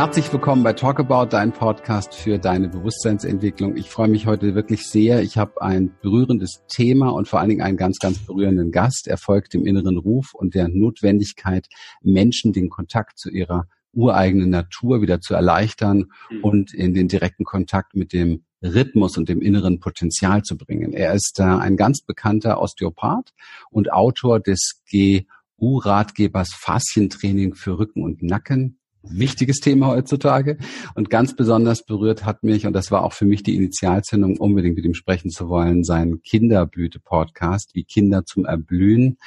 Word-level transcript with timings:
Herzlich 0.00 0.32
willkommen 0.32 0.62
bei 0.62 0.72
Talk 0.72 0.98
About, 0.98 1.26
dein 1.26 1.52
Podcast 1.52 2.14
für 2.14 2.38
deine 2.38 2.70
Bewusstseinsentwicklung. 2.70 3.76
Ich 3.76 3.90
freue 3.90 4.08
mich 4.08 4.26
heute 4.26 4.54
wirklich 4.54 4.86
sehr. 4.86 5.22
Ich 5.22 5.36
habe 5.36 5.60
ein 5.60 5.94
berührendes 6.00 6.64
Thema 6.68 7.10
und 7.10 7.28
vor 7.28 7.38
allen 7.38 7.50
Dingen 7.50 7.60
einen 7.60 7.76
ganz, 7.76 7.98
ganz 7.98 8.18
berührenden 8.20 8.70
Gast. 8.72 9.08
Er 9.08 9.18
folgt 9.18 9.52
dem 9.52 9.66
inneren 9.66 9.98
Ruf 9.98 10.32
und 10.32 10.54
der 10.54 10.68
Notwendigkeit, 10.68 11.66
Menschen 12.00 12.54
den 12.54 12.70
Kontakt 12.70 13.18
zu 13.18 13.28
ihrer 13.28 13.66
ureigenen 13.92 14.48
Natur 14.48 15.02
wieder 15.02 15.20
zu 15.20 15.34
erleichtern 15.34 16.06
mhm. 16.30 16.44
und 16.44 16.72
in 16.72 16.94
den 16.94 17.08
direkten 17.08 17.44
Kontakt 17.44 17.94
mit 17.94 18.14
dem 18.14 18.44
Rhythmus 18.62 19.18
und 19.18 19.28
dem 19.28 19.42
inneren 19.42 19.80
Potenzial 19.80 20.40
zu 20.44 20.56
bringen. 20.56 20.94
Er 20.94 21.12
ist 21.12 21.38
äh, 21.40 21.42
ein 21.42 21.76
ganz 21.76 22.00
bekannter 22.00 22.62
Osteopath 22.62 23.34
und 23.68 23.92
Autor 23.92 24.40
des 24.40 24.80
GU-Ratgebers 24.90 26.54
Faszientraining 26.54 27.54
für 27.54 27.78
Rücken 27.78 28.02
und 28.02 28.22
Nacken 28.22 28.79
wichtiges 29.02 29.60
Thema 29.60 29.88
heutzutage. 29.88 30.58
Und 30.94 31.10
ganz 31.10 31.34
besonders 31.34 31.84
berührt 31.84 32.24
hat 32.24 32.42
mich, 32.42 32.66
und 32.66 32.72
das 32.72 32.90
war 32.90 33.04
auch 33.04 33.12
für 33.12 33.24
mich 33.24 33.42
die 33.42 33.56
Initialzündung, 33.56 34.36
unbedingt 34.38 34.76
mit 34.76 34.84
ihm 34.84 34.94
sprechen 34.94 35.30
zu 35.30 35.48
wollen, 35.48 35.84
sein 35.84 36.20
Kinderblüte-Podcast, 36.22 37.74
wie 37.74 37.84
Kinder 37.84 38.24
zum 38.24 38.44
Erblühen, 38.44 39.18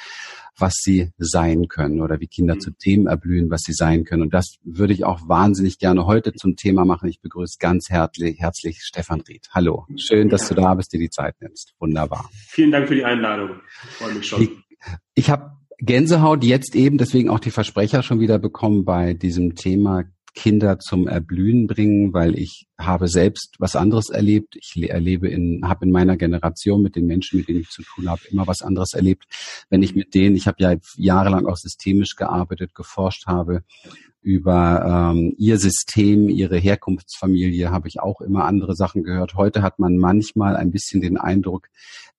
was 0.58 0.74
sie 0.76 1.10
sein 1.18 1.68
können 1.68 2.00
oder 2.00 2.20
wie 2.20 2.26
Kinder 2.26 2.54
mhm. 2.54 2.60
zu 2.60 2.70
dem 2.70 3.06
erblühen, 3.06 3.50
was 3.50 3.62
sie 3.62 3.72
sein 3.72 4.04
können. 4.04 4.22
Und 4.22 4.34
das 4.34 4.56
würde 4.62 4.92
ich 4.92 5.04
auch 5.04 5.28
wahnsinnig 5.28 5.78
gerne 5.78 6.06
heute 6.06 6.32
zum 6.32 6.56
Thema 6.56 6.84
machen. 6.84 7.08
Ich 7.08 7.20
begrüße 7.20 7.56
ganz 7.58 7.88
herzlich, 7.90 8.38
herzlich 8.40 8.80
Stefan 8.82 9.20
Ried. 9.22 9.48
Hallo. 9.50 9.86
Schön, 9.96 10.28
dass 10.28 10.48
du 10.48 10.54
da 10.54 10.74
bist, 10.74 10.92
dir 10.92 11.00
die 11.00 11.10
Zeit 11.10 11.34
nimmst. 11.40 11.74
Wunderbar. 11.78 12.30
Vielen 12.48 12.70
Dank 12.70 12.88
für 12.88 12.94
die 12.94 13.04
Einladung. 13.04 13.50
Ich 13.84 13.90
freue 13.96 14.14
mich 14.14 14.26
schon. 14.26 14.42
Ich, 14.42 14.50
ich 15.14 15.30
habe 15.30 15.56
Gänsehaut 15.84 16.44
jetzt 16.44 16.74
eben, 16.74 16.98
deswegen 16.98 17.28
auch 17.28 17.40
die 17.40 17.50
Versprecher 17.50 18.02
schon 18.02 18.20
wieder 18.20 18.38
bekommen 18.38 18.84
bei 18.84 19.14
diesem 19.14 19.54
Thema 19.54 20.04
Kinder 20.34 20.78
zum 20.80 21.06
Erblühen 21.06 21.66
bringen, 21.66 22.12
weil 22.12 22.36
ich 22.36 22.66
habe 22.76 23.06
selbst 23.06 23.54
was 23.58 23.76
anderes 23.76 24.10
erlebt. 24.10 24.56
Ich 24.56 24.74
erlebe 24.90 25.28
in, 25.28 25.60
habe 25.68 25.84
in 25.84 25.92
meiner 25.92 26.16
Generation 26.16 26.82
mit 26.82 26.96
den 26.96 27.06
Menschen, 27.06 27.38
mit 27.38 27.48
denen 27.48 27.60
ich 27.60 27.68
zu 27.68 27.82
tun 27.82 28.08
habe, 28.08 28.22
immer 28.30 28.46
was 28.46 28.62
anderes 28.62 28.94
erlebt. 28.94 29.24
Wenn 29.70 29.82
ich 29.82 29.94
mit 29.94 30.14
denen, 30.14 30.34
ich 30.34 30.46
habe 30.46 30.56
ja 30.58 30.74
jahrelang 30.96 31.46
auch 31.46 31.56
systemisch 31.56 32.16
gearbeitet, 32.16 32.74
geforscht 32.74 33.26
habe 33.26 33.62
über 34.24 35.12
ähm, 35.12 35.34
ihr 35.36 35.58
System, 35.58 36.30
ihre 36.30 36.56
Herkunftsfamilie, 36.56 37.70
habe 37.70 37.88
ich 37.88 38.00
auch 38.00 38.22
immer 38.22 38.44
andere 38.44 38.74
Sachen 38.74 39.04
gehört. 39.04 39.34
Heute 39.34 39.62
hat 39.62 39.78
man 39.78 39.98
manchmal 39.98 40.56
ein 40.56 40.70
bisschen 40.70 41.02
den 41.02 41.18
Eindruck, 41.18 41.68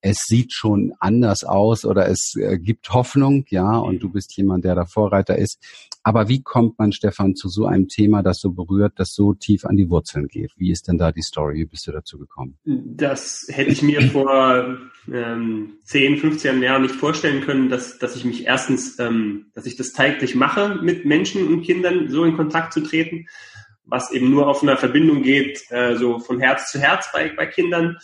es 0.00 0.18
sieht 0.26 0.52
schon 0.52 0.92
anders 1.00 1.42
aus 1.42 1.84
oder 1.84 2.08
es 2.08 2.34
äh, 2.36 2.58
gibt 2.58 2.90
Hoffnung, 2.90 3.44
ja, 3.48 3.76
und 3.76 4.02
du 4.02 4.10
bist 4.10 4.36
jemand, 4.36 4.64
der 4.64 4.76
da 4.76 4.84
Vorreiter 4.84 5.36
ist. 5.36 5.58
Aber 6.04 6.28
wie 6.28 6.42
kommt 6.42 6.78
man, 6.78 6.92
Stefan, 6.92 7.34
zu 7.34 7.48
so 7.48 7.66
einem 7.66 7.88
Thema, 7.88 8.22
das 8.22 8.38
so 8.38 8.52
berührt, 8.52 8.92
das 8.96 9.12
so 9.12 9.34
tief 9.34 9.64
an 9.64 9.76
die 9.76 9.90
Wurzeln 9.90 10.28
geht? 10.28 10.52
Wie 10.56 10.70
ist 10.70 10.86
denn 10.86 10.98
da 10.98 11.10
die 11.10 11.22
Story? 11.22 11.56
Wie 11.56 11.64
bist 11.64 11.88
du 11.88 11.92
dazu 11.92 12.18
gekommen? 12.18 12.56
Das 12.64 13.46
hätte 13.48 13.72
ich 13.72 13.82
mir 13.82 14.00
vor 14.02 14.78
ähm, 15.12 15.78
10, 15.84 16.18
15 16.18 16.62
Jahren 16.62 16.82
nicht 16.82 16.94
vorstellen 16.94 17.42
können, 17.42 17.68
dass, 17.68 17.98
dass 17.98 18.14
ich 18.14 18.24
mich 18.24 18.46
erstens, 18.46 18.98
ähm, 19.00 19.46
dass 19.54 19.66
ich 19.66 19.76
das 19.76 19.92
täglich 19.92 20.34
mache, 20.34 20.78
mit 20.82 21.04
Menschen 21.04 21.48
und 21.48 21.62
Kindern 21.62 21.95
so 22.08 22.24
in 22.24 22.36
Kontakt 22.36 22.72
zu 22.72 22.80
treten, 22.80 23.26
was 23.84 24.10
eben 24.10 24.30
nur 24.30 24.48
auf 24.48 24.62
einer 24.62 24.76
Verbindung 24.76 25.22
geht, 25.22 25.62
äh, 25.70 25.96
so 25.96 26.18
von 26.18 26.40
Herz 26.40 26.70
zu 26.70 26.80
Herz 26.80 27.10
bei, 27.12 27.32
bei 27.36 27.46
Kindern 27.46 27.98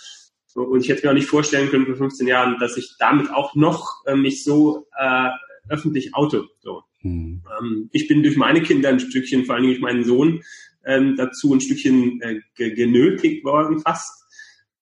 so, 0.54 0.62
und 0.62 0.80
ich 0.80 0.88
hätte 0.90 1.06
mir 1.06 1.10
auch 1.10 1.16
nicht 1.16 1.28
vorstellen 1.28 1.70
können 1.70 1.86
vor 1.86 1.96
15 1.96 2.26
Jahren, 2.26 2.58
dass 2.58 2.76
ich 2.76 2.96
damit 2.98 3.30
auch 3.30 3.54
noch 3.54 4.04
äh, 4.06 4.14
mich 4.14 4.44
so 4.44 4.86
äh, 4.98 5.30
öffentlich 5.68 6.14
auto. 6.14 6.44
So. 6.60 6.82
Mhm. 7.02 7.42
Ähm, 7.58 7.88
ich 7.92 8.06
bin 8.06 8.22
durch 8.22 8.36
meine 8.36 8.62
Kinder 8.62 8.90
ein 8.90 9.00
Stückchen, 9.00 9.46
vor 9.46 9.54
allem 9.54 9.64
durch 9.64 9.80
meinen 9.80 10.04
Sohn, 10.04 10.42
ähm, 10.84 11.16
dazu 11.16 11.54
ein 11.54 11.60
Stückchen 11.60 12.20
äh, 12.20 12.40
genötigt 12.54 13.44
worden 13.44 13.80
fast. 13.80 14.24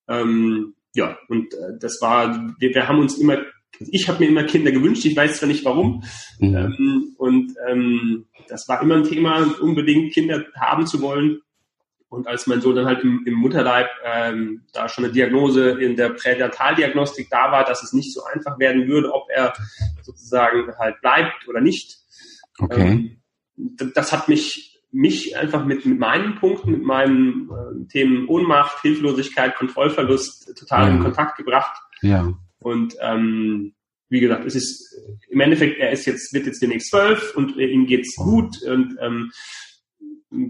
Ähm, 0.08 0.74
ja, 0.94 1.16
und 1.28 1.54
äh, 1.54 1.78
das 1.78 2.00
war, 2.02 2.52
wir, 2.58 2.74
wir 2.74 2.88
haben 2.88 2.98
uns 2.98 3.16
immer, 3.16 3.38
ich 3.78 4.08
habe 4.08 4.20
mir 4.20 4.30
immer 4.30 4.44
Kinder 4.44 4.72
gewünscht, 4.72 5.04
ich 5.04 5.16
weiß 5.16 5.38
zwar 5.38 5.48
nicht 5.48 5.64
warum. 5.64 6.02
Mhm. 6.38 6.56
Ähm, 6.56 7.14
und 7.16 7.54
ähm, 7.68 8.26
das 8.48 8.68
war 8.68 8.82
immer 8.82 8.96
ein 8.96 9.04
Thema, 9.04 9.46
unbedingt 9.60 10.12
Kinder 10.12 10.44
haben 10.58 10.86
zu 10.86 11.00
wollen. 11.00 11.40
Und 12.08 12.26
als 12.26 12.48
mein 12.48 12.60
Sohn 12.60 12.74
dann 12.74 12.86
halt 12.86 13.04
im, 13.04 13.22
im 13.24 13.34
Mutterleib 13.34 13.88
ähm, 14.04 14.62
da 14.72 14.88
schon 14.88 15.04
eine 15.04 15.12
Diagnose 15.12 15.70
in 15.70 15.94
der 15.94 16.10
Pränataldiagnostik 16.10 17.28
da 17.30 17.52
war, 17.52 17.64
dass 17.64 17.84
es 17.84 17.92
nicht 17.92 18.12
so 18.12 18.24
einfach 18.24 18.58
werden 18.58 18.88
würde, 18.88 19.12
ob 19.14 19.28
er 19.30 19.52
sozusagen 20.02 20.72
halt 20.76 21.00
bleibt 21.00 21.46
oder 21.48 21.60
nicht. 21.60 21.98
Okay. 22.58 22.80
Ähm, 22.80 23.16
das 23.94 24.12
hat 24.12 24.28
mich, 24.28 24.82
mich 24.90 25.36
einfach 25.36 25.64
mit, 25.64 25.86
mit 25.86 26.00
meinen 26.00 26.34
Punkten, 26.34 26.72
mit 26.72 26.82
meinen 26.82 27.48
äh, 27.48 27.86
Themen 27.86 28.26
Ohnmacht, 28.26 28.80
Hilflosigkeit, 28.82 29.54
Kontrollverlust 29.54 30.58
total 30.58 30.88
ja. 30.88 30.94
in 30.94 31.02
Kontakt 31.02 31.36
gebracht. 31.36 31.80
Ja. 32.02 32.34
Und 32.60 32.94
ähm, 33.00 33.74
wie 34.08 34.20
gesagt, 34.20 34.44
es 34.44 34.54
ist 34.54 34.94
im 35.28 35.40
Endeffekt, 35.40 35.78
er 35.78 35.92
ist 35.92 36.06
jetzt, 36.06 36.32
wird 36.34 36.46
jetzt 36.46 36.60
demnächst 36.60 36.90
zwölf 36.90 37.34
und 37.36 37.58
äh, 37.58 37.66
ihm 37.66 37.86
geht's 37.86 38.16
gut 38.16 38.62
und 38.62 38.96
ähm, 39.00 39.30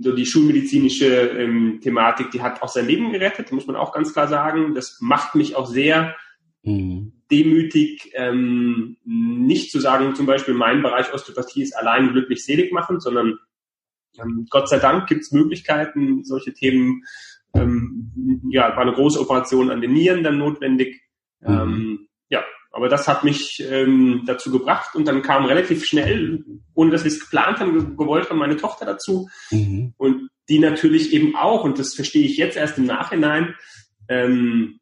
so 0.03 0.15
die 0.15 0.27
schulmedizinische 0.27 1.07
ähm, 1.07 1.81
Thematik, 1.83 2.31
die 2.31 2.43
hat 2.43 2.63
auch 2.63 2.69
sein 2.69 2.87
Leben 2.87 3.13
gerettet, 3.13 3.51
muss 3.53 3.67
man 3.67 3.77
auch 3.77 3.93
ganz 3.93 4.13
klar 4.13 4.29
sagen. 4.29 4.75
Das 4.75 4.99
macht 5.01 5.35
mich 5.35 5.57
auch 5.57 5.67
sehr 5.67 6.17
mhm. 6.63 7.13
demütig, 7.31 8.11
ähm, 8.15 8.99
nicht 9.05 9.71
zu 9.71 9.81
sagen, 9.81 10.15
zum 10.15 10.27
Beispiel 10.27 10.55
mein 10.55 10.83
Bereich 10.83 11.13
Osteopathie 11.13 11.63
ist 11.63 11.75
allein 11.75 12.13
glücklich 12.13 12.45
selig 12.45 12.73
machen, 12.73 13.01
sondern 13.01 13.39
ähm, 14.19 14.47
Gott 14.51 14.69
sei 14.69 14.79
Dank 14.79 15.07
gibt 15.07 15.23
es 15.23 15.33
Möglichkeiten, 15.33 16.25
solche 16.25 16.53
Themen, 16.53 17.05
ähm, 17.55 18.43
ja, 18.51 18.77
war 18.77 18.83
eine 18.83 18.93
große 18.93 19.21
Operation 19.21 19.71
an 19.71 19.81
den 19.81 19.93
Nieren 19.93 20.23
dann 20.23 20.39
notwendig. 20.39 21.01
Mhm. 21.41 21.49
Ähm, 21.49 22.09
ja, 22.29 22.45
aber 22.73 22.89
das 22.89 23.09
hat 23.09 23.25
mich 23.25 23.63
ähm, 23.69 24.23
dazu 24.27 24.51
gebracht 24.51 24.95
und 24.95 25.07
dann 25.07 25.23
kam 25.23 25.45
relativ 25.45 25.85
schnell, 25.85 26.45
ohne 26.75 26.91
dass 26.91 27.05
wir 27.05 27.11
es 27.11 27.21
geplant 27.21 27.59
haben, 27.59 27.97
gewollt 27.97 28.31
haben, 28.31 28.39
meine 28.39 28.57
Tochter 28.57 28.87
dazu. 28.87 29.29
Mhm. 29.51 29.95
Und 29.97 30.29
die 30.49 30.59
natürlich 30.59 31.13
eben 31.13 31.37
auch, 31.37 31.65
und 31.65 31.79
das 31.79 31.95
verstehe 31.95 32.27
ich 32.27 32.37
jetzt 32.37 32.57
erst 32.57 32.79
im 32.79 32.87
Nachhinein, 32.87 33.55
ähm, 34.09 34.81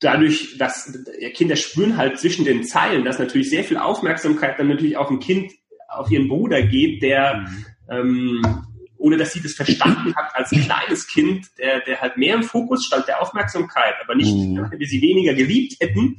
dadurch, 0.00 0.56
dass 0.58 0.96
Kinder 1.34 1.56
spüren 1.56 1.96
halt 1.96 2.18
zwischen 2.18 2.44
den 2.44 2.62
Zeilen, 2.62 3.04
dass 3.04 3.18
natürlich 3.18 3.50
sehr 3.50 3.64
viel 3.64 3.76
Aufmerksamkeit 3.76 4.58
dann 4.58 4.68
natürlich 4.68 4.96
auf 4.96 5.10
ein 5.10 5.18
Kind, 5.18 5.52
auf 5.88 6.10
ihren 6.10 6.28
Bruder 6.28 6.62
geht, 6.62 7.02
der 7.02 7.38
mhm. 7.38 7.66
ähm, 7.90 8.42
ohne 8.98 9.16
dass 9.16 9.32
sie 9.32 9.40
das 9.40 9.54
verstanden 9.54 10.14
hat 10.14 10.34
als 10.34 10.50
kleines 10.50 11.06
Kind, 11.06 11.46
der, 11.58 11.80
der 11.80 12.00
halt 12.00 12.16
mehr 12.16 12.34
im 12.34 12.42
Fokus 12.42 12.84
stand 12.84 13.08
der 13.08 13.22
Aufmerksamkeit, 13.22 13.94
aber 14.02 14.14
nicht, 14.14 14.34
mhm. 14.34 14.68
wenn 14.70 14.78
wir 14.78 14.86
sie 14.86 15.00
weniger 15.00 15.34
geliebt 15.34 15.76
hätten, 15.80 16.16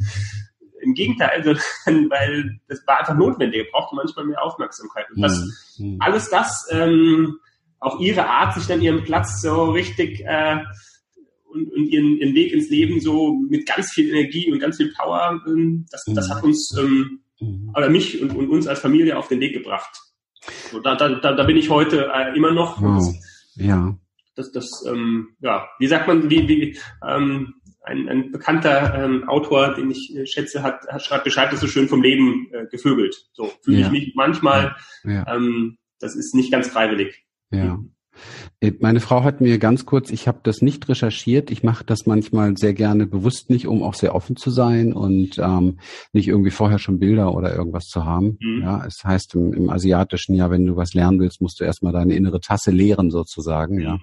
im 0.82 0.94
Gegenteil, 0.94 1.30
also, 1.30 1.52
weil 1.86 2.60
das 2.68 2.86
war 2.88 3.00
einfach 3.00 3.16
notwendig. 3.16 3.66
Er 3.66 3.72
brauchte 3.72 3.96
manchmal 3.96 4.26
mehr 4.26 4.44
Aufmerksamkeit. 4.44 5.06
Und 5.14 5.22
das, 5.22 5.78
mhm. 5.78 5.98
alles 6.00 6.30
das 6.30 6.68
ähm, 6.72 7.38
auf 7.80 8.00
ihre 8.00 8.26
Art 8.26 8.56
sich 8.56 8.68
dann 8.68 8.82
ihren 8.82 9.04
Platz 9.04 9.42
so 9.42 9.72
richtig 9.72 10.22
äh, 10.26 10.58
und, 11.52 11.72
und 11.74 11.88
ihren, 11.88 12.18
ihren 12.18 12.36
Weg 12.36 12.54
ins 12.54 12.70
Leben 12.70 13.00
so 13.00 13.34
mit 13.50 13.66
ganz 13.66 13.92
viel 13.92 14.10
Energie 14.10 14.52
und 14.52 14.60
ganz 14.60 14.78
viel 14.78 14.94
Power, 14.94 15.42
ähm, 15.48 15.86
das, 15.92 16.06
mhm. 16.08 16.16
das 16.16 16.30
hat 16.30 16.44
uns 16.44 16.76
ähm, 16.80 17.22
mhm. 17.40 17.74
oder 17.76 17.90
mich 17.90 18.22
und, 18.22 18.36
und 18.36 18.50
uns 18.50 18.68
als 18.68 18.80
Familie 18.80 19.18
auf 19.18 19.28
den 19.28 19.40
Weg 19.40 19.54
gebracht. 19.54 19.98
So, 20.72 20.80
da, 20.80 20.96
da, 20.96 21.10
da, 21.10 21.34
da 21.34 21.44
bin 21.44 21.58
ich 21.58 21.70
heute 21.70 22.10
äh, 22.14 22.36
immer 22.36 22.52
noch. 22.52 22.82
Wow. 22.82 23.14
ja. 23.56 23.96
Das, 24.36 24.52
das, 24.52 24.86
ähm, 24.88 25.36
ja, 25.42 25.68
wie 25.80 25.88
sagt 25.88 26.08
man, 26.08 26.30
wie, 26.30 26.48
wie 26.48 26.80
ähm, 27.06 27.56
ein, 27.84 28.08
ein 28.08 28.32
bekannter 28.32 28.94
ähm, 28.96 29.28
Autor, 29.28 29.74
den 29.74 29.92
ich 29.92 30.16
äh, 30.16 30.26
schätze, 30.26 30.64
hat, 30.64 30.88
hat 30.88 31.04
schreibt, 31.04 31.24
beschreibt 31.26 31.54
das 31.54 31.60
so 31.60 31.68
schön 31.68 31.90
vom 31.90 32.02
Leben 32.02 32.48
äh, 32.54 32.66
gevögelt. 32.68 33.28
So 33.34 33.52
fühle 33.64 33.80
ja. 33.80 33.86
ich 33.88 33.92
mich 33.92 34.14
manchmal. 34.16 34.76
Ja. 35.04 35.26
Ähm, 35.36 35.78
das 36.00 36.16
ist 36.16 36.34
nicht 36.36 36.52
ganz 36.52 36.70
freiwillig. 36.70 37.26
Ja. 37.52 37.76
Äh, 37.76 37.78
meine 38.80 39.00
Frau 39.00 39.24
hat 39.24 39.42
mir 39.42 39.58
ganz 39.58 39.86
kurz, 39.86 40.12
ich 40.12 40.28
habe 40.28 40.40
das 40.44 40.62
nicht 40.62 40.90
recherchiert, 40.90 41.52
ich 41.52 41.64
mache 41.64 41.86
das 41.86 42.06
manchmal 42.06 42.58
sehr 42.58 42.74
gerne 42.74 43.06
bewusst 43.06 43.50
nicht, 43.50 43.68
um 43.68 43.84
auch 43.84 43.94
sehr 43.94 44.16
offen 44.16 44.36
zu 44.36 44.50
sein 44.50 44.94
und 44.94 45.38
ähm, 45.38 45.80
nicht 46.14 46.28
irgendwie 46.28 46.52
vorher 46.52 46.80
schon 46.80 47.00
Bilder 47.00 47.34
oder 47.34 47.56
irgendwas 47.56 47.86
zu 47.86 48.06
haben. 48.06 48.38
Mhm. 48.42 48.62
Ja, 48.64 48.86
es 48.86 49.04
heißt 49.04 49.36
im, 49.36 49.54
im 49.54 49.70
Asiatischen 49.70 50.36
ja, 50.36 50.50
wenn 50.50 50.66
du 50.66 50.76
was 50.76 50.94
lernen 50.94 51.20
willst, 51.20 51.42
musst 51.42 51.60
du 51.60 51.64
erstmal 51.64 51.94
deine 51.94 52.16
innere 52.16 52.40
Tasse 52.40 52.72
leeren 52.72 53.12
sozusagen. 53.12 53.80
Ja. 53.80 54.00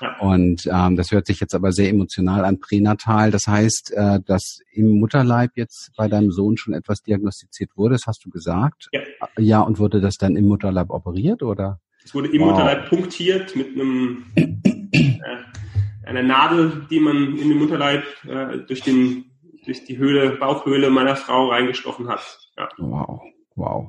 ja. 0.00 0.18
Und 0.20 0.66
ähm, 0.66 0.96
das 0.96 1.10
hört 1.10 1.26
sich 1.26 1.40
jetzt 1.40 1.54
aber 1.54 1.72
sehr 1.72 1.90
emotional 1.90 2.44
an, 2.44 2.60
pränatal. 2.60 3.30
Das 3.30 3.46
heißt, 3.46 3.92
äh, 3.94 4.20
dass 4.24 4.60
im 4.72 4.88
Mutterleib 4.98 5.52
jetzt 5.56 5.92
bei 5.96 6.08
deinem 6.08 6.30
Sohn 6.30 6.56
schon 6.56 6.74
etwas 6.74 7.02
diagnostiziert 7.02 7.70
wurde, 7.76 7.94
das 7.94 8.06
hast 8.06 8.24
du 8.24 8.30
gesagt. 8.30 8.88
Ja, 8.92 9.00
ja 9.38 9.60
und 9.60 9.78
wurde 9.78 10.00
das 10.00 10.16
dann 10.16 10.36
im 10.36 10.46
Mutterleib 10.46 10.90
operiert 10.90 11.42
oder? 11.42 11.80
Es 12.04 12.14
wurde 12.14 12.28
im 12.28 12.40
wow. 12.40 12.50
Mutterleib 12.50 12.88
punktiert 12.88 13.56
mit 13.56 13.74
einem 13.74 14.24
äh, 14.36 16.06
einer 16.06 16.22
Nadel, 16.22 16.86
die 16.90 17.00
man 17.00 17.36
in 17.36 17.48
den 17.48 17.58
Mutterleib 17.58 18.04
äh, 18.26 18.58
durch 18.66 18.82
den 18.82 19.26
durch 19.64 19.84
die 19.84 19.96
Höhle 19.96 20.30
Bauchhöhle 20.30 20.90
meiner 20.90 21.16
Frau 21.16 21.48
reingestochen 21.48 22.08
hat. 22.08 22.38
Ja. 22.56 22.68
Wow, 22.78 23.22
wow. 23.54 23.88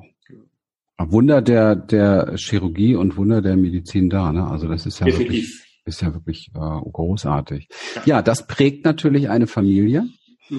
Wunder 0.98 1.42
der, 1.42 1.74
der 1.74 2.34
Chirurgie 2.36 2.94
und 2.94 3.16
Wunder 3.16 3.42
der 3.42 3.56
Medizin 3.56 4.08
da, 4.08 4.32
ne? 4.32 4.46
Also 4.46 4.68
das 4.68 4.86
ist 4.86 5.00
ja 5.00 5.06
Definitiv. 5.06 5.32
wirklich, 5.32 5.82
ist 5.84 6.02
ja 6.02 6.14
wirklich 6.14 6.50
äh, 6.54 6.90
großartig. 6.92 7.68
Ja. 7.96 8.02
ja, 8.04 8.22
das 8.22 8.46
prägt 8.46 8.84
natürlich 8.84 9.28
eine 9.28 9.46
Familie. 9.46 10.04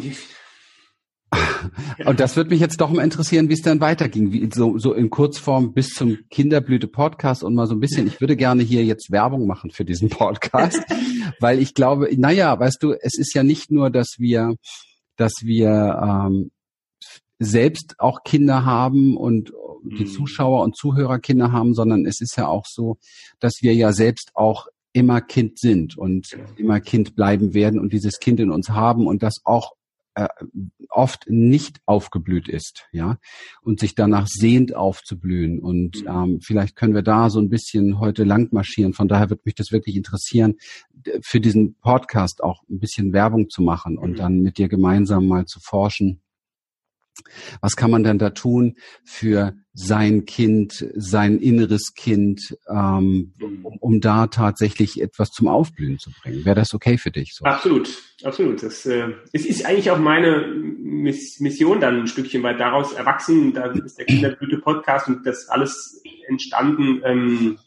Und 2.05 2.19
das 2.19 2.35
würde 2.35 2.49
mich 2.49 2.59
jetzt 2.59 2.81
doch 2.81 2.89
mal 2.89 3.03
interessieren, 3.03 3.49
wie 3.49 3.53
es 3.53 3.61
dann 3.61 3.79
weiterging, 3.79 4.31
wie 4.31 4.49
so, 4.53 4.77
so 4.77 4.93
in 4.93 5.09
Kurzform 5.09 5.73
bis 5.73 5.89
zum 5.89 6.17
Kinderblüte 6.29 6.87
Podcast 6.87 7.43
und 7.43 7.55
mal 7.55 7.67
so 7.67 7.75
ein 7.75 7.79
bisschen. 7.79 8.07
Ich 8.07 8.21
würde 8.21 8.35
gerne 8.35 8.63
hier 8.63 8.83
jetzt 8.83 9.11
Werbung 9.11 9.47
machen 9.47 9.71
für 9.71 9.85
diesen 9.85 10.09
Podcast, 10.09 10.79
weil 11.39 11.59
ich 11.59 11.73
glaube, 11.73 12.09
naja, 12.17 12.59
weißt 12.59 12.77
du, 12.81 12.93
es 12.93 13.17
ist 13.17 13.33
ja 13.33 13.43
nicht 13.43 13.71
nur, 13.71 13.89
dass 13.89 14.15
wir, 14.17 14.55
dass 15.15 15.33
wir 15.41 15.99
ähm, 16.01 16.51
selbst 17.39 17.95
auch 17.99 18.23
Kinder 18.23 18.65
haben 18.65 19.17
und 19.17 19.51
die 19.83 20.05
mhm. 20.05 20.09
Zuschauer 20.09 20.63
und 20.63 20.75
Zuhörer 20.75 21.19
Kinder 21.19 21.51
haben, 21.51 21.73
sondern 21.73 22.05
es 22.05 22.21
ist 22.21 22.37
ja 22.37 22.47
auch 22.47 22.65
so, 22.67 22.97
dass 23.39 23.55
wir 23.61 23.73
ja 23.73 23.93
selbst 23.93 24.31
auch 24.33 24.67
immer 24.93 25.21
Kind 25.21 25.59
sind 25.59 25.97
und 25.97 26.37
immer 26.55 26.79
Kind 26.79 27.15
bleiben 27.15 27.53
werden 27.53 27.79
und 27.79 27.91
dieses 27.91 28.19
Kind 28.19 28.39
in 28.39 28.49
uns 28.49 28.69
haben 28.69 29.07
und 29.07 29.23
das 29.23 29.41
auch 29.43 29.73
äh, 30.15 30.27
oft 30.89 31.29
nicht 31.29 31.79
aufgeblüht 31.85 32.47
ist, 32.47 32.87
ja, 32.91 33.17
und 33.61 33.79
sich 33.79 33.95
danach 33.95 34.27
sehnt 34.27 34.75
aufzublühen. 34.75 35.59
Und 35.59 36.01
mhm. 36.01 36.07
ähm, 36.07 36.39
vielleicht 36.41 36.75
können 36.75 36.95
wir 36.95 37.03
da 37.03 37.29
so 37.29 37.39
ein 37.39 37.49
bisschen 37.49 37.99
heute 37.99 38.23
lang 38.23 38.51
marschieren. 38.51 38.93
Von 38.93 39.07
daher 39.07 39.29
würde 39.29 39.43
mich 39.45 39.55
das 39.55 39.71
wirklich 39.71 39.95
interessieren, 39.95 40.55
für 41.21 41.39
diesen 41.39 41.75
Podcast 41.75 42.43
auch 42.43 42.63
ein 42.69 42.79
bisschen 42.79 43.13
Werbung 43.13 43.49
zu 43.49 43.61
machen 43.61 43.97
und 43.97 44.11
mhm. 44.11 44.15
dann 44.15 44.39
mit 44.39 44.57
dir 44.57 44.69
gemeinsam 44.69 45.27
mal 45.27 45.45
zu 45.45 45.59
forschen 45.59 46.21
was 47.61 47.75
kann 47.75 47.91
man 47.91 48.03
denn 48.03 48.19
da 48.19 48.31
tun 48.31 48.75
für 49.03 49.53
sein 49.73 50.25
Kind, 50.25 50.85
sein 50.95 51.37
inneres 51.39 51.93
Kind, 51.95 52.57
ähm, 52.69 53.33
um, 53.41 53.77
um 53.79 54.01
da 54.01 54.27
tatsächlich 54.27 55.01
etwas 55.01 55.31
zum 55.31 55.47
Aufblühen 55.47 55.99
zu 55.99 56.11
bringen? 56.21 56.45
Wäre 56.45 56.55
das 56.55 56.73
okay 56.73 56.97
für 56.97 57.11
dich? 57.11 57.33
So? 57.33 57.45
Absolut, 57.45 57.89
absolut. 58.23 58.63
Das 58.63 58.85
äh, 58.85 59.09
es 59.33 59.45
ist 59.45 59.65
eigentlich 59.65 59.91
auch 59.91 59.99
meine 59.99 60.47
Miss 60.47 61.39
Mission 61.39 61.81
dann 61.81 62.01
ein 62.01 62.07
Stückchen 62.07 62.41
weit 62.43 62.59
daraus 62.59 62.93
erwachsen. 62.93 63.53
Da 63.53 63.65
ist 63.71 63.97
der 63.97 64.05
Kinderblüte-Podcast 64.05 65.09
und 65.09 65.25
das 65.25 65.49
alles 65.49 66.01
entstanden. 66.27 67.01
Ähm, 67.03 67.57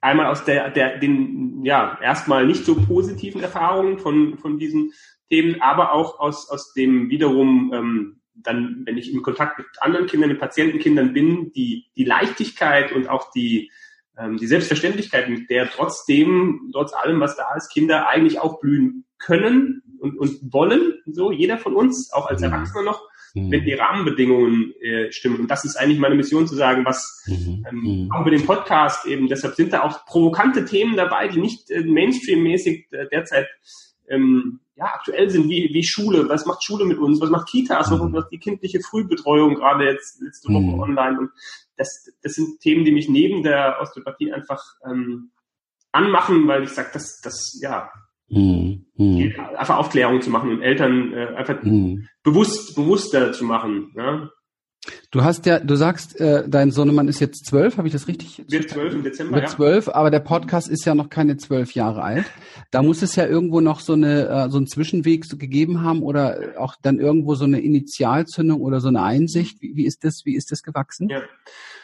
einmal 0.00 0.26
aus 0.26 0.44
der, 0.44 0.70
der 0.70 0.98
den 0.98 1.64
ja 1.64 1.98
erstmal 2.00 2.46
nicht 2.46 2.64
so 2.64 2.76
positiven 2.76 3.40
Erfahrungen 3.40 3.98
von 3.98 4.38
von 4.38 4.58
diesen 4.58 4.92
Themen, 5.28 5.60
aber 5.60 5.92
auch 5.92 6.20
aus 6.20 6.48
aus 6.48 6.72
dem 6.74 7.10
wiederum 7.10 7.72
ähm, 7.74 8.17
dann, 8.42 8.82
wenn 8.84 8.98
ich 8.98 9.12
in 9.12 9.22
Kontakt 9.22 9.58
mit 9.58 9.66
anderen 9.80 10.06
Kindern, 10.06 10.30
mit 10.30 10.40
Patientenkindern 10.40 11.12
bin, 11.12 11.52
die, 11.52 11.86
die 11.96 12.04
Leichtigkeit 12.04 12.92
und 12.92 13.08
auch 13.08 13.30
die, 13.32 13.70
ähm, 14.18 14.36
die 14.36 14.46
Selbstverständlichkeit, 14.46 15.28
mit 15.28 15.50
der 15.50 15.68
trotzdem, 15.70 16.70
trotz 16.72 16.92
allem, 16.92 17.20
was 17.20 17.36
da 17.36 17.54
ist, 17.56 17.70
Kinder 17.72 18.08
eigentlich 18.08 18.40
auch 18.40 18.60
blühen 18.60 19.04
können 19.18 19.82
und, 20.00 20.18
und 20.18 20.52
wollen, 20.52 20.94
so 21.06 21.32
jeder 21.32 21.58
von 21.58 21.74
uns, 21.74 22.12
auch 22.12 22.26
als 22.26 22.40
mhm. 22.40 22.46
Erwachsener 22.46 22.84
noch, 22.84 23.02
mhm. 23.34 23.50
wenn 23.50 23.64
die 23.64 23.74
Rahmenbedingungen 23.74 24.72
äh, 24.80 25.12
stimmen. 25.12 25.40
Und 25.40 25.50
das 25.50 25.64
ist 25.64 25.76
eigentlich 25.76 25.98
meine 25.98 26.14
Mission 26.14 26.46
zu 26.46 26.54
sagen, 26.54 26.84
was 26.84 27.24
mhm. 27.26 27.64
ähm, 27.68 27.76
mhm. 27.76 28.12
auch 28.12 28.20
über 28.22 28.30
den 28.30 28.46
Podcast 28.46 29.06
eben, 29.06 29.28
deshalb 29.28 29.54
sind 29.54 29.72
da 29.72 29.82
auch 29.82 30.06
provokante 30.06 30.64
Themen 30.64 30.96
dabei, 30.96 31.28
die 31.28 31.40
nicht 31.40 31.70
äh, 31.70 31.82
Mainstream-mäßig 31.82 32.86
äh, 32.92 33.06
derzeit 33.10 33.48
ähm, 34.10 34.60
ja, 34.76 34.86
aktuell 34.86 35.28
sind, 35.28 35.48
wie, 35.48 35.70
wie 35.72 35.82
Schule, 35.82 36.28
was 36.28 36.46
macht 36.46 36.62
Schule 36.62 36.84
mit 36.84 36.98
uns, 36.98 37.20
was 37.20 37.30
macht 37.30 37.48
Kitas, 37.48 37.90
was 37.90 38.00
macht 38.00 38.30
die 38.30 38.38
kindliche 38.38 38.80
Frühbetreuung 38.80 39.56
gerade 39.56 39.84
jetzt 39.86 40.22
letzte 40.22 40.52
Woche 40.52 40.76
mhm. 40.76 40.80
online. 40.80 41.18
Und 41.18 41.30
das, 41.76 42.06
das 42.22 42.32
sind 42.34 42.60
Themen, 42.60 42.84
die 42.84 42.92
mich 42.92 43.08
neben 43.08 43.42
der 43.42 43.78
Osteopathie 43.80 44.32
einfach 44.32 44.62
ähm, 44.88 45.30
anmachen, 45.90 46.46
weil 46.46 46.62
ich 46.62 46.70
sage, 46.70 46.90
das, 46.92 47.20
das, 47.22 47.58
ja, 47.60 47.90
mhm. 48.28 48.86
mhm. 48.96 49.34
einfach 49.56 49.78
Aufklärung 49.78 50.20
zu 50.20 50.30
machen 50.30 50.50
und 50.50 50.62
Eltern 50.62 51.12
äh, 51.12 51.34
einfach 51.34 51.60
mhm. 51.62 52.08
bewusst, 52.22 52.76
bewusster 52.76 53.32
zu 53.32 53.44
machen. 53.44 53.92
Ja? 53.96 54.30
Du 55.10 55.24
hast 55.24 55.46
ja, 55.46 55.58
du 55.58 55.74
sagst, 55.74 56.20
äh, 56.20 56.44
dein 56.46 56.70
Sohnemann 56.70 57.08
ist 57.08 57.20
jetzt 57.20 57.46
zwölf, 57.46 57.78
habe 57.78 57.88
ich 57.88 57.92
das 57.92 58.08
richtig? 58.08 58.44
Wird 58.48 58.70
zwölf 58.70 58.92
im 58.92 59.02
Dezember. 59.02 59.36
Wird 59.36 59.48
zwölf, 59.48 59.86
ja. 59.86 59.94
aber 59.94 60.10
der 60.10 60.20
Podcast 60.20 60.68
ist 60.68 60.84
ja 60.84 60.94
noch 60.94 61.08
keine 61.08 61.36
zwölf 61.36 61.72
Jahre 61.72 62.02
alt. 62.02 62.26
Da 62.70 62.82
muss 62.82 63.02
es 63.02 63.16
ja 63.16 63.26
irgendwo 63.26 63.60
noch 63.60 63.80
so 63.80 63.94
eine 63.94 64.28
äh, 64.28 64.50
so 64.50 64.58
einen 64.58 64.66
Zwischenweg 64.66 65.24
so 65.24 65.36
gegeben 65.36 65.82
haben 65.82 66.02
oder 66.02 66.54
auch 66.58 66.76
dann 66.82 66.98
irgendwo 66.98 67.34
so 67.34 67.44
eine 67.44 67.60
Initialzündung 67.60 68.60
oder 68.60 68.80
so 68.80 68.88
eine 68.88 69.02
Einsicht. 69.02 69.60
Wie, 69.62 69.76
wie 69.76 69.86
ist 69.86 70.04
das? 70.04 70.22
Wie 70.24 70.36
ist 70.36 70.52
das 70.52 70.62
gewachsen? 70.62 71.08
Ja. 71.08 71.22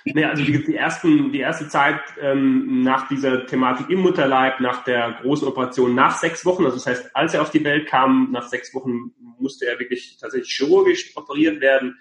Naja, 0.07 0.31
also 0.31 0.45
die 0.45 0.77
ersten, 0.77 1.33
die 1.33 1.41
erste 1.41 1.67
Zeit 1.69 2.01
ähm, 2.21 2.83
nach 2.83 3.09
dieser 3.09 3.47
Thematik 3.47 3.89
im 3.89 4.01
Mutterleib, 4.01 4.61
nach 4.61 4.85
der 4.85 5.17
großen 5.23 5.49
Operation, 5.49 5.95
nach 5.95 6.19
sechs 6.19 6.45
Wochen, 6.45 6.67
also 6.67 6.77
das 6.77 6.87
heißt, 6.87 7.17
als 7.17 7.33
er 7.33 7.41
auf 7.41 7.51
die 7.51 7.65
Welt 7.65 7.87
kam, 7.87 8.31
nach 8.31 8.47
sechs 8.47 8.75
Wochen 8.75 9.13
musste 9.39 9.67
er 9.67 9.79
wirklich 9.79 10.19
tatsächlich 10.21 10.53
chirurgisch 10.53 11.17
operiert 11.17 11.63
werden 11.63 11.97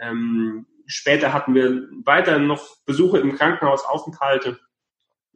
ähm, 0.00 0.66
später 0.86 1.32
hatten 1.32 1.54
wir 1.54 1.88
weiter 2.04 2.38
noch 2.38 2.76
Besuche 2.84 3.18
im 3.18 3.36
Krankenhaus, 3.36 3.84
Aufenthalte. 3.84 4.58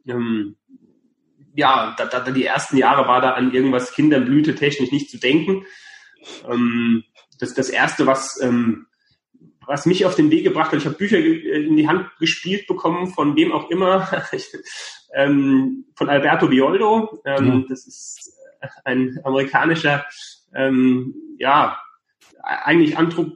Ähm, 0.07 0.57
ja, 1.53 1.95
da, 1.97 2.05
da, 2.05 2.31
die 2.31 2.45
ersten 2.45 2.77
Jahre 2.77 3.07
war 3.07 3.21
da 3.21 3.31
an 3.31 3.53
irgendwas 3.53 3.93
Kinderblüte 3.93 4.55
technisch 4.55 4.91
nicht 4.91 5.09
zu 5.09 5.19
denken. 5.19 5.65
Ähm, 6.49 7.03
das, 7.39 7.53
das 7.53 7.69
erste, 7.69 8.07
was, 8.07 8.39
ähm, 8.41 8.87
was 9.65 9.85
mich 9.85 10.05
auf 10.05 10.15
den 10.15 10.31
Weg 10.31 10.43
gebracht 10.43 10.71
hat, 10.71 10.79
ich 10.79 10.85
habe 10.85 10.95
Bücher 10.97 11.17
in 11.17 11.75
die 11.75 11.87
Hand 11.87 12.09
gespielt 12.19 12.67
bekommen 12.67 13.07
von 13.07 13.35
wem 13.35 13.51
auch 13.51 13.69
immer, 13.69 14.07
ähm, 15.13 15.85
von 15.95 16.09
Alberto 16.09 16.49
Violdo. 16.49 17.21
Ähm, 17.25 17.45
mhm. 17.45 17.65
Das 17.67 17.85
ist 17.85 18.33
ein 18.85 19.19
amerikanischer, 19.23 20.05
ähm, 20.53 21.15
ja, 21.37 21.81
eigentlich 22.43 22.97
Anthrop 22.97 23.33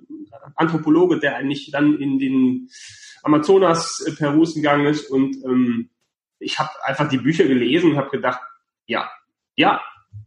Anthropologe, 0.56 1.20
der 1.20 1.38
eigentlich 1.38 1.70
dann 1.72 1.98
in 2.00 2.20
den 2.20 2.70
Amazonas 3.24 4.04
äh, 4.06 4.12
Perus 4.12 4.54
gegangen 4.54 4.86
ist 4.86 5.10
und 5.10 5.38
ähm, 5.44 5.90
ich 6.40 6.60
habe 6.60 6.70
einfach 6.84 7.10
die 7.10 7.18
Bücher 7.18 7.46
gelesen 7.46 7.92
und 7.92 7.98
habe 7.98 8.10
gedacht, 8.10 8.42
ja, 8.86 9.10
ja, 9.56 9.82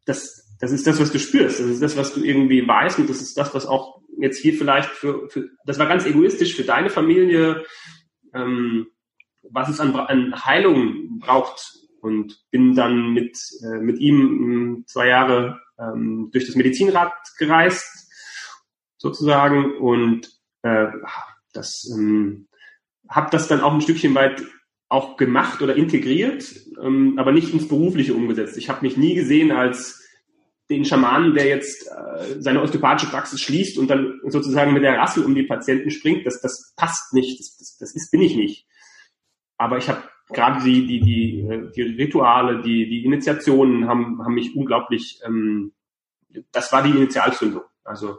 das, 0.06 0.56
das 0.60 0.72
ist 0.72 0.86
das, 0.86 1.00
was 1.00 1.12
du 1.12 1.18
spürst, 1.18 1.60
das 1.60 1.66
ist 1.66 1.82
das, 1.82 1.96
was 1.96 2.14
du 2.14 2.22
irgendwie 2.22 2.66
weißt 2.66 2.98
und 2.98 3.08
das 3.08 3.20
ist 3.20 3.36
das, 3.36 3.54
was 3.54 3.66
auch 3.66 4.02
jetzt 4.18 4.40
hier 4.40 4.54
vielleicht 4.54 4.90
für, 4.90 5.28
für 5.28 5.48
das 5.64 5.78
war 5.78 5.86
ganz 5.86 6.04
egoistisch 6.06 6.56
für 6.56 6.64
deine 6.64 6.90
Familie, 6.90 7.64
ähm, 8.34 8.88
was 9.42 9.68
es 9.68 9.80
an, 9.80 9.94
an 9.94 10.44
Heilung 10.44 11.18
braucht. 11.18 11.74
Und 12.00 12.44
bin 12.52 12.76
dann 12.76 13.12
mit, 13.12 13.36
äh, 13.60 13.80
mit 13.80 13.98
ihm 13.98 14.20
ähm, 14.20 14.84
zwei 14.86 15.08
Jahre 15.08 15.60
ähm, 15.80 16.30
durch 16.32 16.46
das 16.46 16.54
Medizinrad 16.54 17.12
gereist 17.38 18.07
sozusagen 18.98 19.76
und 19.78 20.28
äh, 20.62 20.86
das 21.52 21.90
ähm, 21.96 22.48
habe 23.08 23.30
das 23.30 23.48
dann 23.48 23.62
auch 23.62 23.72
ein 23.72 23.80
Stückchen 23.80 24.14
weit 24.14 24.42
auch 24.88 25.16
gemacht 25.16 25.62
oder 25.62 25.76
integriert, 25.76 26.44
ähm, 26.82 27.18
aber 27.18 27.32
nicht 27.32 27.52
ins 27.52 27.68
Berufliche 27.68 28.14
umgesetzt. 28.14 28.56
Ich 28.56 28.68
habe 28.68 28.82
mich 28.82 28.96
nie 28.96 29.14
gesehen 29.14 29.52
als 29.52 30.04
den 30.70 30.84
Schamanen, 30.84 31.34
der 31.34 31.46
jetzt 31.46 31.88
äh, 31.88 32.40
seine 32.40 32.62
osteopathische 32.62 33.10
Praxis 33.10 33.40
schließt 33.40 33.78
und 33.78 33.88
dann 33.88 34.20
sozusagen 34.26 34.74
mit 34.74 34.82
der 34.82 34.98
Rassel 34.98 35.24
um 35.24 35.34
die 35.34 35.44
Patienten 35.44 35.90
springt. 35.90 36.26
Das, 36.26 36.40
das 36.40 36.74
passt 36.76 37.14
nicht. 37.14 37.40
Das, 37.40 37.56
das, 37.56 37.76
das 37.78 37.94
ist, 37.94 38.10
bin 38.10 38.20
ich 38.20 38.36
nicht. 38.36 38.66
Aber 39.56 39.78
ich 39.78 39.88
habe 39.88 40.02
gerade 40.28 40.62
die, 40.62 40.86
die, 40.86 41.00
die, 41.00 41.40
äh, 41.40 41.70
die 41.72 41.82
Rituale, 41.82 42.62
die, 42.62 42.88
die 42.88 43.04
Initiationen 43.04 43.88
haben, 43.88 44.22
haben 44.22 44.34
mich 44.34 44.54
unglaublich, 44.54 45.20
ähm, 45.24 45.72
das 46.52 46.72
war 46.72 46.82
die 46.82 46.90
Initialzündung. 46.90 47.62
Also 47.84 48.18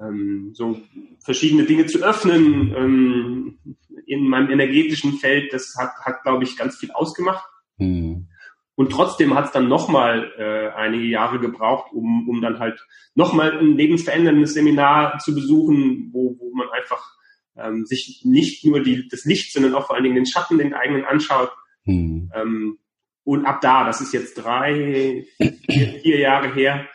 ähm, 0.00 0.50
so 0.52 0.80
verschiedene 1.20 1.64
Dinge 1.64 1.86
zu 1.86 2.02
öffnen 2.02 2.74
ähm, 2.76 3.58
in 4.06 4.28
meinem 4.28 4.50
energetischen 4.50 5.14
Feld, 5.14 5.52
das 5.52 5.74
hat, 5.78 5.92
hat 6.04 6.22
glaube 6.22 6.44
ich, 6.44 6.56
ganz 6.56 6.76
viel 6.76 6.90
ausgemacht. 6.92 7.44
Mhm. 7.78 8.28
Und 8.76 8.92
trotzdem 8.92 9.34
hat 9.34 9.46
es 9.46 9.52
dann 9.52 9.68
nochmal 9.68 10.32
äh, 10.38 10.68
einige 10.76 11.04
Jahre 11.04 11.40
gebraucht, 11.40 11.92
um, 11.92 12.28
um 12.28 12.42
dann 12.42 12.58
halt 12.58 12.78
nochmal 13.14 13.58
ein 13.58 13.76
lebensveränderndes 13.76 14.52
Seminar 14.52 15.18
zu 15.18 15.34
besuchen, 15.34 16.10
wo, 16.12 16.36
wo 16.38 16.54
man 16.54 16.68
einfach 16.68 17.16
ähm, 17.56 17.86
sich 17.86 18.22
nicht 18.24 18.66
nur 18.66 18.82
die, 18.82 19.08
das 19.08 19.24
Licht, 19.24 19.52
sondern 19.52 19.74
auch 19.74 19.86
vor 19.86 19.94
allen 19.94 20.04
Dingen 20.04 20.16
den 20.16 20.26
Schatten, 20.26 20.58
den 20.58 20.74
eigenen 20.74 21.06
anschaut. 21.06 21.50
Mhm. 21.84 22.30
Ähm, 22.34 22.78
und 23.24 23.46
ab 23.46 23.60
da, 23.62 23.84
das 23.84 24.02
ist 24.02 24.12
jetzt 24.12 24.34
drei, 24.34 25.26
vier, 25.38 26.00
vier 26.02 26.18
Jahre 26.18 26.52
her, 26.54 26.86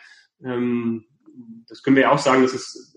ähm, 0.44 1.04
das 1.72 1.82
können 1.82 1.96
wir 1.96 2.02
ja 2.02 2.10
auch 2.12 2.18
sagen, 2.18 2.42
das 2.42 2.52
ist, 2.52 2.94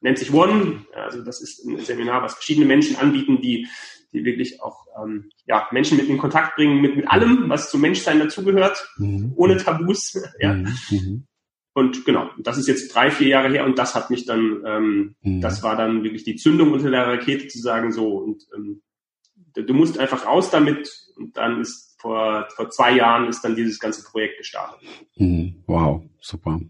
nennt 0.00 0.18
sich 0.18 0.32
One, 0.32 0.84
also 0.94 1.20
das 1.24 1.42
ist 1.42 1.64
ein 1.64 1.80
Seminar, 1.80 2.22
was 2.22 2.34
verschiedene 2.34 2.64
Menschen 2.64 2.94
anbieten, 2.94 3.40
die, 3.42 3.66
die 4.12 4.24
wirklich 4.24 4.62
auch 4.62 4.86
ähm, 5.02 5.30
ja, 5.46 5.66
Menschen 5.72 5.96
mit 5.96 6.08
in 6.08 6.16
Kontakt 6.16 6.54
bringen, 6.54 6.80
mit, 6.80 6.94
mit 6.94 7.10
allem, 7.10 7.48
was 7.48 7.70
zum 7.70 7.80
Menschsein 7.80 8.20
dazugehört, 8.20 8.88
mhm. 8.98 9.32
ohne 9.34 9.56
Tabus. 9.56 10.16
ja. 10.38 10.54
Mhm. 10.54 10.74
mhm. 10.90 11.26
Und 11.76 12.04
genau, 12.04 12.30
das 12.38 12.56
ist 12.56 12.68
jetzt 12.68 12.94
drei, 12.94 13.10
vier 13.10 13.26
Jahre 13.26 13.50
her 13.50 13.64
und 13.64 13.80
das 13.80 13.96
hat 13.96 14.10
mich 14.10 14.26
dann, 14.26 14.62
ähm, 14.64 15.16
mhm. 15.22 15.40
das 15.40 15.64
war 15.64 15.76
dann 15.76 16.04
wirklich 16.04 16.22
die 16.22 16.36
Zündung 16.36 16.72
unter 16.72 16.88
der 16.88 17.08
Rakete 17.08 17.48
zu 17.48 17.58
sagen, 17.58 17.90
so 17.90 18.18
und 18.18 18.44
ähm, 18.54 18.80
du 19.54 19.74
musst 19.74 19.98
einfach 19.98 20.24
raus 20.24 20.50
damit 20.50 20.88
und 21.16 21.36
dann 21.36 21.60
ist 21.60 21.96
vor, 22.00 22.46
vor 22.54 22.70
zwei 22.70 22.92
Jahren 22.92 23.28
ist 23.28 23.42
dann 23.42 23.56
dieses 23.56 23.80
ganze 23.80 24.04
Projekt 24.04 24.38
gestartet. 24.38 24.88
Mhm. 25.16 25.64
Wow, 25.66 26.04
super. 26.20 26.60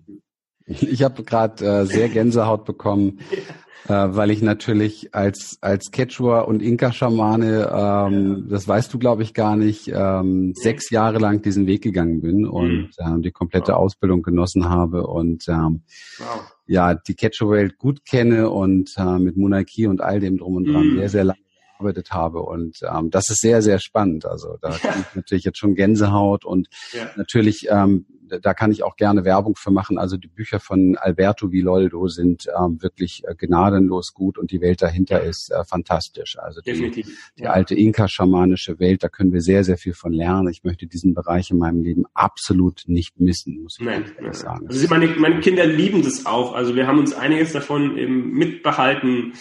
Ich 0.66 1.02
habe 1.02 1.22
gerade 1.24 1.64
äh, 1.64 1.86
sehr 1.86 2.08
Gänsehaut 2.08 2.64
bekommen, 2.64 3.20
äh, 3.88 3.92
weil 3.92 4.30
ich 4.30 4.40
natürlich 4.40 5.14
als 5.14 5.58
als 5.60 5.90
Quechua 5.90 6.40
und 6.40 6.62
Inka-Schamane, 6.62 7.70
ähm, 7.70 8.44
ja. 8.46 8.50
das 8.50 8.66
weißt 8.66 8.92
du 8.92 8.98
glaube 8.98 9.22
ich 9.22 9.34
gar 9.34 9.56
nicht, 9.56 9.88
ähm, 9.88 10.52
ja. 10.56 10.62
sechs 10.62 10.90
Jahre 10.90 11.18
lang 11.18 11.42
diesen 11.42 11.66
Weg 11.66 11.82
gegangen 11.82 12.22
bin 12.22 12.46
und 12.46 12.90
mhm. 12.98 13.18
äh, 13.18 13.20
die 13.20 13.32
komplette 13.32 13.72
wow. 13.72 13.80
Ausbildung 13.80 14.22
genossen 14.22 14.68
habe 14.70 15.06
und 15.06 15.46
ähm, 15.48 15.82
wow. 16.18 16.52
ja 16.66 16.94
die 16.94 17.14
Quechua-Welt 17.14 17.76
gut 17.76 18.06
kenne 18.06 18.48
und 18.48 18.94
äh, 18.96 19.18
mit 19.18 19.36
Monarchie 19.36 19.86
und 19.86 20.00
all 20.00 20.20
dem 20.20 20.38
drum 20.38 20.56
und 20.56 20.64
dran 20.64 20.94
mhm. 20.94 20.98
sehr 20.98 21.08
sehr 21.10 21.24
lange 21.24 21.43
gearbeitet 21.84 22.12
habe. 22.12 22.40
Und 22.40 22.78
ähm, 22.82 23.10
das 23.10 23.28
ist 23.30 23.40
sehr, 23.40 23.62
sehr 23.62 23.78
spannend. 23.78 24.26
Also 24.26 24.56
da 24.60 24.70
ja. 24.82 24.94
ich 24.98 25.14
natürlich 25.14 25.44
jetzt 25.44 25.58
schon 25.58 25.74
Gänsehaut 25.74 26.44
und 26.44 26.68
ja. 26.92 27.10
natürlich, 27.16 27.68
ähm, 27.70 28.06
da 28.40 28.54
kann 28.54 28.72
ich 28.72 28.82
auch 28.82 28.96
gerne 28.96 29.24
Werbung 29.24 29.54
für 29.54 29.70
machen. 29.70 29.98
Also 29.98 30.16
die 30.16 30.28
Bücher 30.28 30.58
von 30.58 30.96
Alberto 30.96 31.52
Villoldo 31.52 32.08
sind 32.08 32.46
ähm, 32.58 32.82
wirklich 32.82 33.22
äh, 33.26 33.34
gnadenlos 33.34 34.12
gut 34.14 34.38
und 34.38 34.50
die 34.50 34.60
Welt 34.60 34.80
dahinter 34.80 35.22
ja. 35.22 35.28
ist 35.28 35.50
äh, 35.52 35.62
fantastisch. 35.64 36.38
Also 36.38 36.60
die, 36.62 37.04
die 37.38 37.46
alte 37.46 37.74
Inka-schamanische 37.74 38.78
Welt, 38.80 39.04
da 39.04 39.08
können 39.08 39.32
wir 39.32 39.42
sehr, 39.42 39.62
sehr 39.62 39.76
viel 39.76 39.92
von 39.92 40.12
lernen. 40.12 40.48
Ich 40.48 40.64
möchte 40.64 40.86
diesen 40.86 41.14
Bereich 41.14 41.50
in 41.50 41.58
meinem 41.58 41.82
Leben 41.82 42.04
absolut 42.14 42.84
nicht 42.86 43.20
missen, 43.20 43.62
muss 43.62 43.76
ich 43.78 43.84
nein, 43.84 44.10
nein. 44.20 44.32
sagen. 44.32 44.66
Also 44.68 44.86
meine, 44.88 45.06
meine 45.16 45.40
Kinder 45.40 45.66
lieben 45.66 46.02
das 46.02 46.24
auch. 46.24 46.54
Also 46.54 46.74
wir 46.74 46.86
haben 46.86 46.98
uns 46.98 47.12
einiges 47.14 47.52
davon 47.52 47.98
eben 47.98 48.32
mitbehalten 48.32 49.34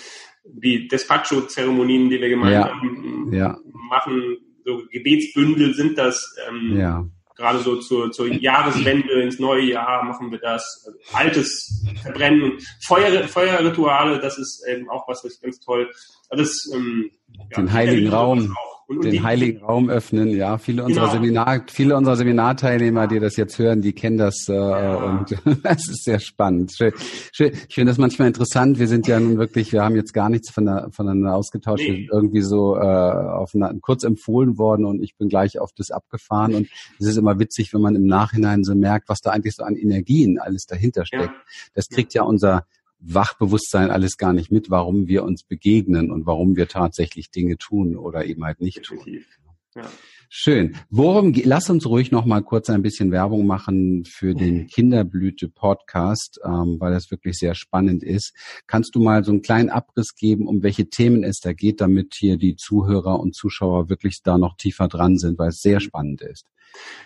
wie 0.46 0.88
Despacho-Zeremonien, 0.88 2.10
die 2.10 2.20
wir 2.20 2.30
gemeinsam 2.30 3.30
ja, 3.32 3.38
ja. 3.38 3.58
machen, 3.90 4.38
so 4.66 4.82
Gebetsbündel 4.92 5.74
sind 5.74 5.98
das. 5.98 6.36
Ähm, 6.48 6.78
ja. 6.78 7.06
Gerade 7.36 7.60
so 7.60 7.78
zur, 7.78 8.12
zur 8.12 8.28
Jahreswende 8.28 9.22
ins 9.22 9.40
neue 9.40 9.64
Jahr 9.64 10.04
machen 10.04 10.32
wir 10.32 10.38
das. 10.38 10.88
Altes 11.14 11.84
verbrennen, 12.04 12.60
Feuer, 12.86 13.28
Feuerrituale, 13.28 14.20
das 14.20 14.38
ist 14.38 14.64
eben 14.68 14.88
auch 14.90 15.08
was, 15.08 15.24
was 15.24 15.42
ganz 15.42 15.60
toll. 15.60 15.90
Also 16.30 16.44
das, 16.44 16.72
ähm, 16.76 17.10
Den 17.58 17.74
heiligen 17.74 18.10
Raum. 18.10 18.56
Auch 18.56 18.73
und, 18.98 19.06
den 19.06 19.24
heiligen 19.24 19.64
Raum 19.64 19.90
öffnen. 19.90 20.30
Ja, 20.30 20.58
viele 20.58 20.84
unserer 20.84 21.06
genau. 21.06 21.14
Seminar, 21.14 21.66
viele 21.70 21.98
unserer 21.98 22.16
Seminarteilnehmer, 22.16 23.08
die 23.08 23.20
das 23.20 23.36
jetzt 23.36 23.58
hören, 23.60 23.82
die 23.82 23.94
kennen 23.94 24.18
das 24.18 24.48
äh, 24.50 24.54
ja. 24.54 24.96
und 24.96 25.36
das 25.64 25.88
ist 25.88 26.04
sehr 26.04 26.20
spannend. 26.20 26.74
Schön, 26.76 26.94
schön. 27.32 27.52
Ich 27.68 27.76
finde 27.76 27.92
das 27.92 27.98
manchmal 27.98 28.28
interessant. 28.28 28.80
Wir 28.80 28.88
sind 28.88 29.08
ja 29.08 29.20
nun 29.20 29.38
wirklich, 29.38 29.72
wir 29.72 29.84
haben 29.84 29.96
jetzt 29.96 30.14
gar 30.14 30.30
nichts 30.30 30.52
von 30.52 30.66
der, 30.66 30.90
voneinander 30.92 31.36
ausgetauscht. 31.36 31.84
Nee. 31.84 31.92
Wir 31.92 31.96
sind 31.98 32.10
irgendwie 32.12 32.42
so 32.42 32.76
äh, 32.76 32.80
auf 32.80 33.52
eine, 33.54 33.78
kurz 33.82 34.04
empfohlen 34.04 34.58
worden 34.58 34.86
und 34.86 35.02
ich 35.04 35.16
bin 35.18 35.30
gleich 35.30 35.60
auf 35.60 35.72
das 35.76 35.92
abgefahren 35.92 36.56
und 36.56 36.68
es 37.00 37.08
ist 37.08 37.18
immer 37.18 37.40
witzig, 37.40 37.74
wenn 37.74 37.82
man 37.82 37.96
im 37.96 38.06
Nachhinein 38.06 38.64
so 38.64 38.76
merkt, 38.76 39.10
was 39.10 39.22
da 39.22 39.32
eigentlich 39.32 39.56
so 39.56 39.64
an 39.64 39.76
Energien 39.76 40.40
alles 40.40 40.66
dahinter 40.66 41.06
steckt. 41.06 41.24
Ja. 41.24 41.42
Das 41.74 41.90
kriegt 41.90 42.14
ja 42.14 42.24
unser 42.24 42.66
Wachbewusstsein 43.06 43.92
alles 43.92 44.18
gar 44.18 44.34
nicht 44.34 44.52
mit, 44.52 44.70
warum 44.70 45.08
wir 45.08 45.24
uns 45.24 45.44
begegnen 45.44 46.12
und 46.12 46.26
warum 46.26 46.56
wir 46.56 46.68
tatsächlich 46.68 47.32
Dinge 47.32 47.58
tun 47.58 47.98
oder 47.98 48.26
eben 48.26 48.44
halt 48.46 48.62
nicht 48.62 48.78
Definitiv. 48.80 49.28
tun. 49.74 49.84
Ja. 49.84 49.90
Schön. 50.36 50.76
Worum, 50.90 51.32
lass 51.44 51.70
uns 51.70 51.86
ruhig 51.86 52.12
noch 52.12 52.26
mal 52.26 52.42
kurz 52.42 52.68
ein 52.68 52.82
bisschen 52.82 53.12
Werbung 53.12 53.46
machen 53.46 54.04
für 54.04 54.34
den 54.34 54.66
Kinderblüte 54.66 55.48
Podcast, 55.48 56.40
ähm, 56.44 56.78
weil 56.80 56.92
das 56.92 57.12
wirklich 57.12 57.38
sehr 57.38 57.54
spannend 57.54 58.02
ist. 58.02 58.34
Kannst 58.66 58.96
du 58.96 59.00
mal 59.00 59.24
so 59.24 59.32
einen 59.32 59.44
kleinen 59.44 59.70
Abriss 59.70 60.16
geben, 60.16 60.48
um 60.48 60.64
welche 60.64 60.90
Themen 60.90 61.24
es 61.24 61.40
da 61.40 61.54
geht, 61.54 61.82
damit 61.82 62.16
hier 62.18 62.38
die 62.38 62.56
Zuhörer 62.56 63.20
und 63.20 63.36
Zuschauer 63.36 63.90
wirklich 63.90 64.24
da 64.24 64.40
noch 64.40 64.58
tiefer 64.58 64.88
dran 64.88 65.20
sind, 65.20 65.38
weil 65.38 65.50
es 65.50 65.62
sehr 65.62 65.80
spannend 65.80 66.22
ist? 66.24 66.48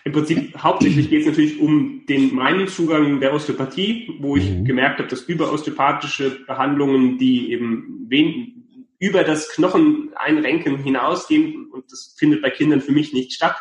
Im 0.06 0.14
Prinzip 0.14 0.58
hauptsächlich 0.58 1.10
geht 1.10 1.24
es 1.24 1.28
natürlich 1.28 1.60
um 1.60 2.06
den 2.08 2.34
meinen 2.34 2.70
Zugang 2.70 3.20
der 3.20 3.34
Osteopathie, 3.34 4.10
wo 4.22 4.38
ich 4.38 4.50
mhm. 4.50 4.64
gemerkt 4.64 5.00
habe, 5.00 5.10
dass 5.10 5.24
über 5.24 5.52
osteopathische 5.52 6.46
Behandlungen, 6.48 7.18
die 7.18 7.52
eben 7.52 8.06
wen, 8.08 8.67
über 9.00 9.24
das 9.24 9.50
Knochen 9.50 10.12
einrenken 10.16 10.78
hinausgehen, 10.78 11.70
und 11.72 11.92
das 11.92 12.16
findet 12.18 12.42
bei 12.42 12.50
Kindern 12.50 12.82
für 12.82 12.92
mich 12.92 13.14
nicht 13.14 13.34
statt, 13.34 13.56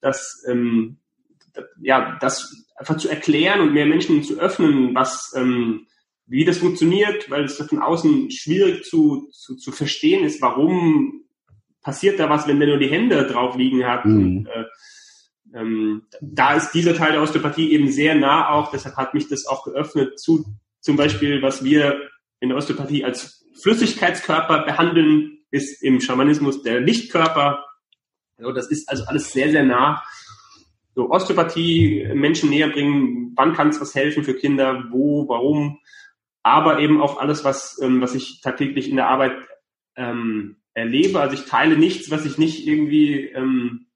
dass 0.00 0.44
ähm, 0.48 0.98
ja, 1.80 2.18
das 2.20 2.66
einfach 2.76 2.96
zu 2.96 3.08
erklären 3.08 3.60
und 3.60 3.72
mehr 3.72 3.86
Menschen 3.86 4.22
zu 4.22 4.38
öffnen, 4.40 4.94
was 4.94 5.32
ähm, 5.36 5.86
wie 6.26 6.44
das 6.44 6.58
funktioniert, 6.58 7.30
weil 7.30 7.44
es 7.44 7.56
von 7.56 7.82
außen 7.82 8.30
schwierig 8.30 8.84
zu, 8.84 9.28
zu, 9.32 9.56
zu 9.56 9.70
verstehen 9.70 10.24
ist, 10.24 10.40
warum 10.40 11.24
passiert 11.82 12.18
da 12.18 12.30
was, 12.30 12.46
wenn 12.46 12.58
der 12.58 12.68
nur 12.68 12.78
die 12.78 12.90
Hände 12.90 13.26
drauf 13.26 13.56
liegen 13.56 13.84
hat. 13.84 14.04
Mhm. 14.04 14.16
Und, 14.16 14.46
äh, 14.46 14.64
ähm, 15.54 16.02
da 16.20 16.54
ist 16.54 16.72
dieser 16.72 16.94
Teil 16.94 17.12
der 17.12 17.22
Osteopathie 17.22 17.72
eben 17.72 17.90
sehr 17.90 18.14
nah 18.14 18.48
auch, 18.50 18.70
deshalb 18.70 18.96
hat 18.96 19.14
mich 19.14 19.28
das 19.28 19.46
auch 19.46 19.64
geöffnet 19.64 20.18
zu 20.18 20.46
zum 20.80 20.96
Beispiel, 20.96 21.42
was 21.42 21.62
wir 21.62 22.00
in 22.40 22.48
der 22.48 22.58
Osteopathie 22.58 23.04
als 23.04 23.41
Flüssigkeitskörper 23.60 24.64
behandeln, 24.64 25.38
ist 25.50 25.82
im 25.82 26.00
Schamanismus 26.00 26.62
der 26.62 26.80
Lichtkörper. 26.80 27.64
Also 28.38 28.52
das 28.52 28.70
ist 28.70 28.88
also 28.88 29.04
alles 29.04 29.32
sehr, 29.32 29.50
sehr 29.50 29.64
nah. 29.64 30.02
So 30.94 31.10
Osteopathie 31.10 32.08
Menschen 32.14 32.50
näher 32.50 32.68
bringen, 32.68 33.32
wann 33.36 33.54
kann 33.54 33.68
es 33.68 33.80
was 33.80 33.94
helfen 33.94 34.24
für 34.24 34.34
Kinder, 34.34 34.84
wo, 34.90 35.28
warum, 35.28 35.78
aber 36.42 36.80
eben 36.80 37.00
auch 37.00 37.18
alles, 37.18 37.44
was, 37.44 37.80
ähm, 37.82 38.00
was 38.00 38.14
ich 38.14 38.40
tagtäglich 38.40 38.88
in 38.90 38.96
der 38.96 39.08
Arbeit 39.08 39.36
ähm, 39.96 40.56
erlebe. 40.74 41.20
Also 41.20 41.34
ich 41.34 41.44
teile 41.44 41.76
nichts, 41.76 42.10
was 42.10 42.24
ich 42.24 42.38
nicht 42.38 42.66
irgendwie 42.66 43.28
ähm, 43.28 43.86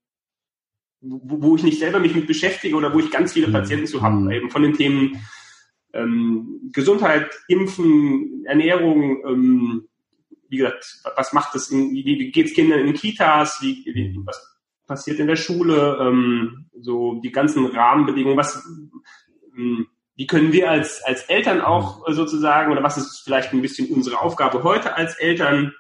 wo, 1.01 1.43
wo 1.43 1.57
ich 1.57 1.63
nicht 1.63 1.79
selber 1.79 1.99
mich 1.99 2.15
mit 2.15 2.27
beschäftige 2.27 2.77
oder 2.77 2.93
wo 2.93 2.99
ich 2.99 3.11
ganz 3.11 3.33
viele 3.33 3.49
mhm. 3.49 3.53
Patienten 3.53 3.87
zu 3.87 4.03
habe, 4.03 4.17
mhm. 4.17 4.31
eben 4.31 4.51
von 4.51 4.63
den 4.63 4.75
Themen 4.75 5.21
ähm, 5.93 6.71
Gesundheit, 6.73 7.31
Impfen, 7.49 8.45
Ernährung, 8.47 9.25
ähm, 9.27 9.89
wie 10.49 10.59
gesagt, 10.59 11.03
was 11.17 11.33
macht 11.33 11.55
das, 11.55 11.71
wie, 11.71 12.05
wie 12.05 12.31
geht's 12.31 12.55
Kindern 12.55 12.81
in 12.81 12.95
Kitas, 12.95 13.59
wie, 13.63 13.85
wie, 13.87 14.21
was 14.25 14.57
passiert 14.87 15.19
in 15.19 15.27
der 15.27 15.37
Schule, 15.37 15.99
ähm, 16.01 16.67
so 16.81 17.21
die 17.21 17.33
ganzen 17.33 17.67
Rahmenbedingungen, 17.67 18.37
was, 18.37 18.65
ähm, 19.57 19.89
wie 20.15 20.27
können 20.27 20.53
wir 20.53 20.71
als, 20.71 21.03
als 21.05 21.25
Eltern 21.25 21.61
auch 21.61 22.07
sozusagen, 22.09 22.73
oder 22.73 22.83
was 22.83 22.97
ist 22.97 23.23
vielleicht 23.25 23.53
ein 23.53 23.63
bisschen 23.63 23.89
unsere 23.93 24.21
Aufgabe 24.21 24.63
heute 24.63 24.95
als 24.97 25.17
Eltern, 25.17 25.75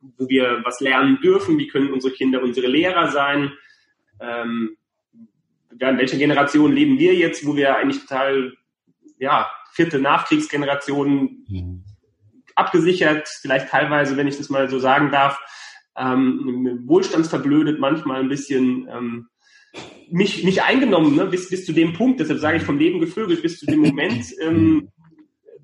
wo 0.00 0.28
wir 0.28 0.60
was 0.64 0.80
lernen 0.80 1.18
dürfen, 1.20 1.58
wie 1.58 1.68
können 1.68 1.92
unsere 1.92 2.14
Kinder 2.14 2.42
unsere 2.42 2.68
Lehrer 2.68 3.10
sein, 3.10 3.52
ähm, 4.20 4.76
in 5.70 5.98
welcher 5.98 6.16
Generation 6.16 6.72
leben 6.72 6.98
wir 6.98 7.14
jetzt, 7.14 7.46
wo 7.46 7.54
wir 7.54 7.76
eigentlich 7.76 8.00
total, 8.00 8.54
ja, 9.18 9.48
vierte 9.72 9.98
Nachkriegsgeneration 9.98 11.44
mhm. 11.48 11.84
abgesichert, 12.54 13.28
vielleicht 13.40 13.68
teilweise, 13.68 14.16
wenn 14.16 14.28
ich 14.28 14.36
das 14.36 14.48
mal 14.48 14.68
so 14.68 14.78
sagen 14.78 15.10
darf, 15.10 15.38
ähm, 15.96 16.82
wohlstandsverblödet, 16.86 17.80
manchmal 17.80 18.20
ein 18.20 18.28
bisschen 18.28 18.88
ähm, 18.90 19.28
mich 20.10 20.44
nicht 20.44 20.62
eingenommen, 20.62 21.14
ne, 21.16 21.26
bis, 21.26 21.48
bis 21.48 21.64
zu 21.64 21.72
dem 21.72 21.92
Punkt, 21.92 22.20
deshalb 22.20 22.38
sage 22.38 22.58
ich 22.58 22.62
vom 22.62 22.78
Leben 22.78 23.00
gevögelt, 23.00 23.42
bis 23.42 23.58
zu 23.58 23.66
dem 23.66 23.80
Moment, 23.80 24.26
ähm, 24.40 24.90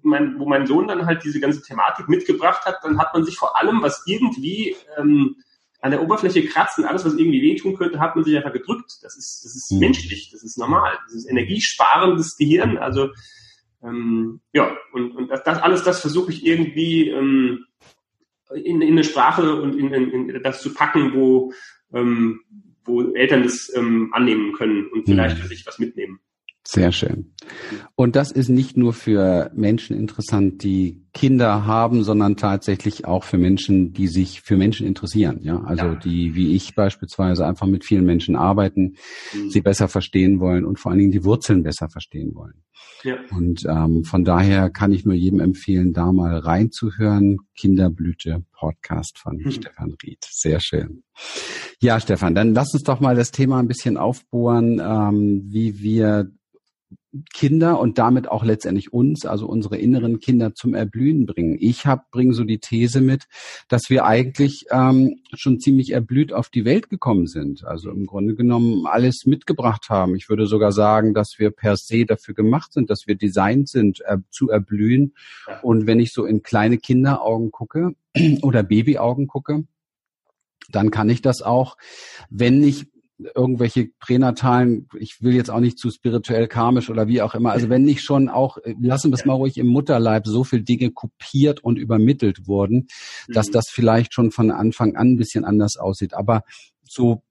mein, 0.03 0.39
wo 0.39 0.49
mein 0.49 0.67
Sohn 0.67 0.89
dann 0.89 1.07
halt 1.07 1.23
diese 1.25 1.41
ganze 1.41 1.63
Thematik 1.63 2.09
mitgebracht 2.09 2.65
hat, 2.65 2.79
dann 2.83 2.99
hat 2.99 3.15
man 3.15 3.25
sich 3.25 3.37
vor 3.37 3.57
allem, 3.57 3.83
was 3.83 4.03
irgendwie 4.07 4.75
ähm, 4.99 5.37
an 5.81 5.91
der 5.91 6.03
Oberfläche 6.03 6.45
kratzen, 6.47 6.85
alles, 6.85 7.05
was 7.05 7.15
irgendwie 7.15 7.43
wehtun 7.43 7.77
könnte, 7.77 7.99
hat 7.99 8.15
man 8.15 8.25
sich 8.25 8.37
einfach 8.37 8.53
gedrückt. 8.53 8.99
Das 9.03 9.17
ist, 9.17 9.45
das 9.45 9.57
ist 9.57 9.73
mhm. 9.73 9.81
menschlich, 9.81 10.31
das 10.31 10.43
ist 10.43 10.57
normal. 10.57 10.97
Das 11.07 11.15
ist 11.15 11.29
energiesparendes 11.29 12.37
Gehirn. 12.37 12.79
Also 12.79 13.11
ähm, 13.83 14.41
ja, 14.53 14.77
und, 14.93 15.13
und 15.17 15.29
das, 15.29 15.43
das 15.45 15.59
alles, 15.59 15.83
das 15.83 16.01
versuche 16.01 16.33
ich 16.33 16.47
irgendwie 16.47 17.09
ähm, 17.09 17.67
in, 18.55 18.83
in 18.83 18.93
eine 18.93 19.05
Sprache 19.05 19.61
und 19.61 19.79
in, 19.79 19.93
in, 19.93 20.29
in 20.29 20.43
das 20.43 20.63
zu 20.63 20.75
packen, 20.75 21.15
wo, 21.15 21.53
ähm, 21.93 22.41
wo 22.85 23.03
Eltern 23.15 23.43
das 23.43 23.73
ähm, 23.75 24.13
annehmen 24.13 24.53
können 24.53 24.87
und 24.89 25.07
vielleicht 25.07 25.37
mhm. 25.37 25.43
für 25.43 25.49
sich 25.49 25.67
was 25.67 25.79
mitnehmen. 25.79 26.21
Sehr 26.65 26.93
schön. 26.93 27.35
Und 27.97 28.15
das 28.15 28.31
ist 28.31 28.49
nicht 28.49 28.77
nur 28.77 28.93
für 28.93 29.51
Menschen 29.55 29.97
interessant, 29.97 30.63
die 30.63 31.05
Kinder 31.13 31.67
haben, 31.67 32.05
sondern 32.05 32.37
tatsächlich 32.37 33.05
auch 33.05 33.25
für 33.25 33.37
Menschen, 33.37 33.93
die 33.93 34.07
sich 34.07 34.43
für 34.43 34.57
Menschen 34.57 34.87
interessieren. 34.87 35.41
Ja, 35.43 35.61
also 35.63 35.87
ja. 35.87 35.95
die, 35.97 36.37
wie 36.37 36.55
ich 36.55 36.75
beispielsweise, 36.77 37.45
einfach 37.47 37.67
mit 37.67 37.85
vielen 37.85 38.05
Menschen 38.05 38.37
arbeiten, 38.37 38.95
mhm. 39.35 39.51
sie 39.51 39.61
besser 39.61 39.89
verstehen 39.89 40.39
wollen 40.39 40.65
und 40.65 40.79
vor 40.79 40.93
allen 40.93 41.01
Dingen 41.01 41.11
die 41.11 41.25
Wurzeln 41.25 41.65
besser 41.65 41.89
verstehen 41.89 42.35
wollen. 42.35 42.63
Ja. 43.03 43.17
Und 43.33 43.65
ähm, 43.69 44.05
von 44.05 44.25
daher 44.25 44.71
kann 44.71 44.93
ich 44.93 45.05
nur 45.05 45.15
jedem 45.15 45.41
empfehlen, 45.41 45.93
da 45.93 46.13
mal 46.13 46.39
reinzuhören. 46.39 47.39
Kinderblüte 47.57 48.45
Podcast 48.53 49.19
von 49.19 49.39
mhm. 49.39 49.51
Stefan 49.51 49.97
Ried. 50.03 50.25
Sehr 50.31 50.61
schön. 50.61 51.03
Ja, 51.81 51.99
Stefan, 51.99 52.37
dann 52.37 52.55
lass 52.55 52.73
uns 52.73 52.85
doch 52.85 53.01
mal 53.01 53.17
das 53.17 53.33
Thema 53.33 53.59
ein 53.59 53.69
bisschen 53.69 53.97
aufbohren, 53.97 54.81
ähm, 54.81 55.43
wie 55.49 55.81
wir 55.81 56.31
Kinder 57.35 57.79
und 57.79 57.99
damit 57.99 58.29
auch 58.29 58.43
letztendlich 58.43 58.93
uns, 58.93 59.27
also 59.27 59.47
unsere 59.47 59.77
inneren 59.77 60.21
Kinder 60.21 60.55
zum 60.55 60.75
Erblühen 60.75 61.27
bringen. 61.27 61.57
Ich 61.61 61.85
habe 61.87 62.05
bringe 62.11 62.33
so 62.33 62.45
die 62.45 62.59
These 62.59 63.03
mit, 63.03 63.25
dass 63.69 63.91
wir 63.91 64.07
eigentlich 64.07 64.65
ähm, 64.71 65.21
schon 65.35 65.61
ziemlich 65.61 65.93
erblüht 65.93 66.33
auf 66.33 66.49
die 66.49 66.65
Welt 66.65 66.89
gekommen 66.89 67.27
sind. 67.27 67.65
Also 67.65 67.91
im 67.91 68.07
Grunde 68.07 68.35
genommen 68.35 68.87
alles 68.87 69.27
mitgebracht 69.27 69.91
haben. 69.91 70.17
Ich 70.17 70.31
würde 70.31 70.47
sogar 70.47 70.73
sagen, 70.73 71.13
dass 71.13 71.35
wir 71.37 71.51
per 71.51 71.77
se 71.77 72.07
dafür 72.07 72.35
gemacht 72.35 72.73
sind, 72.73 72.89
dass 72.89 73.03
wir 73.07 73.15
designt 73.15 73.69
sind, 73.69 74.01
äh, 74.07 74.19
zu 74.31 74.49
erblühen. 74.49 75.15
Und 75.63 75.87
wenn 75.87 76.01
ich 76.01 76.13
so 76.13 76.25
in 76.25 76.43
kleine 76.43 76.79
Kinderaugen 76.79 77.51
gucke 77.51 77.95
oder 78.43 78.63
Babyaugen 78.63 79.27
gucke, 79.27 79.65
dann 80.71 80.91
kann 80.91 81.11
ich 81.11 81.21
das 81.21 81.43
auch, 81.43 81.77
wenn 82.31 82.63
ich 82.63 82.87
irgendwelche 83.35 83.91
pränatalen, 83.99 84.89
ich 84.99 85.23
will 85.23 85.35
jetzt 85.35 85.51
auch 85.51 85.61
nicht 85.61 85.79
zu 85.79 85.91
spirituell 85.91 86.49
karmisch 86.49 86.91
oder 86.91 87.09
wie 87.09 87.23
auch 87.23 87.35
immer, 87.35 87.53
also 87.53 87.69
wenn 87.69 87.83
nicht 87.83 88.03
schon 88.03 88.29
auch, 88.29 88.59
äh, 88.59 88.75
lassen 88.81 89.11
wir 89.11 89.15
es 89.15 89.25
mal 89.25 89.35
ruhig 89.35 89.59
im 89.59 89.69
Mutterleib, 89.69 90.27
so 90.27 90.45
viel 90.45 90.63
Dinge 90.63 90.91
kopiert 90.91 91.63
und 91.63 91.79
übermittelt 91.79 92.47
wurden, 92.47 92.89
dass 93.29 93.49
mhm. 93.49 93.53
das 93.53 93.69
vielleicht 93.69 94.15
schon 94.15 94.31
von 94.31 94.51
Anfang 94.51 94.97
an 94.97 95.13
ein 95.13 95.17
bisschen 95.17 95.45
anders 95.45 95.77
aussieht. 95.77 96.15
Aber 96.15 96.43
so 96.83 97.23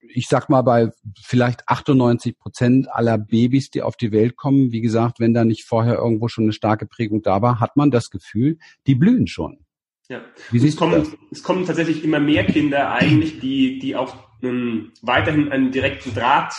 ich 0.00 0.26
sag 0.28 0.48
mal, 0.48 0.62
bei 0.62 0.90
vielleicht 1.22 1.68
98 1.68 2.38
Prozent 2.38 2.88
aller 2.90 3.18
Babys, 3.18 3.70
die 3.70 3.82
auf 3.82 3.96
die 3.96 4.12
Welt 4.12 4.36
kommen, 4.36 4.72
wie 4.72 4.80
gesagt, 4.80 5.20
wenn 5.20 5.34
da 5.34 5.44
nicht 5.44 5.64
vorher 5.64 5.96
irgendwo 5.96 6.28
schon 6.28 6.44
eine 6.44 6.52
starke 6.52 6.86
Prägung 6.86 7.22
da 7.22 7.42
war, 7.42 7.60
hat 7.60 7.76
man 7.76 7.90
das 7.90 8.10
Gefühl, 8.10 8.58
die 8.86 8.94
blühen 8.94 9.26
schon. 9.26 9.64
Ja. 10.08 10.22
Wie 10.50 10.66
es, 10.66 10.76
kommen, 10.76 11.06
es 11.30 11.42
kommen 11.42 11.66
tatsächlich 11.66 12.02
immer 12.02 12.18
mehr 12.18 12.44
Kinder 12.44 12.92
eigentlich, 12.92 13.40
die, 13.40 13.78
die 13.78 13.94
auch 13.94 14.16
ähm, 14.42 14.92
weiterhin 15.02 15.50
einen 15.50 15.72
direkten 15.72 16.14
Draht, 16.14 16.54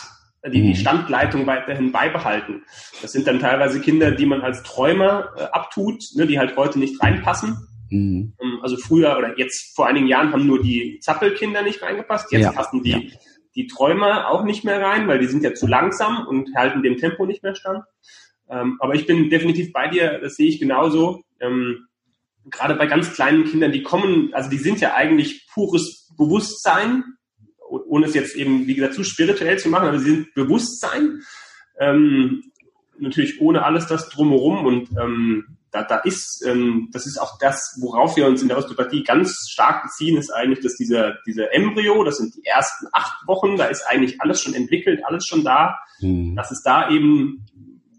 die, 0.46 0.62
die 0.62 0.70
mhm. 0.70 0.76
Standleitung 0.76 1.48
weiterhin 1.48 1.92
beibehalten. 1.92 2.64
Das 3.02 3.12
sind 3.12 3.28
dann 3.28 3.40
teilweise 3.40 3.82
Kinder, 3.82 4.12
die 4.12 4.26
man 4.26 4.42
als 4.42 4.64
Träumer 4.64 5.32
äh, 5.36 5.44
abtut, 5.52 6.04
ne, 6.16 6.28
die 6.28 6.40
halt 6.40 6.56
heute 6.56 6.80
nicht 6.80 7.02
reinpassen. 7.02 7.58
Mhm. 7.90 8.34
Ähm, 8.42 8.60
also 8.62 8.78
früher 8.78 9.18
oder 9.18 9.38
jetzt 9.38 9.76
vor 9.76 9.88
einigen 9.88 10.08
Jahren 10.08 10.32
haben 10.32 10.48
nur 10.48 10.62
die 10.62 11.00
Zappelkinder 11.02 11.62
nicht 11.62 11.82
reingepasst. 11.82 12.32
Jetzt 12.32 12.44
ja. 12.44 12.52
passen 12.52 12.84
die, 12.84 12.92
ja. 12.92 13.00
die 13.56 13.68
Träumer 13.68 14.30
auch 14.30 14.44
nicht 14.44 14.64
mehr 14.64 14.82
rein, 14.82 15.08
weil 15.08 15.20
die 15.20 15.28
sind 15.28 15.44
ja 15.44 15.54
zu 15.54 15.68
langsam 15.68 16.26
und 16.28 16.56
halten 16.56 16.84
dem 16.84 16.98
Tempo 16.98 17.26
nicht 17.26 17.44
mehr 17.44 17.56
stand. 17.56 17.84
Ähm, 18.50 18.78
aber 18.80 18.96
ich 18.96 19.06
bin 19.06 19.30
definitiv 19.30 19.74
bei 19.74 19.90
dir, 19.90 20.20
das 20.20 20.36
sehe 20.36 20.48
ich 20.48 20.60
genauso. 20.60 21.24
Ähm, 21.40 21.86
gerade 22.50 22.76
bei 22.76 22.88
ganz 22.88 23.14
kleinen 23.14 23.46
Kindern, 23.46 23.72
die 23.72 23.84
kommen, 23.84 24.34
also 24.34 24.50
die 24.50 24.58
sind 24.58 24.80
ja 24.80 24.94
eigentlich 24.96 25.48
pures 25.54 26.10
Bewusstsein, 26.18 27.04
ohne 27.70 28.08
es 28.08 28.14
jetzt 28.14 28.36
eben, 28.36 28.68
wie 28.68 28.76
gesagt, 28.76 28.96
zu 28.96 29.04
spirituell 29.04 29.58
zu 29.60 29.70
machen, 29.70 29.88
aber 29.88 30.00
sie 30.00 30.12
sind 30.12 30.34
Bewusstsein, 30.34 31.22
ähm, 31.80 32.44
natürlich 32.98 33.40
ohne 33.40 33.64
alles 33.64 33.88
das 33.88 34.10
drumherum 34.10 34.66
und 34.66 34.90
ähm, 35.02 35.58
da, 35.72 35.84
da 35.84 35.98
ist, 35.98 36.44
ähm, 36.48 36.90
das 36.92 37.06
ist 37.06 37.20
auch 37.20 37.38
das, 37.40 37.78
worauf 37.82 38.16
wir 38.18 38.26
uns 38.28 38.42
in 38.42 38.48
der 38.48 38.58
Osteopathie 38.58 39.04
ganz 39.04 39.48
stark 39.50 39.84
beziehen, 39.84 40.18
ist 40.18 40.32
eigentlich, 40.32 40.62
dass 40.62 40.76
dieser, 40.76 41.18
dieser 41.28 41.54
Embryo, 41.54 42.04
das 42.04 42.18
sind 42.18 42.36
die 42.36 42.46
ersten 42.46 42.88
acht 42.92 43.28
Wochen, 43.28 43.56
da 43.56 43.66
ist 43.66 43.84
eigentlich 43.88 44.20
alles 44.20 44.42
schon 44.42 44.54
entwickelt, 44.54 45.02
alles 45.06 45.26
schon 45.28 45.44
da, 45.44 45.78
mhm. 46.02 46.36
dass 46.36 46.52
es 46.52 46.64
da 46.64 46.90
eben, 46.90 47.46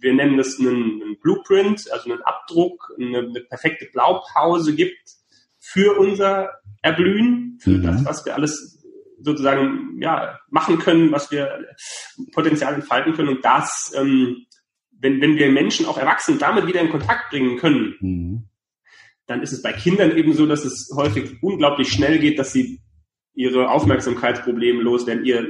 wir 0.01 0.15
nennen 0.15 0.37
das 0.37 0.59
einen, 0.59 1.03
einen 1.03 1.21
Blueprint, 1.21 1.91
also 1.93 2.11
einen 2.11 2.23
Abdruck, 2.23 2.93
eine, 2.99 3.19
eine, 3.19 3.41
perfekte 3.49 3.87
Blaupause 3.93 4.75
gibt 4.75 4.99
für 5.59 5.99
unser 5.99 6.51
Erblühen, 6.83 7.59
für 7.61 7.71
mhm. 7.71 7.83
das, 7.83 8.05
was 8.05 8.25
wir 8.25 8.35
alles 8.35 8.80
sozusagen 9.23 10.01
ja, 10.01 10.39
machen 10.49 10.79
können, 10.79 11.13
was 11.13 11.31
wir 11.31 11.67
Potenzial 12.33 12.75
entfalten 12.75 13.15
können 13.15 13.29
und 13.29 13.45
das, 13.45 13.93
ähm, 13.97 14.47
wenn, 14.99 15.21
wenn 15.21 15.37
wir 15.37 15.51
Menschen 15.51 15.87
auch 15.87 15.99
erwachsen 15.99 16.39
damit 16.39 16.67
wieder 16.67 16.81
in 16.81 16.91
Kontakt 16.91 17.31
bringen 17.31 17.59
können, 17.59 17.97
mhm. 18.01 18.49
dann 19.27 19.43
ist 19.43 19.53
es 19.53 19.63
bei 19.63 19.73
Kindern 19.73 20.17
eben 20.17 20.33
so, 20.35 20.47
dass 20.47 20.65
es 20.65 20.91
häufig 20.95 21.43
unglaublich 21.43 21.91
schnell 21.91 22.19
geht, 22.19 22.39
dass 22.39 22.53
sie 22.53 22.81
ihre 23.35 23.71
Aufmerksamkeitsprobleme 23.71 24.83
loswerden, 24.83 25.25
ihr 25.25 25.47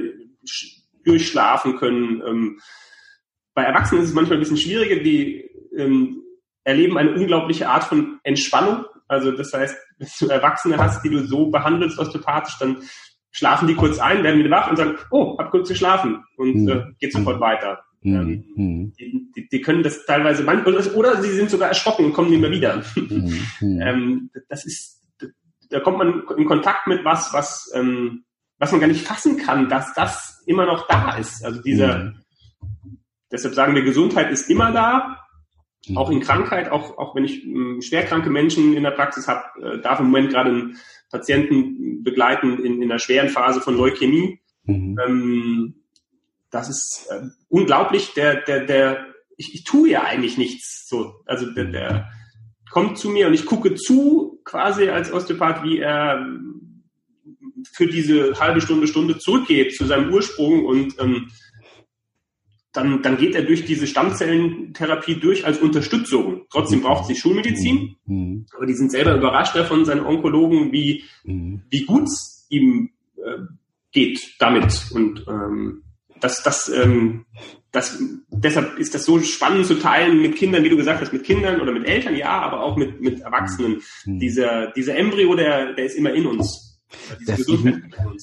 durchschlafen 1.03 1.77
können. 1.77 2.21
Ähm, 2.25 2.59
bei 3.53 3.63
Erwachsenen 3.63 4.03
ist 4.03 4.09
es 4.09 4.15
manchmal 4.15 4.37
ein 4.37 4.41
bisschen 4.41 4.57
schwieriger, 4.57 5.03
die 5.03 5.49
ähm, 5.75 6.21
erleben 6.63 6.97
eine 6.97 7.13
unglaubliche 7.13 7.69
Art 7.69 7.83
von 7.83 8.19
Entspannung. 8.23 8.85
Also 9.07 9.31
das 9.31 9.51
heißt, 9.51 9.75
wenn 9.97 10.07
du 10.19 10.27
Erwachsene 10.27 10.77
hast, 10.77 11.03
die 11.03 11.09
du 11.09 11.25
so 11.25 11.47
behandelst 11.47 11.99
osteopathisch, 11.99 12.57
dann 12.59 12.77
schlafen 13.31 13.67
die 13.67 13.75
kurz 13.75 13.99
ein, 13.99 14.23
werden 14.23 14.39
wieder 14.39 14.51
wach 14.51 14.69
und 14.69 14.77
sagen, 14.77 14.97
oh, 15.09 15.37
hab 15.37 15.51
kurz 15.51 15.69
geschlafen 15.69 16.23
und 16.37 16.55
mhm. 16.55 16.69
äh, 16.69 16.83
geht 16.99 17.13
sofort 17.13 17.37
mhm. 17.37 17.41
weiter. 17.41 17.83
Mhm. 18.01 18.15
Ähm, 18.57 18.93
die, 18.99 19.31
die, 19.35 19.47
die, 19.49 19.61
können 19.61 19.83
das 19.83 20.05
teilweise 20.05 20.43
oder, 20.43 20.95
oder 20.95 21.21
sie 21.21 21.31
sind 21.31 21.49
sogar 21.49 21.69
erschrocken 21.69 22.05
und 22.05 22.13
kommen 22.13 22.29
nicht 22.29 22.41
mehr 22.41 22.51
wieder. 22.51 22.83
Mhm. 22.95 23.41
ähm, 23.81 24.29
das 24.49 24.65
ist, 24.65 25.01
da 25.69 25.79
kommt 25.79 25.97
man 25.97 26.23
in 26.37 26.45
Kontakt 26.45 26.87
mit 26.87 27.05
was, 27.05 27.33
was, 27.33 27.71
ähm, 27.73 28.25
was 28.57 28.71
man 28.71 28.81
gar 28.81 28.87
nicht 28.87 29.05
fassen 29.05 29.37
kann, 29.37 29.69
dass 29.69 29.93
das 29.93 30.43
immer 30.45 30.65
noch 30.65 30.87
da 30.87 31.15
ist. 31.17 31.45
Also 31.45 31.61
dieser, 31.61 32.13
deshalb 33.31 33.53
sagen 33.53 33.75
wir, 33.75 33.83
Gesundheit 33.83 34.31
ist 34.31 34.49
immer 34.49 34.71
da, 34.71 35.17
auch 35.95 36.11
in 36.11 36.19
Krankheit, 36.19 36.69
auch, 36.71 36.97
auch 36.97 37.15
wenn 37.15 37.25
ich 37.25 37.43
äh, 37.45 37.81
schwerkranke 37.81 38.29
Menschen 38.29 38.75
in 38.75 38.83
der 38.83 38.91
Praxis 38.91 39.27
habe, 39.27 39.43
äh, 39.61 39.81
darf 39.81 39.99
im 39.99 40.07
Moment 40.07 40.31
gerade 40.31 40.51
ein 40.51 40.77
Patienten 41.11 42.03
begleiten 42.03 42.63
in, 42.63 42.81
in 42.81 42.89
der 42.89 42.99
schweren 42.99 43.29
Phase 43.29 43.61
von 43.61 43.77
Leukämie. 43.77 44.39
Mhm. 44.63 44.99
Ähm, 45.05 45.75
das 46.49 46.69
ist 46.69 47.07
äh, 47.09 47.21
unglaublich. 47.49 48.13
Der, 48.13 48.41
der, 48.41 48.65
der, 48.65 49.05
ich, 49.37 49.53
ich 49.53 49.63
tue 49.63 49.89
ja 49.89 50.03
eigentlich 50.03 50.37
nichts. 50.37 50.87
So, 50.87 51.21
also 51.25 51.51
der, 51.51 51.65
der 51.65 52.09
kommt 52.69 52.97
zu 52.97 53.09
mir 53.09 53.27
und 53.27 53.33
ich 53.33 53.45
gucke 53.45 53.75
zu, 53.75 54.39
quasi 54.43 54.89
als 54.89 55.11
Osteopath, 55.11 55.63
wie 55.63 55.79
er 55.79 56.25
für 57.73 57.87
diese 57.87 58.39
halbe 58.39 58.61
Stunde, 58.61 58.87
Stunde 58.87 59.17
zurückgeht 59.17 59.75
zu 59.75 59.85
seinem 59.85 60.11
Ursprung 60.11 60.65
und 60.65 60.95
ähm, 60.99 61.29
dann, 62.73 63.01
dann 63.01 63.17
geht 63.17 63.35
er 63.35 63.43
durch 63.43 63.65
diese 63.65 63.87
Stammzellentherapie 63.87 65.15
durch 65.19 65.45
als 65.45 65.59
Unterstützung. 65.59 66.43
Trotzdem 66.49 66.79
mhm. 66.79 66.83
braucht 66.83 67.01
es 67.03 67.07
die 67.09 67.15
Schulmedizin, 67.15 67.95
mhm. 68.05 68.45
aber 68.55 68.65
die 68.65 68.73
sind 68.73 68.91
selber 68.91 69.15
überrascht 69.15 69.55
davon, 69.55 69.85
seine 69.85 70.05
Onkologen, 70.05 70.71
wie, 70.71 71.03
mhm. 71.23 71.63
wie 71.69 71.85
gut 71.85 72.03
es 72.03 72.45
ihm 72.49 72.91
äh, 73.17 73.43
geht 73.91 74.35
damit. 74.39 74.91
Und 74.93 75.25
ähm, 75.27 75.83
das, 76.21 76.43
das, 76.43 76.69
ähm, 76.69 77.25
das, 77.71 78.01
deshalb 78.29 78.77
ist 78.77 78.95
das 78.95 79.05
so 79.05 79.19
spannend 79.19 79.65
zu 79.65 79.75
teilen 79.75 80.21
mit 80.21 80.35
Kindern, 80.37 80.63
wie 80.63 80.69
du 80.69 80.77
gesagt 80.77 81.01
hast, 81.01 81.11
mit 81.11 81.23
Kindern 81.23 81.59
oder 81.59 81.73
mit 81.73 81.87
Eltern, 81.87 82.15
ja, 82.15 82.41
aber 82.41 82.61
auch 82.61 82.77
mit, 82.77 83.01
mit 83.01 83.19
Erwachsenen. 83.21 83.81
Mhm. 84.05 84.19
Dieser, 84.19 84.71
dieser 84.71 84.95
Embryo, 84.95 85.35
der, 85.35 85.73
der 85.73 85.85
ist 85.85 85.97
immer 85.97 86.13
in 86.13 86.25
uns. 86.25 86.70
Das, 87.25 87.39
ich, 87.39 87.59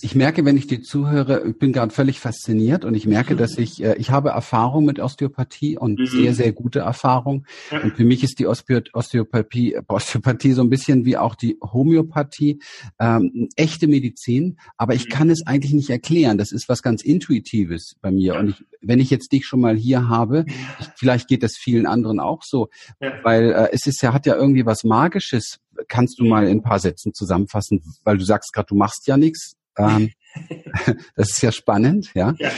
ich, 0.03 0.15
merke, 0.15 0.45
wenn 0.45 0.57
ich 0.57 0.67
dir 0.67 0.83
zuhöre, 0.83 1.47
ich 1.47 1.59
bin 1.59 1.73
gerade 1.73 1.93
völlig 1.93 2.21
fasziniert 2.21 2.85
und 2.85 2.95
ich 2.95 3.07
merke, 3.07 3.37
dass 3.37 3.59
ich, 3.59 3.83
äh, 3.83 3.97
ich 3.97 4.11
habe 4.11 4.31
Erfahrung 4.31 4.85
mit 4.85 5.01
Osteopathie 5.01 5.79
und 5.79 5.99
mhm. 5.99 6.07
sehr, 6.07 6.35
sehr 6.35 6.53
gute 6.53 6.81
Erfahrung. 6.81 7.47
Ja. 7.71 7.83
Und 7.83 7.97
für 7.97 8.05
mich 8.05 8.23
ist 8.23 8.39
die 8.39 8.47
Osteopathie, 8.47 9.79
Osteopathie 9.87 10.53
so 10.53 10.63
ein 10.63 10.71
bisschen 10.71 11.05
wie 11.05 11.17
auch 11.17 11.35
die 11.35 11.59
Homöopathie, 11.63 12.61
ähm, 12.99 13.49
echte 13.57 13.87
Medizin, 13.87 14.59
aber 14.77 14.95
ich 14.95 15.07
mhm. 15.07 15.11
kann 15.11 15.31
es 15.31 15.47
eigentlich 15.47 15.73
nicht 15.73 15.91
erklären. 15.91 16.39
Das 16.39 16.53
ist 16.53 16.69
was 16.69 16.83
ganz 16.83 17.03
Intuitives 17.03 17.97
bei 18.01 18.11
mir. 18.11 18.35
Ja. 18.35 18.41
Und 18.41 18.51
ich, 18.51 18.65
wenn 18.81 19.01
ich 19.01 19.11
jetzt 19.11 19.33
dich 19.33 19.47
schon 19.47 19.61
mal 19.61 19.77
hier 19.77 20.09
habe, 20.09 20.45
ich, 20.81 20.87
vielleicht 20.97 21.29
geht 21.29 21.43
das 21.43 21.57
vielen 21.57 21.87
anderen 21.87 22.21
auch 22.21 22.43
so, 22.43 22.69
ja. 23.01 23.13
weil 23.23 23.53
äh, 23.53 23.69
es 23.73 23.87
ist 23.87 24.03
ja, 24.03 24.13
hat 24.13 24.27
ja 24.27 24.37
irgendwie 24.37 24.67
was 24.67 24.85
Magisches, 24.85 25.61
kannst 25.87 26.19
du 26.19 26.25
mal 26.25 26.47
in 26.49 26.59
ein 26.59 26.63
paar 26.63 26.79
Sätzen 26.79 27.15
zusammenfassen, 27.15 27.83
weil 28.05 28.19
du 28.19 28.25
sagst 28.25 28.53
gerade, 28.53 28.67
du 28.67 28.75
machst 28.75 29.07
ja 29.07 29.17
nichts. 29.17 29.55
Ähm, 29.77 30.11
das 31.17 31.31
ist 31.31 31.43
ja 31.43 31.53
spannend, 31.53 32.11
ja. 32.15 32.35
ja. 32.39 32.51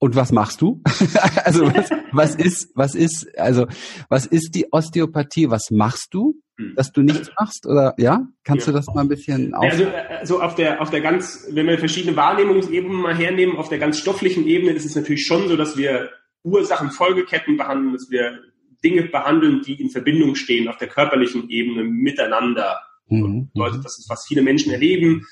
Und 0.00 0.14
was 0.14 0.30
machst 0.30 0.60
du? 0.60 0.80
also 1.44 1.66
was, 1.74 1.90
was 2.12 2.34
ist, 2.36 2.70
was 2.74 2.94
ist, 2.94 3.36
also 3.36 3.66
was 4.08 4.26
ist 4.26 4.54
die 4.54 4.72
Osteopathie? 4.72 5.50
Was 5.50 5.70
machst 5.72 6.14
du, 6.14 6.40
hm. 6.56 6.74
dass 6.76 6.92
du 6.92 7.02
nichts 7.02 7.30
machst? 7.38 7.66
Oder 7.66 7.94
ja, 7.98 8.26
kannst 8.44 8.66
ja. 8.66 8.72
du 8.72 8.78
das 8.78 8.86
mal 8.94 9.00
ein 9.00 9.08
bisschen 9.08 9.54
auf? 9.54 9.64
Also, 9.64 9.86
also 9.86 10.40
auf 10.40 10.54
der 10.54 10.80
auf 10.80 10.90
der 10.90 11.00
ganz, 11.00 11.48
wenn 11.50 11.66
wir 11.66 11.78
verschiedene 11.78 12.16
Wahrnehmungsebenen 12.16 12.96
mal 12.96 13.16
hernehmen, 13.16 13.56
auf 13.56 13.68
der 13.68 13.78
ganz 13.78 13.98
stofflichen 13.98 14.46
Ebene 14.46 14.70
ist 14.70 14.86
es 14.86 14.94
natürlich 14.94 15.26
schon 15.26 15.48
so, 15.48 15.56
dass 15.56 15.76
wir 15.76 16.10
Ursachen-Folgeketten 16.44 17.56
behandeln, 17.56 17.92
dass 17.92 18.08
wir 18.08 18.38
Dinge 18.84 19.04
behandeln, 19.04 19.62
die 19.62 19.80
in 19.80 19.90
Verbindung 19.90 20.34
stehen 20.34 20.68
auf 20.68 20.76
der 20.76 20.88
körperlichen 20.88 21.48
Ebene 21.48 21.84
miteinander. 21.84 22.80
Mhm. 23.08 23.50
Bedeutet, 23.52 23.84
das 23.84 23.98
ist, 23.98 24.08
was 24.08 24.26
viele 24.26 24.42
Menschen 24.42 24.72
erleben, 24.72 25.26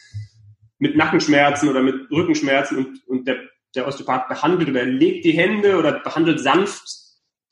mit 0.79 0.97
Nackenschmerzen 0.97 1.69
oder 1.69 1.83
mit 1.83 2.11
Rückenschmerzen 2.11 2.79
und, 2.79 3.07
und 3.07 3.27
der, 3.27 3.39
der 3.75 3.87
Osteopath 3.87 4.29
behandelt 4.29 4.69
oder 4.69 4.85
legt 4.85 5.25
die 5.25 5.33
Hände 5.33 5.79
oder 5.79 6.01
behandelt 6.01 6.41
sanft 6.41 6.85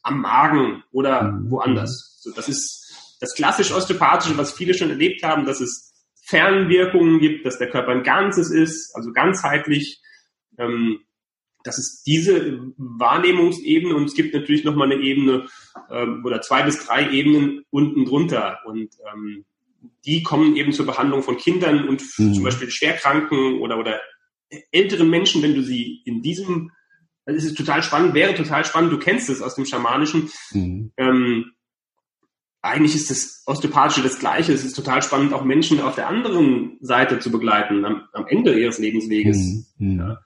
am 0.02 0.20
Magen 0.20 0.82
oder 0.92 1.22
mhm. 1.22 1.50
woanders. 1.50 2.18
So, 2.20 2.30
das 2.32 2.48
ist 2.48 3.16
das 3.20 3.34
klassisch 3.34 3.72
Osteopathische, 3.72 4.36
was 4.36 4.52
viele 4.52 4.74
schon 4.74 4.90
erlebt 4.90 5.22
haben, 5.22 5.46
dass 5.46 5.60
es 5.60 5.92
Fernwirkungen 6.26 7.20
gibt, 7.20 7.46
dass 7.46 7.58
der 7.58 7.70
Körper 7.70 7.92
ein 7.92 8.02
Ganzes 8.02 8.50
ist, 8.50 8.94
also 8.94 9.12
ganzheitlich. 9.12 10.00
Ähm, 10.58 11.00
das 11.64 11.78
ist 11.78 12.02
diese 12.06 12.60
Wahrnehmungsebene 12.76 13.94
und 13.94 14.04
es 14.04 14.14
gibt 14.14 14.34
natürlich 14.34 14.64
nochmal 14.64 14.92
eine 14.92 15.02
Ebene 15.02 15.46
ähm, 15.90 16.22
oder 16.24 16.40
zwei 16.42 16.62
bis 16.62 16.86
drei 16.86 17.10
Ebenen 17.10 17.64
unten 17.70 18.04
drunter 18.04 18.58
und 18.66 18.90
ähm, 19.12 19.44
die 20.04 20.22
kommen 20.22 20.56
eben 20.56 20.72
zur 20.72 20.86
Behandlung 20.86 21.22
von 21.22 21.36
Kindern 21.36 21.88
und 21.88 22.02
mhm. 22.18 22.34
zum 22.34 22.44
Beispiel 22.44 22.70
Schwerkranken 22.70 23.60
oder, 23.60 23.78
oder 23.78 24.00
älteren 24.70 25.10
Menschen, 25.10 25.42
wenn 25.42 25.54
du 25.54 25.62
sie 25.62 26.02
in 26.04 26.22
diesem, 26.22 26.70
also 27.24 27.38
es 27.38 27.44
ist 27.44 27.56
total 27.56 27.82
spannend, 27.82 28.14
wäre 28.14 28.34
total 28.34 28.64
spannend, 28.64 28.92
du 28.92 28.98
kennst 28.98 29.30
es 29.30 29.42
aus 29.42 29.54
dem 29.54 29.64
Schamanischen, 29.64 30.30
mhm. 30.52 30.92
ähm, 30.96 31.50
eigentlich 32.60 32.94
ist 32.94 33.10
das 33.10 33.42
Osteopathische 33.44 34.02
das 34.02 34.18
Gleiche. 34.18 34.54
Es 34.54 34.64
ist 34.64 34.72
total 34.72 35.02
spannend, 35.02 35.34
auch 35.34 35.44
Menschen 35.44 35.82
auf 35.82 35.96
der 35.96 36.08
anderen 36.08 36.78
Seite 36.80 37.18
zu 37.18 37.30
begleiten, 37.30 37.84
am, 37.84 38.08
am 38.14 38.26
Ende 38.26 38.58
ihres 38.58 38.78
Lebensweges. 38.78 39.66
Mhm. 39.76 39.98
Ja. 39.98 40.18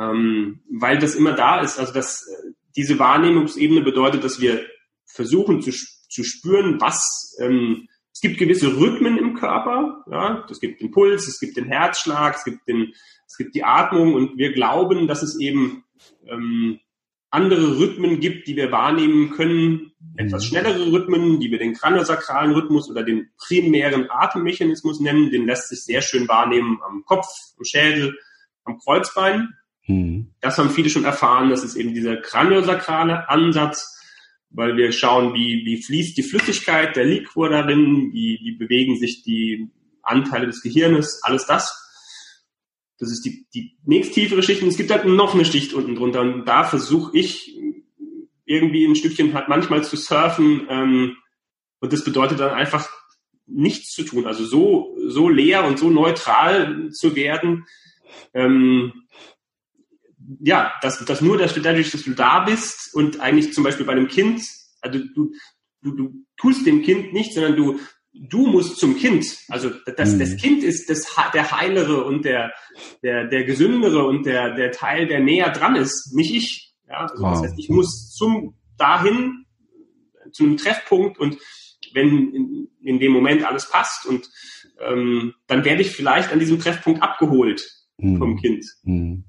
Ähm, 0.00 0.60
weil 0.70 0.98
das 0.98 1.14
immer 1.14 1.32
da 1.34 1.60
ist. 1.60 1.78
Also 1.78 1.92
das, 1.92 2.26
diese 2.74 2.98
Wahrnehmungsebene 2.98 3.82
bedeutet, 3.82 4.24
dass 4.24 4.40
wir 4.40 4.64
versuchen 5.04 5.60
zu, 5.60 5.70
zu 6.08 6.24
spüren, 6.24 6.80
was 6.80 7.36
ähm, 7.40 7.88
es 8.12 8.20
gibt 8.20 8.38
gewisse 8.38 8.76
Rhythmen 8.76 9.18
im 9.18 9.34
Körper. 9.34 10.04
Ja, 10.10 10.46
es 10.50 10.60
gibt 10.60 10.80
den 10.80 10.90
Puls, 10.90 11.28
es 11.28 11.38
gibt 11.40 11.56
den 11.56 11.66
Herzschlag, 11.66 12.36
es 12.36 12.44
gibt 12.44 12.66
den, 12.66 12.92
es 13.26 13.36
gibt 13.36 13.54
die 13.54 13.64
Atmung 13.64 14.14
und 14.14 14.36
wir 14.36 14.52
glauben, 14.52 15.06
dass 15.06 15.22
es 15.22 15.38
eben 15.38 15.84
ähm, 16.26 16.80
andere 17.30 17.78
Rhythmen 17.78 18.20
gibt, 18.20 18.48
die 18.48 18.56
wir 18.56 18.72
wahrnehmen 18.72 19.30
können, 19.30 19.92
etwas 20.16 20.44
mhm. 20.44 20.48
schnellere 20.48 20.92
Rhythmen, 20.92 21.38
die 21.40 21.50
wir 21.50 21.58
den 21.58 21.74
kraniosakralen 21.74 22.52
Rhythmus 22.52 22.90
oder 22.90 23.04
den 23.04 23.30
primären 23.38 24.10
Atemmechanismus 24.10 25.00
nennen, 25.00 25.30
den 25.30 25.46
lässt 25.46 25.68
sich 25.68 25.84
sehr 25.84 26.02
schön 26.02 26.26
wahrnehmen 26.26 26.80
am 26.84 27.04
Kopf, 27.04 27.26
am 27.56 27.64
Schädel, 27.64 28.18
am 28.64 28.78
Kreuzbein. 28.78 29.54
Mhm. 29.90 30.26
Das 30.40 30.58
haben 30.58 30.70
viele 30.70 30.90
schon 30.90 31.04
erfahren, 31.04 31.50
das 31.50 31.64
ist 31.64 31.76
eben 31.76 31.94
dieser 31.94 32.16
kraniosakrale 32.16 33.28
Ansatz, 33.28 33.98
weil 34.50 34.76
wir 34.76 34.92
schauen, 34.92 35.34
wie, 35.34 35.64
wie 35.64 35.82
fließt 35.82 36.16
die 36.16 36.22
Flüssigkeit, 36.22 36.96
der 36.96 37.04
Liquor 37.04 37.48
darin, 37.48 38.12
wie, 38.12 38.38
wie 38.42 38.56
bewegen 38.56 38.98
sich 38.98 39.22
die 39.22 39.70
Anteile 40.02 40.46
des 40.46 40.62
Gehirnes, 40.62 41.20
alles 41.22 41.46
das. 41.46 41.76
Das 42.98 43.10
ist 43.10 43.24
die, 43.24 43.46
die 43.54 43.76
nächst 43.84 44.12
tiefere 44.12 44.42
Schicht 44.42 44.62
und 44.62 44.68
es 44.68 44.76
gibt 44.76 44.90
halt 44.90 45.06
noch 45.06 45.34
eine 45.34 45.44
Schicht 45.44 45.72
unten 45.72 45.94
drunter 45.94 46.20
und 46.20 46.44
da 46.44 46.64
versuche 46.64 47.16
ich 47.16 47.56
irgendwie 48.44 48.84
ein 48.84 48.96
Stückchen 48.96 49.32
halt 49.34 49.48
manchmal 49.48 49.84
zu 49.84 49.96
surfen 49.96 50.66
ähm, 50.68 51.16
und 51.80 51.92
das 51.92 52.04
bedeutet 52.04 52.40
dann 52.40 52.50
einfach 52.50 52.88
nichts 53.46 53.92
zu 53.92 54.04
tun, 54.04 54.26
also 54.26 54.44
so, 54.44 54.96
so 55.06 55.28
leer 55.28 55.64
und 55.64 55.78
so 55.78 55.90
neutral 55.90 56.90
zu 56.90 57.16
werden, 57.16 57.66
ähm, 58.34 58.92
ja, 60.38 60.72
dass, 60.82 61.04
dass 61.04 61.20
nur 61.20 61.38
dass 61.38 61.54
du 61.54 61.60
dadurch, 61.60 61.90
dass 61.90 62.02
du 62.02 62.12
da 62.12 62.40
bist 62.40 62.94
und 62.94 63.20
eigentlich 63.20 63.52
zum 63.52 63.64
Beispiel 63.64 63.86
bei 63.86 63.92
einem 63.92 64.08
Kind, 64.08 64.42
also 64.80 64.98
du, 65.14 65.32
du, 65.82 65.96
du 65.96 66.24
tust 66.36 66.66
dem 66.66 66.82
Kind 66.82 67.12
nicht, 67.12 67.34
sondern 67.34 67.56
du, 67.56 67.80
du 68.12 68.46
musst 68.46 68.78
zum 68.78 68.96
Kind. 68.96 69.24
Also 69.48 69.70
das, 69.96 70.14
mhm. 70.14 70.18
das 70.18 70.36
Kind 70.36 70.62
ist 70.62 70.88
das, 70.90 71.06
der 71.34 71.50
Heilere 71.50 72.04
und 72.04 72.24
der, 72.24 72.52
der, 73.02 73.26
der 73.26 73.44
Gesündere 73.44 74.06
und 74.06 74.24
der, 74.26 74.54
der 74.54 74.72
Teil, 74.72 75.06
der 75.06 75.20
näher 75.20 75.50
dran 75.50 75.76
ist, 75.76 76.14
nicht 76.14 76.34
ich. 76.34 76.74
Ja, 76.88 76.98
also 77.00 77.22
wow. 77.22 77.32
das 77.32 77.42
heißt, 77.42 77.58
ich 77.58 77.68
muss 77.68 78.10
zum 78.10 78.54
dahin, 78.76 79.46
zu 80.32 80.44
einem 80.44 80.56
Treffpunkt 80.56 81.18
und 81.18 81.38
wenn 81.92 82.32
in, 82.32 82.68
in 82.82 83.00
dem 83.00 83.12
Moment 83.12 83.44
alles 83.44 83.68
passt 83.68 84.06
und 84.06 84.28
ähm, 84.80 85.34
dann 85.46 85.64
werde 85.64 85.82
ich 85.82 85.90
vielleicht 85.90 86.32
an 86.32 86.38
diesem 86.38 86.60
Treffpunkt 86.60 87.02
abgeholt 87.02 87.68
mhm. 87.98 88.18
vom 88.18 88.36
Kind. 88.36 88.64
Mhm. 88.84 89.24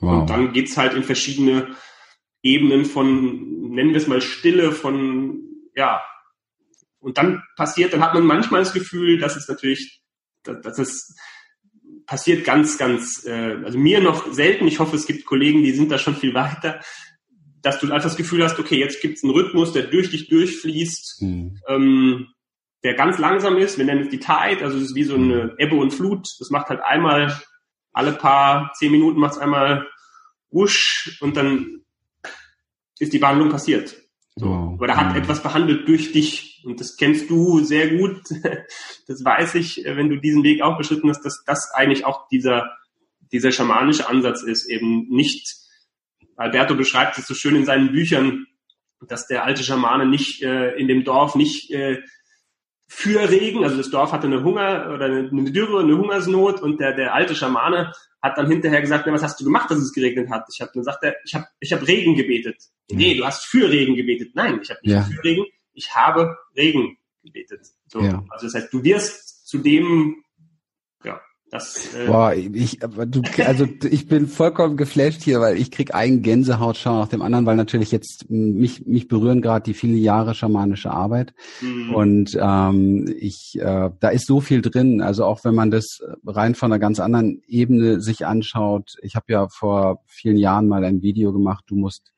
Wow. 0.00 0.20
Und 0.20 0.30
dann 0.30 0.52
geht's 0.52 0.76
halt 0.76 0.94
in 0.94 1.02
verschiedene 1.02 1.74
Ebenen 2.42 2.84
von, 2.84 3.70
nennen 3.70 3.90
wir 3.90 3.96
es 3.96 4.06
mal 4.06 4.20
Stille, 4.20 4.72
von 4.72 5.42
ja, 5.74 6.00
und 6.98 7.18
dann 7.18 7.42
passiert, 7.56 7.92
dann 7.92 8.02
hat 8.02 8.14
man 8.14 8.24
manchmal 8.24 8.60
das 8.60 8.72
Gefühl, 8.72 9.18
dass 9.18 9.36
es 9.36 9.48
natürlich, 9.48 10.00
dass, 10.42 10.60
dass 10.62 10.78
es 10.78 11.16
passiert 12.06 12.44
ganz, 12.44 12.78
ganz, 12.78 13.24
äh, 13.26 13.58
also 13.64 13.78
mir 13.78 14.00
noch 14.00 14.32
selten, 14.32 14.66
ich 14.66 14.78
hoffe, 14.78 14.96
es 14.96 15.06
gibt 15.06 15.26
Kollegen, 15.26 15.62
die 15.62 15.72
sind 15.72 15.90
da 15.90 15.98
schon 15.98 16.16
viel 16.16 16.34
weiter, 16.34 16.80
dass 17.62 17.80
du 17.80 17.86
einfach 17.86 18.08
das 18.08 18.16
Gefühl 18.16 18.44
hast, 18.44 18.58
okay, 18.58 18.78
jetzt 18.78 19.02
gibt 19.02 19.18
es 19.18 19.24
einen 19.24 19.32
Rhythmus, 19.32 19.72
der 19.72 19.84
durch 19.84 20.10
dich 20.10 20.28
durchfließt, 20.28 21.22
mhm. 21.22 21.60
ähm, 21.68 22.28
der 22.84 22.94
ganz 22.94 23.18
langsam 23.18 23.56
ist, 23.56 23.78
wir 23.78 23.84
nennen 23.84 24.04
es 24.04 24.08
die 24.08 24.20
Tide, 24.20 24.62
also 24.62 24.76
es 24.78 24.84
ist 24.84 24.94
wie 24.94 25.04
so 25.04 25.16
eine 25.16 25.54
Ebbe 25.58 25.74
und 25.74 25.92
Flut, 25.92 26.28
das 26.38 26.50
macht 26.50 26.68
halt 26.68 26.80
einmal, 26.80 27.40
alle 27.96 28.12
paar 28.12 28.72
zehn 28.74 28.92
Minuten 28.92 29.18
macht 29.18 29.32
es 29.32 29.38
einmal 29.38 29.88
wusch 30.50 31.18
und 31.22 31.36
dann 31.36 31.82
ist 32.98 33.12
die 33.14 33.18
Behandlung 33.18 33.48
passiert. 33.48 33.96
So. 34.36 34.46
Wow. 34.46 34.80
Oder 34.80 34.96
hat 34.96 35.16
etwas 35.16 35.42
behandelt 35.42 35.88
durch 35.88 36.12
dich. 36.12 36.62
Und 36.66 36.78
das 36.78 36.96
kennst 36.96 37.30
du 37.30 37.60
sehr 37.60 37.96
gut. 37.96 38.22
Das 39.08 39.24
weiß 39.24 39.54
ich, 39.54 39.84
wenn 39.84 40.08
du 40.08 40.16
diesen 40.16 40.42
Weg 40.42 40.62
auch 40.62 40.76
beschritten 40.76 41.08
hast, 41.08 41.22
dass 41.22 41.44
das 41.46 41.70
eigentlich 41.72 42.04
auch 42.04 42.26
dieser, 42.26 42.76
dieser 43.30 43.52
schamanische 43.52 44.08
Ansatz 44.08 44.42
ist. 44.42 44.68
Eben 44.68 45.08
nicht, 45.08 45.54
Alberto 46.34 46.74
beschreibt 46.74 47.16
es 47.16 47.28
so 47.28 47.34
schön 47.34 47.54
in 47.54 47.64
seinen 47.64 47.92
Büchern, 47.92 48.46
dass 49.00 49.28
der 49.28 49.44
alte 49.44 49.62
Schamane 49.62 50.06
nicht 50.06 50.42
äh, 50.42 50.72
in 50.72 50.88
dem 50.88 51.04
Dorf 51.04 51.36
nicht 51.36 51.70
äh, 51.70 52.02
für 52.88 53.28
Regen, 53.28 53.64
also 53.64 53.76
das 53.76 53.90
Dorf 53.90 54.12
hatte 54.12 54.26
eine 54.26 54.44
Hunger 54.44 54.92
oder 54.94 55.06
eine 55.06 55.50
Dürre, 55.50 55.80
eine 55.80 55.96
Hungersnot 55.96 56.62
und 56.62 56.80
der, 56.80 56.94
der 56.94 57.14
alte 57.14 57.34
Schamane 57.34 57.92
hat 58.22 58.38
dann 58.38 58.48
hinterher 58.48 58.80
gesagt, 58.80 59.04
na, 59.06 59.12
was 59.12 59.22
hast 59.22 59.40
du 59.40 59.44
gemacht, 59.44 59.70
dass 59.70 59.78
es 59.78 59.92
geregnet 59.92 60.30
hat? 60.30 60.46
Ich 60.52 60.60
habe 60.60 60.70
dann 60.74 60.84
sagt 60.84 61.02
er, 61.02 61.16
ich 61.24 61.34
habe 61.34 61.46
ich 61.60 61.72
hab 61.72 61.86
Regen 61.86 62.14
gebetet. 62.14 62.62
Mhm. 62.90 62.96
Nee, 62.98 63.14
du 63.16 63.24
hast 63.24 63.44
für 63.44 63.68
Regen 63.68 63.96
gebetet. 63.96 64.32
Nein, 64.34 64.60
ich 64.62 64.70
habe 64.70 64.80
nicht 64.82 64.92
ja. 64.92 65.02
für 65.02 65.24
Regen, 65.24 65.46
ich 65.72 65.94
habe 65.94 66.36
Regen 66.56 66.96
gebetet. 67.22 67.66
So, 67.88 68.00
ja. 68.00 68.24
Also 68.30 68.46
das 68.46 68.54
heißt, 68.54 68.72
du 68.72 68.82
wirst 68.84 69.46
zu 69.46 69.58
dem 69.58 70.22
das, 71.50 71.94
äh 71.94 72.06
Boah, 72.06 72.34
ich, 72.34 72.80
du, 72.80 73.22
also 73.44 73.68
ich 73.88 74.08
bin 74.08 74.26
vollkommen 74.26 74.76
geflasht 74.76 75.22
hier, 75.22 75.40
weil 75.40 75.56
ich 75.56 75.70
krieg 75.70 75.94
einen 75.94 76.22
Gänsehautschau 76.22 76.98
nach 76.98 77.08
dem 77.08 77.22
anderen, 77.22 77.46
weil 77.46 77.54
natürlich 77.54 77.92
jetzt 77.92 78.28
mich 78.28 78.84
mich 78.84 79.06
berühren 79.06 79.42
gerade 79.42 79.62
die 79.62 79.74
viele 79.74 79.96
Jahre 79.96 80.34
schamanische 80.34 80.90
Arbeit 80.90 81.34
mhm. 81.60 81.94
und 81.94 82.38
ähm, 82.40 83.14
ich 83.18 83.58
äh, 83.60 83.90
da 84.00 84.08
ist 84.08 84.26
so 84.26 84.40
viel 84.40 84.60
drin. 84.60 85.00
Also 85.00 85.24
auch 85.24 85.44
wenn 85.44 85.54
man 85.54 85.70
das 85.70 86.00
rein 86.26 86.56
von 86.56 86.72
einer 86.72 86.80
ganz 86.80 86.98
anderen 86.98 87.40
Ebene 87.46 88.00
sich 88.00 88.26
anschaut. 88.26 88.96
Ich 89.02 89.14
habe 89.14 89.32
ja 89.32 89.48
vor 89.48 90.02
vielen 90.06 90.38
Jahren 90.38 90.66
mal 90.66 90.84
ein 90.84 91.02
Video 91.02 91.32
gemacht. 91.32 91.64
Du 91.68 91.76
musst 91.76 92.12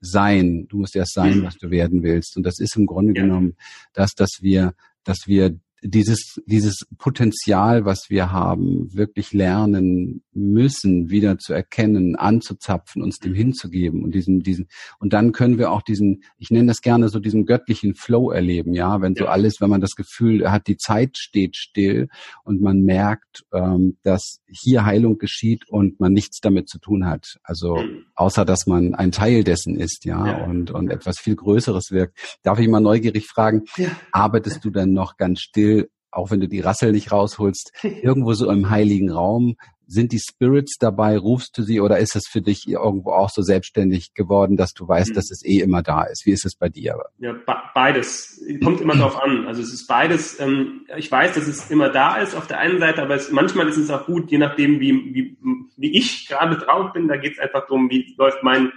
sein, 0.00 0.66
du 0.68 0.78
musst 0.78 0.94
erst 0.96 1.14
sein, 1.14 1.38
mhm. 1.38 1.44
was 1.44 1.56
du 1.56 1.70
werden 1.70 2.02
willst. 2.02 2.36
Und 2.36 2.42
das 2.42 2.58
ist 2.58 2.76
im 2.76 2.84
Grunde 2.84 3.14
ja. 3.16 3.22
genommen 3.22 3.56
das, 3.94 4.14
dass 4.14 4.42
wir 4.42 4.74
dass 5.06 5.26
wir 5.26 5.58
dieses, 5.82 6.40
dieses 6.46 6.86
Potenzial, 6.98 7.84
was 7.84 8.06
wir 8.08 8.32
haben, 8.32 8.92
wirklich 8.94 9.32
lernen 9.32 10.22
müssen, 10.32 11.10
wieder 11.10 11.38
zu 11.38 11.52
erkennen, 11.52 12.16
anzuzapfen, 12.16 13.02
uns 13.02 13.18
dem 13.18 13.32
mhm. 13.32 13.36
hinzugeben 13.36 14.02
und 14.02 14.14
diesen, 14.14 14.40
diesen, 14.40 14.68
und 14.98 15.12
dann 15.12 15.32
können 15.32 15.58
wir 15.58 15.70
auch 15.70 15.82
diesen, 15.82 16.22
ich 16.38 16.50
nenne 16.50 16.68
das 16.68 16.80
gerne 16.80 17.08
so 17.08 17.18
diesen 17.18 17.44
göttlichen 17.44 17.94
Flow 17.94 18.30
erleben, 18.30 18.72
ja, 18.72 19.00
wenn 19.00 19.14
so 19.14 19.26
alles, 19.26 19.60
wenn 19.60 19.70
man 19.70 19.80
das 19.80 19.94
Gefühl 19.96 20.50
hat, 20.50 20.66
die 20.66 20.76
Zeit 20.76 21.18
steht 21.18 21.56
still 21.56 22.08
und 22.44 22.60
man 22.60 22.80
merkt, 22.80 23.44
ähm, 23.52 23.98
dass 24.02 24.40
hier 24.48 24.84
Heilung 24.84 25.18
geschieht 25.18 25.68
und 25.68 26.00
man 26.00 26.12
nichts 26.12 26.40
damit 26.40 26.68
zu 26.68 26.78
tun 26.78 27.06
hat. 27.06 27.38
Also, 27.42 27.76
mhm. 27.76 28.06
außer 28.14 28.44
dass 28.44 28.66
man 28.66 28.94
ein 28.94 29.12
Teil 29.12 29.44
dessen 29.44 29.76
ist, 29.76 30.04
ja, 30.04 30.26
ja. 30.26 30.44
und, 30.44 30.70
und 30.70 30.90
etwas 30.90 31.18
viel 31.18 31.36
Größeres 31.36 31.90
wirkt. 31.90 32.38
Darf 32.42 32.58
ich 32.58 32.68
mal 32.68 32.80
neugierig 32.80 33.26
fragen, 33.26 33.64
ja. 33.76 33.88
arbeitest 34.12 34.64
du 34.64 34.70
dann 34.70 34.92
noch 34.92 35.16
ganz 35.16 35.40
still 35.40 35.65
auch 36.10 36.30
wenn 36.30 36.40
du 36.40 36.48
die 36.48 36.60
Rassel 36.60 36.92
nicht 36.92 37.12
rausholst, 37.12 37.72
irgendwo 38.02 38.32
so 38.32 38.50
im 38.50 38.70
heiligen 38.70 39.10
Raum, 39.10 39.56
sind 39.88 40.10
die 40.12 40.18
Spirits 40.18 40.78
dabei, 40.78 41.16
rufst 41.16 41.56
du 41.56 41.62
sie 41.62 41.80
oder 41.80 41.98
ist 41.98 42.16
es 42.16 42.26
für 42.26 42.40
dich 42.40 42.66
irgendwo 42.66 43.12
auch 43.12 43.30
so 43.30 43.42
selbstständig 43.42 44.14
geworden, 44.14 44.56
dass 44.56 44.72
du 44.72 44.88
weißt, 44.88 45.10
mhm. 45.10 45.14
dass 45.14 45.30
es 45.30 45.44
eh 45.44 45.60
immer 45.60 45.82
da 45.82 46.02
ist? 46.02 46.26
Wie 46.26 46.32
ist 46.32 46.44
es 46.44 46.56
bei 46.56 46.68
dir? 46.68 46.98
Ja, 47.18 47.34
beides. 47.72 48.42
Kommt 48.64 48.80
immer 48.80 48.96
drauf 48.96 49.16
an. 49.22 49.46
Also 49.46 49.62
es 49.62 49.72
ist 49.72 49.86
beides. 49.86 50.40
Ähm, 50.40 50.86
ich 50.96 51.10
weiß, 51.10 51.34
dass 51.34 51.46
es 51.46 51.70
immer 51.70 51.88
da 51.90 52.16
ist 52.16 52.34
auf 52.34 52.48
der 52.48 52.58
einen 52.58 52.80
Seite, 52.80 53.02
aber 53.02 53.14
es, 53.14 53.30
manchmal 53.30 53.68
ist 53.68 53.76
es 53.76 53.90
auch 53.90 54.06
gut, 54.06 54.30
je 54.30 54.38
nachdem, 54.38 54.80
wie, 54.80 54.92
wie, 55.14 55.38
wie 55.76 55.96
ich 55.96 56.26
gerade 56.26 56.56
drauf 56.56 56.92
bin. 56.92 57.06
Da 57.06 57.16
geht 57.16 57.34
es 57.34 57.38
einfach 57.38 57.66
darum, 57.68 57.88
wie 57.88 58.12
läuft 58.18 58.42
mein, 58.42 58.72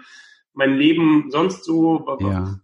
mein 0.54 0.76
Leben 0.76 1.32
sonst 1.32 1.66
so. 1.66 2.06
Ja 2.20 2.60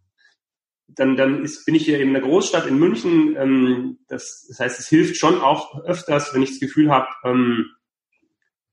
dann, 0.95 1.15
dann 1.15 1.43
ist, 1.43 1.65
bin 1.65 1.75
ich 1.75 1.85
hier 1.85 1.99
in 1.99 2.09
einer 2.09 2.21
Großstadt 2.21 2.67
in 2.67 2.79
München. 2.79 3.35
Ähm, 3.37 3.99
das, 4.07 4.45
das 4.47 4.59
heißt, 4.59 4.79
es 4.79 4.87
hilft 4.87 5.17
schon 5.17 5.39
auch 5.39 5.83
öfters, 5.83 6.33
wenn 6.33 6.41
ich 6.41 6.51
das 6.51 6.59
Gefühl 6.59 6.89
habe, 6.89 7.07
ähm, 7.23 7.65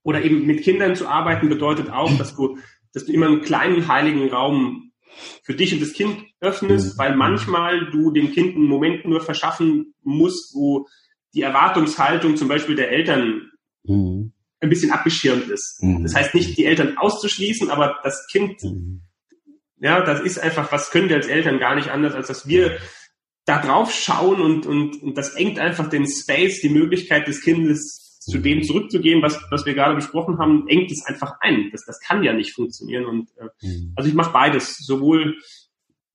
oder 0.03 0.23
eben 0.23 0.45
mit 0.45 0.63
Kindern 0.63 0.95
zu 0.95 1.07
arbeiten, 1.07 1.49
bedeutet 1.49 1.89
auch, 1.89 2.15
dass 2.17 2.35
du, 2.35 2.57
dass 2.93 3.05
du 3.05 3.13
immer 3.13 3.27
einen 3.27 3.41
kleinen 3.41 3.87
heiligen 3.87 4.29
Raum 4.29 4.91
für 5.43 5.53
dich 5.53 5.73
und 5.73 5.81
das 5.81 5.93
Kind 5.93 6.25
öffnest, 6.39 6.95
mhm. 6.95 6.99
weil 6.99 7.15
manchmal 7.15 7.89
du 7.91 8.11
dem 8.11 8.31
Kind 8.31 8.55
einen 8.55 8.67
Moment 8.67 9.05
nur 9.05 9.21
verschaffen 9.21 9.93
musst, 10.01 10.53
wo 10.55 10.87
die 11.33 11.41
Erwartungshaltung 11.41 12.35
zum 12.35 12.47
Beispiel 12.47 12.75
der 12.75 12.91
Eltern 12.91 13.49
mhm. 13.83 14.33
ein 14.59 14.69
bisschen 14.69 14.91
abgeschirmt 14.91 15.47
ist. 15.49 15.81
Mhm. 15.81 16.03
Das 16.03 16.15
heißt 16.15 16.35
nicht, 16.35 16.57
die 16.57 16.65
Eltern 16.65 16.97
auszuschließen, 16.97 17.69
aber 17.69 17.99
das 18.03 18.27
Kind, 18.31 18.61
mhm. 18.63 19.01
Ja, 19.83 20.01
das 20.01 20.21
ist 20.21 20.39
einfach, 20.39 20.71
was 20.71 20.91
können 20.91 21.09
wir 21.09 21.17
als 21.17 21.27
Eltern 21.27 21.59
gar 21.59 21.75
nicht 21.75 21.89
anders, 21.89 22.15
als 22.15 22.27
dass 22.27 22.47
wir 22.47 22.77
da 23.45 23.61
drauf 23.61 23.93
schauen 23.93 24.39
und, 24.39 24.65
und, 24.65 25.03
und 25.03 25.17
das 25.17 25.35
engt 25.35 25.59
einfach 25.59 25.89
den 25.89 26.07
Space, 26.07 26.61
die 26.61 26.69
Möglichkeit 26.69 27.27
des 27.27 27.41
Kindes 27.41 28.17
zu 28.21 28.37
dem 28.37 28.63
zurückzugehen, 28.63 29.21
was, 29.21 29.37
was 29.51 29.65
wir 29.65 29.73
gerade 29.73 29.95
besprochen 29.95 30.39
haben, 30.39 30.69
engt 30.69 30.89
es 30.89 31.05
einfach 31.05 31.33
ein. 31.41 31.69
Das, 31.73 31.83
das 31.85 31.99
kann 31.99 32.23
ja 32.23 32.31
nicht 32.31 32.53
funktionieren. 32.53 33.03
Und 33.03 33.29
äh, 33.37 33.49
mhm. 33.61 33.91
also 33.97 34.07
ich 34.07 34.15
mache 34.15 34.31
beides. 34.31 34.77
Sowohl 34.77 35.35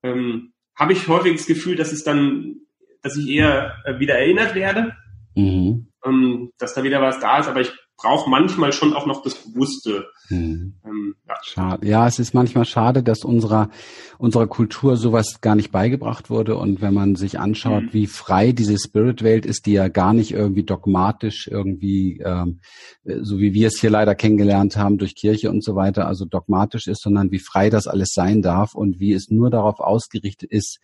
ähm, 0.03 0.55
habe 0.75 0.95
ich 0.95 1.07
häufig 1.07 1.37
das 1.37 1.47
Gefühl, 1.47 1.77
dass 1.77 1.93
es 1.93 2.03
dann, 2.03 2.63
dass 3.03 3.19
ich 3.19 3.29
eher 3.29 3.77
äh, 3.85 3.99
wieder 3.99 4.15
erinnert 4.15 4.55
werde, 4.55 4.97
mhm. 5.35 5.89
ähm, 6.03 6.53
dass 6.57 6.73
da 6.73 6.83
wieder 6.83 7.03
was 7.03 7.21
da 7.21 7.41
ist, 7.41 7.49
aber 7.49 7.61
ich 7.61 7.73
brauche 7.99 8.31
manchmal 8.31 8.73
schon 8.73 8.95
auch 8.95 9.07
noch 9.07 9.23
das 9.23 9.35
Bewusste. 9.35 10.07
Hm. 10.29 10.75
Ähm, 10.85 11.17
ja. 11.27 11.35
Schade. 11.43 11.87
Ja, 11.87 12.07
es 12.07 12.19
ist 12.19 12.33
manchmal 12.33 12.65
schade, 12.65 13.03
dass 13.03 13.25
unserer 13.25 13.71
unserer 14.19 14.47
Kultur 14.47 14.97
sowas 14.97 15.41
gar 15.41 15.55
nicht 15.55 15.71
beigebracht 15.71 16.31
wurde. 16.31 16.57
Und 16.57 16.81
wenn 16.81 16.95
man 16.95 17.17
sich 17.17 17.39
anschaut, 17.39 17.85
hm. 17.85 17.93
wie 17.93 18.07
frei 18.07 18.53
diese 18.53 18.79
Spirit-Welt 18.79 19.47
ist, 19.47 19.67
die 19.67 19.73
ja 19.73 19.89
gar 19.89 20.13
nicht 20.13 20.33
irgendwie 20.33 20.63
dogmatisch 20.63 21.49
irgendwie, 21.49 22.21
ähm, 22.25 22.61
so 23.05 23.39
wie 23.39 23.53
wir 23.53 23.69
es 23.69 23.81
hier 23.81 23.91
leider 23.91 24.15
kennengelernt 24.15 24.77
haben 24.77 24.99
durch 24.99 25.17
Kirche 25.17 25.51
und 25.51 25.65
so 25.65 25.75
weiter, 25.75 26.07
also 26.07 26.25
dogmatisch 26.25 26.87
ist, 26.87 27.03
sondern 27.03 27.33
wie 27.33 27.41
frei 27.41 27.69
das 27.69 27.89
alles 27.89 28.11
sein 28.13 28.43
darf 28.43 28.75
und 28.75 29.01
wie 29.01 29.13
es 29.13 29.31
nur 29.31 29.51
darauf 29.51 29.81
ausgerichtet 29.81 30.51
ist, 30.53 30.79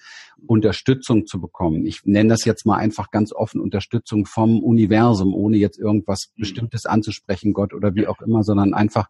Unterstützung 0.46 1.27
zu 1.27 1.40
bekommen. 1.40 1.87
Ich 1.87 2.00
nenne 2.05 2.31
das 2.31 2.44
jetzt 2.44 2.66
mal 2.66 2.77
einfach 2.77 3.11
ganz 3.11 3.33
offen 3.33 3.61
Unterstützung 3.61 4.27
vom 4.27 4.62
Universum, 4.62 5.33
ohne 5.33 5.59
jetzt 5.59 5.79
irgendwas 5.79 6.31
hm. 6.35 6.40
Bestimmtes 6.40 6.87
anzunehmen 6.87 7.04
anzusprechen, 7.05 7.53
Gott 7.53 7.75
oder 7.75 7.95
wie 7.95 8.07
auch 8.07 8.21
immer, 8.21 8.43
sondern 8.43 8.75
einfach 8.75 9.09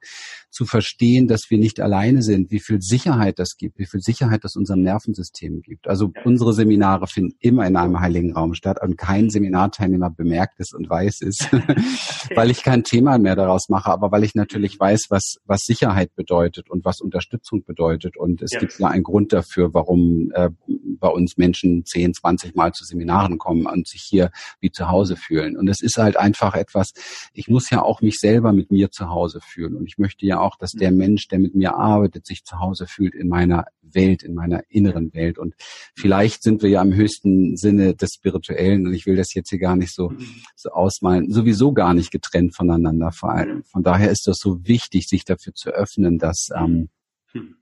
zu 0.50 0.64
verstehen, 0.64 1.28
dass 1.28 1.50
wir 1.50 1.58
nicht 1.58 1.80
alleine 1.80 2.22
sind, 2.22 2.50
wie 2.50 2.60
viel 2.60 2.80
Sicherheit 2.80 3.38
das 3.38 3.56
gibt, 3.56 3.78
wie 3.78 3.86
viel 3.86 4.00
Sicherheit 4.00 4.44
das 4.44 4.56
unserem 4.56 4.82
Nervensystem 4.82 5.62
gibt. 5.62 5.88
Also 5.88 6.12
unsere 6.24 6.52
Seminare 6.52 7.06
finden 7.06 7.36
immer 7.40 7.66
in 7.66 7.76
einem 7.76 8.00
heiligen 8.00 8.34
Raum 8.34 8.54
statt 8.54 8.78
und 8.82 8.96
kein 8.96 9.30
Seminarteilnehmer 9.30 10.10
bemerkt 10.10 10.58
es 10.58 10.72
und 10.72 10.88
weiß 10.88 11.22
es, 11.22 11.48
weil 12.34 12.50
ich 12.50 12.62
kein 12.62 12.84
Thema 12.84 13.18
mehr 13.18 13.36
daraus 13.36 13.68
mache, 13.68 13.90
aber 13.90 14.10
weil 14.10 14.24
ich 14.24 14.34
natürlich 14.34 14.78
weiß, 14.78 15.06
was, 15.10 15.36
was 15.44 15.62
Sicherheit 15.62 16.14
bedeutet 16.14 16.70
und 16.70 16.84
was 16.84 17.00
Unterstützung 17.00 17.64
bedeutet. 17.64 18.16
Und 18.16 18.42
es 18.42 18.52
ja. 18.52 18.60
gibt 18.60 18.78
ja 18.78 18.88
einen 18.88 19.02
Grund 19.02 19.32
dafür, 19.32 19.72
warum 19.74 20.30
äh, 20.34 20.50
bei 20.66 21.08
uns 21.08 21.36
Menschen 21.36 21.84
10, 21.84 22.14
20 22.14 22.54
Mal 22.54 22.72
zu 22.72 22.84
Seminaren 22.84 23.38
kommen 23.38 23.66
und 23.66 23.86
sich 23.86 24.02
hier 24.02 24.30
wie 24.60 24.70
zu 24.70 24.88
Hause 24.88 25.16
fühlen. 25.16 25.56
Und 25.56 25.68
es 25.68 25.82
ist 25.82 25.98
halt 25.98 26.16
einfach 26.16 26.54
etwas, 26.54 26.92
ich 27.32 27.48
muss 27.48 27.70
ja 27.70 27.82
auch 27.84 28.00
mich 28.00 28.16
selber 28.18 28.52
mit 28.52 28.70
mir 28.70 28.90
zu 28.90 29.08
Hause 29.08 29.40
fühlen. 29.40 29.76
Und 29.76 29.86
ich 29.86 29.98
möchte 29.98 30.26
ja 30.26 30.40
auch, 30.40 30.56
dass 30.56 30.72
der 30.72 30.90
mhm. 30.90 30.98
Mensch, 30.98 31.28
der 31.28 31.38
mit 31.38 31.54
mir 31.54 31.74
arbeitet, 31.74 32.26
sich 32.26 32.44
zu 32.44 32.58
Hause 32.58 32.86
fühlt 32.86 33.14
in 33.14 33.28
meiner 33.28 33.66
Welt, 33.82 34.22
in 34.22 34.34
meiner 34.34 34.62
inneren 34.68 35.12
Welt. 35.14 35.38
Und 35.38 35.54
vielleicht 35.94 36.42
sind 36.42 36.62
wir 36.62 36.70
ja 36.70 36.82
im 36.82 36.94
höchsten 36.94 37.56
Sinne 37.56 37.94
des 37.94 38.14
Spirituellen, 38.14 38.86
und 38.86 38.94
ich 38.94 39.06
will 39.06 39.16
das 39.16 39.34
jetzt 39.34 39.50
hier 39.50 39.58
gar 39.58 39.76
nicht 39.76 39.94
so, 39.94 40.10
mhm. 40.10 40.26
so 40.56 40.70
ausmalen, 40.70 41.30
sowieso 41.30 41.72
gar 41.72 41.94
nicht 41.94 42.10
getrennt 42.10 42.54
voneinander 42.54 43.12
vor 43.12 43.30
allem. 43.30 43.64
Von 43.64 43.82
daher 43.82 44.10
ist 44.10 44.26
das 44.26 44.38
so 44.38 44.66
wichtig, 44.66 45.06
sich 45.08 45.24
dafür 45.24 45.54
zu 45.54 45.70
öffnen, 45.70 46.18
dass 46.18 46.48
ähm, 46.56 46.88
hm. 47.32 47.56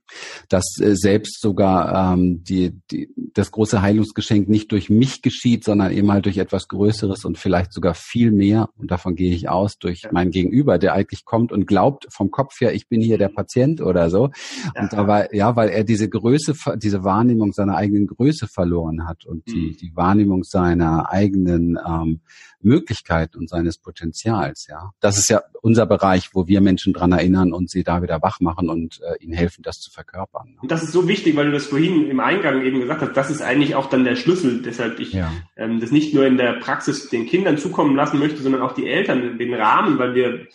Dass 0.49 0.79
äh, 0.81 0.95
selbst 0.95 1.41
sogar 1.41 2.15
ähm, 2.15 2.43
die, 2.45 2.73
die, 2.91 3.09
das 3.35 3.51
große 3.51 3.83
Heilungsgeschenk 3.83 4.49
nicht 4.49 4.73
durch 4.73 4.91
mich 4.91 5.23
geschieht, 5.23 5.65
sondern 5.65 5.93
eben 5.93 6.11
halt 6.13 6.27
durch 6.27 6.39
etwas 6.39 6.69
Größeres 6.69 7.25
und 7.25 7.39
vielleicht 7.39 7.73
sogar 7.73 7.95
viel 7.95 8.31
mehr, 8.31 8.69
und 8.77 8.91
davon 8.91 9.15
gehe 9.15 9.35
ich 9.35 9.49
aus, 9.49 9.79
durch 9.79 10.03
mein 10.13 10.31
Gegenüber, 10.31 10.79
der 10.79 10.95
eigentlich 10.95 11.25
kommt 11.25 11.53
und 11.53 11.67
glaubt 11.67 12.07
vom 12.11 12.31
Kopf 12.31 12.61
her, 12.61 12.75
ich 12.75 12.89
bin 12.89 13.01
hier 13.01 13.19
der 13.19 13.29
Patient 13.29 13.81
oder 13.81 14.11
so. 14.11 14.31
Und 14.79 14.93
da 14.93 15.07
war, 15.07 15.35
ja, 15.35 15.57
weil 15.57 15.69
er 15.69 15.85
diese 15.85 16.09
Größe, 16.09 16.55
diese 16.77 17.05
Wahrnehmung 17.05 17.53
seiner 17.53 17.77
eigenen 17.77 18.07
Größe 18.07 18.47
verloren 18.49 19.07
hat 19.07 19.25
und 19.25 19.47
mhm. 19.47 19.53
die, 19.53 19.77
die 19.77 19.97
Wahrnehmung 19.97 20.45
seiner 20.45 21.11
eigenen 21.11 21.79
ähm, 21.87 22.21
Möglichkeiten 22.61 23.39
und 23.39 23.49
seines 23.49 23.79
Potenzials, 23.79 24.67
ja. 24.69 24.91
Das 25.01 25.19
ist 25.19 25.29
ja 25.29 25.43
unser 25.63 25.87
Bereich, 25.87 26.31
wo 26.33 26.47
wir 26.47 26.61
Menschen 26.61 26.93
dran 26.93 27.13
erinnern 27.13 27.53
und 27.53 27.71
sie 27.71 27.83
da 27.83 28.03
wieder 28.03 28.23
wach 28.23 28.41
machen 28.41 28.69
und 28.69 29.01
äh, 29.01 29.23
ihnen 29.23 29.33
helfen, 29.33 29.63
das 29.63 29.77
zu 29.77 29.91
verkörpern. 30.03 30.49
Ne? 30.49 30.57
Und 30.63 30.71
das 30.71 30.83
ist 30.83 30.93
so 30.93 31.09
wichtig, 31.09 31.37
weil 31.37 31.47
du 31.47 31.53
das 31.53 31.67
vorhin 31.67 32.11
im 32.11 32.21
Eingang 32.21 32.63
eben 32.63 32.81
gesagt 32.81 33.03
hast, 33.03 33.17
das 33.17 33.31
ist 33.31 33.43
eigentlich 33.43 33.75
auch 33.75 33.89
dann 33.89 34.05
der 34.05 34.17
Schlüssel, 34.17 34.63
deshalb 34.63 35.01
ich 35.01 35.13
ja. 35.13 35.33
ähm, 35.57 35.81
das 35.81 35.91
nicht 35.91 36.15
nur 36.15 36.27
in 36.27 36.37
der 36.37 36.55
Praxis 36.55 37.09
den 37.09 37.27
Kindern 37.27 37.59
zukommen 37.59 37.97
lassen 37.97 38.19
möchte, 38.19 38.43
sondern 38.43 38.63
auch 38.63 38.73
die 38.73 38.89
Eltern, 38.89 39.39
den 39.39 39.55
Rahmen, 39.55 39.99
weil 39.99 40.15
wir 40.15 40.47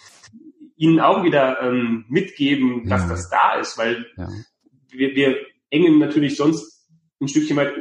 ihnen 0.76 1.00
auch 1.00 1.24
wieder 1.24 1.62
ähm, 1.62 2.06
mitgeben, 2.08 2.88
dass 2.88 3.04
ja. 3.04 3.10
das 3.10 3.30
da 3.30 3.56
ist, 3.56 3.78
weil 3.78 4.06
ja. 4.16 4.28
wir, 4.90 5.16
wir 5.16 5.38
engen 5.70 5.98
natürlich 6.00 6.36
sonst 6.36 6.88
ein 7.20 7.28
Stückchen 7.28 7.58
weit 7.58 7.74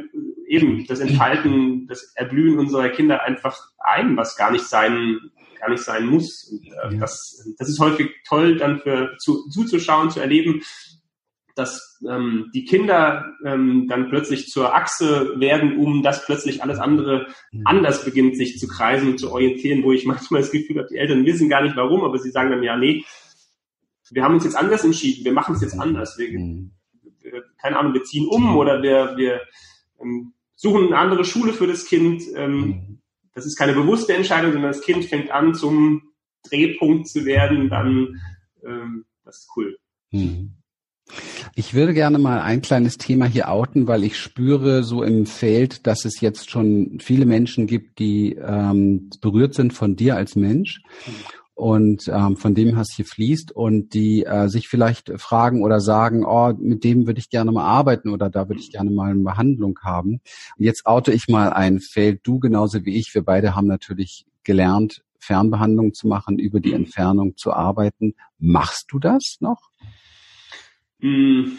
eben 0.47 0.85
das 0.87 0.99
Entfalten, 0.99 1.87
das 1.87 2.13
Erblühen 2.15 2.57
unserer 2.57 2.89
Kinder 2.89 3.23
einfach 3.23 3.69
ein, 3.77 4.17
was 4.17 4.35
gar 4.35 4.51
nicht 4.51 4.65
sein, 4.65 5.19
gar 5.59 5.69
nicht 5.69 5.83
sein 5.83 6.07
muss. 6.07 6.49
Und, 6.51 6.65
äh, 6.65 6.93
ja. 6.93 6.99
das, 6.99 7.53
das 7.59 7.69
ist 7.69 7.79
häufig 7.79 8.09
toll, 8.27 8.57
dann 8.57 8.79
für 8.79 9.15
zu, 9.19 9.47
zuzuschauen, 9.49 10.09
zu 10.09 10.19
erleben, 10.19 10.63
dass 11.57 11.99
ähm, 12.07 12.51
die 12.53 12.65
Kinder 12.65 13.33
ähm, 13.43 13.87
dann 13.89 14.09
plötzlich 14.09 14.47
zur 14.47 14.75
Achse 14.75 15.39
werden, 15.39 15.77
um 15.77 16.03
dass 16.03 16.23
plötzlich 16.23 16.61
alles 16.61 16.77
andere 16.77 17.27
mhm. 17.51 17.63
anders 17.65 18.05
beginnt, 18.05 18.37
sich 18.37 18.59
zu 18.59 18.67
kreisen 18.67 19.09
und 19.09 19.19
zu 19.19 19.31
orientieren, 19.31 19.83
wo 19.83 19.91
ich 19.91 20.05
manchmal 20.05 20.41
das 20.41 20.51
Gefühl 20.51 20.77
habe, 20.77 20.87
die 20.89 20.97
Eltern 20.97 21.25
wissen 21.25 21.49
gar 21.49 21.63
nicht 21.63 21.75
warum, 21.75 22.03
aber 22.03 22.19
sie 22.19 22.29
sagen 22.29 22.51
dann, 22.51 22.61
ja, 22.61 22.77
nee, 22.77 23.03
wir 24.11 24.23
haben 24.23 24.35
uns 24.35 24.43
jetzt 24.43 24.55
anders 24.55 24.83
entschieden, 24.83 25.25
wir 25.25 25.33
machen 25.33 25.55
es 25.55 25.61
jetzt 25.61 25.79
anders. 25.79 26.17
Wir, 26.17 26.29
mhm. 26.29 26.71
wir, 27.21 27.43
keine 27.59 27.77
Ahnung, 27.77 27.93
wir 27.93 28.03
ziehen 28.03 28.27
um 28.27 28.55
oder 28.55 28.81
wir, 28.83 29.13
wir 29.17 29.41
ähm, 29.99 30.33
suchen 30.55 30.87
eine 30.87 30.97
andere 30.97 31.25
Schule 31.25 31.53
für 31.53 31.67
das 31.67 31.85
Kind. 31.85 32.23
Ähm, 32.35 32.59
mhm. 32.59 33.01
Das 33.33 33.45
ist 33.45 33.57
keine 33.57 33.73
bewusste 33.73 34.13
Entscheidung, 34.13 34.51
sondern 34.53 34.71
das 34.71 34.81
Kind 34.81 35.05
fängt 35.05 35.31
an, 35.31 35.55
zum 35.55 36.03
Drehpunkt 36.49 37.07
zu 37.07 37.25
werden. 37.25 37.69
Dann, 37.69 38.21
ähm, 38.63 39.05
das 39.25 39.39
ist 39.39 39.49
cool. 39.55 39.77
Mhm. 40.11 40.53
Ich 41.55 41.73
würde 41.73 41.93
gerne 41.93 42.19
mal 42.19 42.39
ein 42.41 42.61
kleines 42.61 42.97
Thema 42.97 43.25
hier 43.25 43.49
outen, 43.49 43.87
weil 43.87 44.03
ich 44.03 44.17
spüre 44.17 44.83
so 44.83 45.03
im 45.03 45.25
Feld, 45.25 45.87
dass 45.87 46.05
es 46.05 46.21
jetzt 46.21 46.49
schon 46.49 46.99
viele 46.99 47.25
Menschen 47.25 47.67
gibt, 47.67 47.99
die 47.99 48.33
ähm, 48.33 49.09
berührt 49.21 49.53
sind 49.53 49.73
von 49.73 49.95
dir 49.95 50.15
als 50.15 50.35
Mensch. 50.35 50.81
Und 51.55 52.07
ähm, 52.07 52.37
von 52.37 52.53
dem 52.53 52.75
was 52.75 52.93
hier 52.95 53.05
fließt 53.05 53.51
und 53.51 53.95
die 53.95 54.25
äh, 54.25 54.47
sich 54.47 54.67
vielleicht 54.67 55.11
fragen 55.19 55.63
oder 55.63 55.79
sagen, 55.79 56.23
oh, 56.23 56.53
mit 56.55 56.83
dem 56.83 57.07
würde 57.07 57.19
ich 57.19 57.31
gerne 57.31 57.51
mal 57.51 57.65
arbeiten 57.65 58.09
oder 58.09 58.29
da 58.29 58.47
würde 58.47 58.61
ich 58.61 58.71
gerne 58.71 58.91
mal 58.91 59.09
eine 59.09 59.23
Behandlung 59.23 59.79
haben. 59.83 60.21
Und 60.57 60.65
jetzt 60.65 60.85
oute 60.85 61.11
ich 61.11 61.27
mal 61.29 61.51
ein 61.51 61.79
Feld, 61.79 62.19
du 62.21 62.37
genauso 62.37 62.85
wie 62.85 62.95
ich, 62.95 63.15
wir 63.15 63.23
beide 63.23 63.55
haben 63.55 63.65
natürlich 63.65 64.27
gelernt, 64.43 65.01
Fernbehandlung 65.17 65.95
zu 65.95 66.07
machen, 66.07 66.37
über 66.37 66.59
die 66.59 66.73
Entfernung 66.73 67.37
zu 67.37 67.51
arbeiten. 67.51 68.13
Machst 68.37 68.89
du 68.91 68.99
das 68.99 69.37
noch? 69.39 69.71
Hm, 70.99 71.57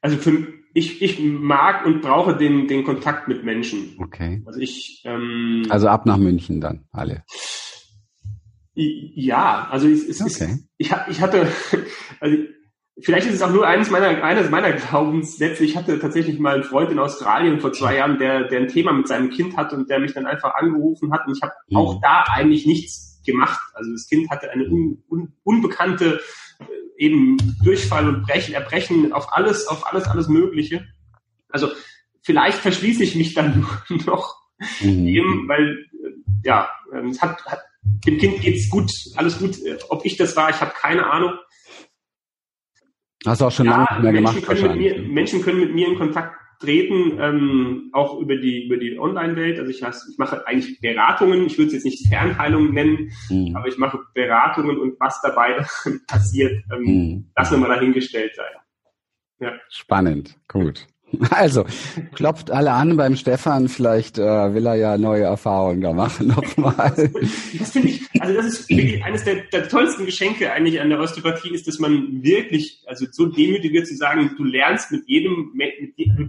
also 0.00 0.16
für, 0.16 0.46
ich, 0.74 1.02
ich 1.02 1.20
mag 1.20 1.86
und 1.86 2.02
brauche 2.02 2.36
den, 2.36 2.68
den 2.68 2.84
Kontakt 2.84 3.28
mit 3.28 3.44
Menschen. 3.44 3.96
Okay. 3.98 4.42
Also 4.46 4.60
ich 4.60 5.02
ähm, 5.04 5.66
also 5.68 5.88
ab 5.88 6.06
nach 6.06 6.18
München 6.18 6.60
dann 6.60 6.84
alle. 6.92 7.24
Ja, 8.74 9.66
also 9.70 9.88
es, 9.88 10.08
es 10.08 10.20
okay. 10.20 10.52
ist, 10.52 10.68
ich, 10.76 10.94
ich 11.08 11.20
hatte, 11.20 11.48
also 12.20 12.36
vielleicht 13.00 13.26
ist 13.26 13.34
es 13.34 13.42
auch 13.42 13.50
nur 13.50 13.66
eines 13.66 13.90
meiner, 13.90 14.22
eines 14.22 14.50
meiner 14.50 14.72
Glaubenssätze. 14.72 15.64
Ich 15.64 15.76
hatte 15.76 15.98
tatsächlich 15.98 16.38
mal 16.38 16.54
einen 16.54 16.64
Freund 16.64 16.90
in 16.92 16.98
Australien 17.00 17.60
vor 17.60 17.72
zwei 17.72 17.96
Jahren, 17.96 18.18
der, 18.18 18.44
der 18.44 18.60
ein 18.60 18.68
Thema 18.68 18.92
mit 18.92 19.08
seinem 19.08 19.30
Kind 19.30 19.56
hat 19.56 19.72
und 19.72 19.90
der 19.90 19.98
mich 19.98 20.14
dann 20.14 20.26
einfach 20.26 20.54
angerufen 20.54 21.12
hat 21.12 21.26
und 21.26 21.36
ich 21.36 21.42
habe 21.42 21.52
mhm. 21.68 21.76
auch 21.76 22.00
da 22.00 22.24
eigentlich 22.28 22.66
nichts 22.66 23.20
gemacht. 23.26 23.60
Also 23.74 23.90
das 23.92 24.08
Kind 24.08 24.30
hatte 24.30 24.50
eine 24.50 24.68
un, 24.68 25.02
un, 25.08 25.32
unbekannte 25.42 26.20
eben 26.98 27.38
Durchfall 27.62 28.08
und 28.08 28.22
Brechen, 28.22 28.54
Erbrechen 28.54 29.12
auf 29.12 29.32
alles, 29.32 29.66
auf 29.66 29.86
alles, 29.86 30.04
alles 30.04 30.28
Mögliche. 30.28 30.86
Also 31.48 31.68
vielleicht 32.22 32.58
verschließe 32.58 33.04
ich 33.04 33.14
mich 33.14 33.34
dann 33.34 33.66
noch 34.06 34.36
mhm. 34.80 35.06
dem, 35.06 35.48
weil 35.48 35.86
äh, 35.92 36.12
ja, 36.44 36.68
es 37.10 37.22
hat, 37.22 37.44
hat 37.46 37.60
dem 37.82 38.18
Kind 38.18 38.40
geht's 38.40 38.68
gut, 38.68 38.92
alles 39.16 39.38
gut. 39.38 39.56
Ob 39.88 40.04
ich 40.04 40.16
das 40.16 40.36
war, 40.36 40.50
ich 40.50 40.60
habe 40.60 40.72
keine 40.74 41.06
Ahnung. 41.06 41.32
Hast 43.24 43.40
du 43.40 43.46
auch 43.46 43.52
schon 43.52 43.66
ja, 43.66 43.86
lange 44.00 44.02
nicht 44.02 44.02
mehr 44.02 44.12
Menschen 44.12 44.40
gemacht 44.42 44.60
können 44.60 44.78
Mit 44.78 44.96
mir, 44.96 45.08
Menschen 45.08 45.42
können 45.42 45.60
mit 45.60 45.74
mir 45.74 45.88
in 45.88 45.98
Kontakt 45.98 46.36
treten, 46.58 47.18
ähm, 47.20 47.90
auch 47.92 48.18
über 48.18 48.36
die 48.36 48.66
über 48.66 48.76
die 48.76 48.98
Online-Welt. 48.98 49.58
Also 49.58 49.70
ich, 49.70 49.82
ich 49.82 50.18
mache 50.18 50.46
eigentlich 50.46 50.80
Beratungen. 50.80 51.46
Ich 51.46 51.58
würde 51.58 51.68
es 51.68 51.74
jetzt 51.74 51.84
nicht 51.84 52.08
Fernheilung 52.08 52.72
nennen, 52.72 53.10
mhm. 53.30 53.56
aber 53.56 53.68
ich 53.68 53.78
mache 53.78 53.98
Beratungen 54.14 54.78
und 54.78 54.98
was 55.00 55.20
dabei 55.22 55.64
passiert, 56.06 56.64
ähm, 56.72 56.82
mhm. 56.82 57.30
lassen 57.36 57.54
wir 57.54 57.68
mal 57.68 57.74
dahingestellt 57.74 58.34
sein. 58.34 58.52
Ja. 59.40 59.52
Spannend, 59.68 60.36
gut. 60.48 60.86
Also, 61.30 61.64
klopft 62.14 62.50
alle 62.50 62.72
an 62.72 62.96
beim 62.96 63.16
Stefan, 63.16 63.68
vielleicht 63.68 64.18
äh, 64.18 64.54
will 64.54 64.66
er 64.66 64.74
ja 64.74 64.98
neue 64.98 65.24
Erfahrungen 65.24 65.80
da 65.80 65.92
machen 65.92 66.28
nochmal. 66.36 67.10
Das 67.58 67.70
finde 67.70 67.88
ich, 67.88 68.02
also 68.20 68.34
das 68.34 68.46
ist 68.46 68.68
wirklich 68.68 69.02
eines 69.02 69.24
der, 69.24 69.36
der, 69.52 69.68
tollsten 69.68 70.04
Geschenke 70.04 70.52
eigentlich 70.52 70.80
an 70.80 70.90
der 70.90 71.00
Osteopathie 71.00 71.54
ist, 71.54 71.66
dass 71.66 71.78
man 71.78 72.22
wirklich, 72.22 72.82
also 72.86 73.06
so 73.10 73.26
demütig 73.26 73.72
wird 73.72 73.86
zu 73.86 73.96
sagen, 73.96 74.30
du 74.36 74.44
lernst 74.44 74.92
mit 74.92 75.02
jedem, 75.06 75.52
mit, 75.54 75.72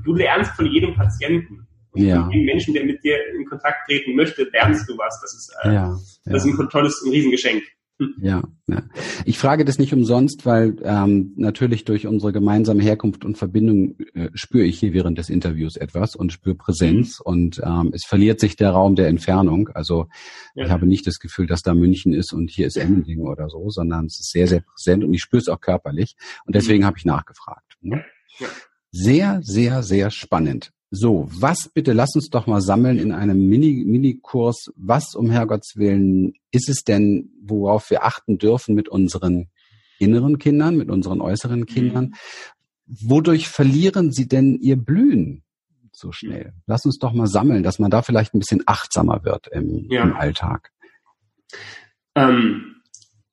du 0.05 0.13
lernst 0.13 0.51
von 0.51 0.65
jedem 0.65 0.95
Patienten. 0.95 1.67
Und 1.91 2.03
ja. 2.03 2.21
von 2.21 2.31
jedem 2.31 2.45
Menschen, 2.45 2.73
der 2.73 2.85
mit 2.85 3.03
dir 3.03 3.17
in 3.35 3.45
Kontakt 3.45 3.87
treten 3.87 4.15
möchte, 4.15 4.47
lernst 4.53 4.87
du 4.87 4.97
was. 4.97 5.19
Das 5.21 5.33
ist, 5.33 5.51
äh, 5.63 5.73
ja, 5.73 5.97
das 6.25 6.45
ist 6.45 6.59
ein 6.59 6.69
tolles, 6.69 7.01
ein 7.03 7.11
Riesengeschenk. 7.11 7.63
Ja, 8.21 8.43
ja. 8.67 8.83
Ich 9.25 9.37
frage 9.37 9.65
das 9.65 9.77
nicht 9.77 9.93
umsonst, 9.93 10.45
weil 10.45 10.77
ähm, 10.83 11.33
natürlich 11.35 11.83
durch 11.83 12.07
unsere 12.07 12.31
gemeinsame 12.31 12.81
Herkunft 12.81 13.25
und 13.25 13.37
Verbindung 13.37 13.97
äh, 14.13 14.29
spüre 14.33 14.63
ich 14.63 14.79
hier 14.79 14.93
während 14.93 15.17
des 15.17 15.29
Interviews 15.29 15.75
etwas 15.75 16.15
und 16.15 16.31
spüre 16.31 16.55
Präsenz 16.55 17.19
mhm. 17.19 17.25
und 17.25 17.61
ähm, 17.63 17.91
es 17.93 18.05
verliert 18.05 18.39
sich 18.39 18.55
der 18.55 18.71
Raum 18.71 18.95
der 18.95 19.09
Entfernung. 19.09 19.67
Also 19.73 20.07
ja. 20.55 20.65
ich 20.65 20.71
habe 20.71 20.87
nicht 20.87 21.07
das 21.07 21.19
Gefühl, 21.19 21.45
dass 21.45 21.61
da 21.61 21.73
München 21.73 22.13
ist 22.13 22.31
und 22.31 22.49
hier 22.49 22.67
ist 22.67 22.77
Emmendingen 22.77 23.27
oder 23.27 23.49
so, 23.49 23.69
sondern 23.69 24.05
es 24.05 24.21
ist 24.21 24.31
sehr, 24.31 24.47
sehr 24.47 24.61
präsent 24.61 25.03
und 25.03 25.13
ich 25.13 25.21
spüre 25.21 25.41
es 25.41 25.49
auch 25.49 25.59
körperlich 25.59 26.15
und 26.45 26.55
deswegen 26.55 26.83
mhm. 26.83 26.87
habe 26.87 26.97
ich 26.97 27.05
nachgefragt. 27.05 27.77
Ne? 27.81 28.05
Ja. 28.39 28.47
Sehr, 28.91 29.39
sehr, 29.43 29.83
sehr 29.83 30.09
spannend. 30.09 30.71
So, 30.91 31.29
was 31.31 31.69
bitte, 31.69 31.93
lass 31.93 32.15
uns 32.15 32.29
doch 32.29 32.47
mal 32.47 32.61
sammeln 32.61 32.97
in 32.97 33.11
einem 33.11 33.47
Mini, 33.47 33.83
Mini-Kurs. 33.85 34.71
Was 34.75 35.13
um 35.15 35.29
Herrgotts 35.29 35.77
Willen 35.77 36.33
ist 36.51 36.67
es 36.67 36.83
denn, 36.83 37.29
worauf 37.43 37.91
wir 37.91 38.03
achten 38.03 38.39
dürfen 38.39 38.73
mit 38.73 38.89
unseren 38.89 39.49
inneren 39.99 40.39
Kindern, 40.39 40.77
mit 40.77 40.89
unseren 40.89 41.21
äußeren 41.21 41.61
mhm. 41.61 41.65
Kindern? 41.67 42.15
Wodurch 42.87 43.49
verlieren 43.49 44.11
sie 44.11 44.27
denn 44.27 44.55
ihr 44.55 44.77
Blühen 44.77 45.43
so 45.91 46.11
schnell? 46.11 46.53
Lass 46.65 46.85
uns 46.85 46.97
doch 46.97 47.13
mal 47.13 47.27
sammeln, 47.27 47.61
dass 47.61 47.77
man 47.77 47.91
da 47.91 48.01
vielleicht 48.01 48.33
ein 48.33 48.39
bisschen 48.39 48.63
achtsamer 48.65 49.23
wird 49.23 49.47
im, 49.49 49.85
ja. 49.91 50.01
im 50.01 50.13
Alltag. 50.15 50.71
Ähm, 52.15 52.77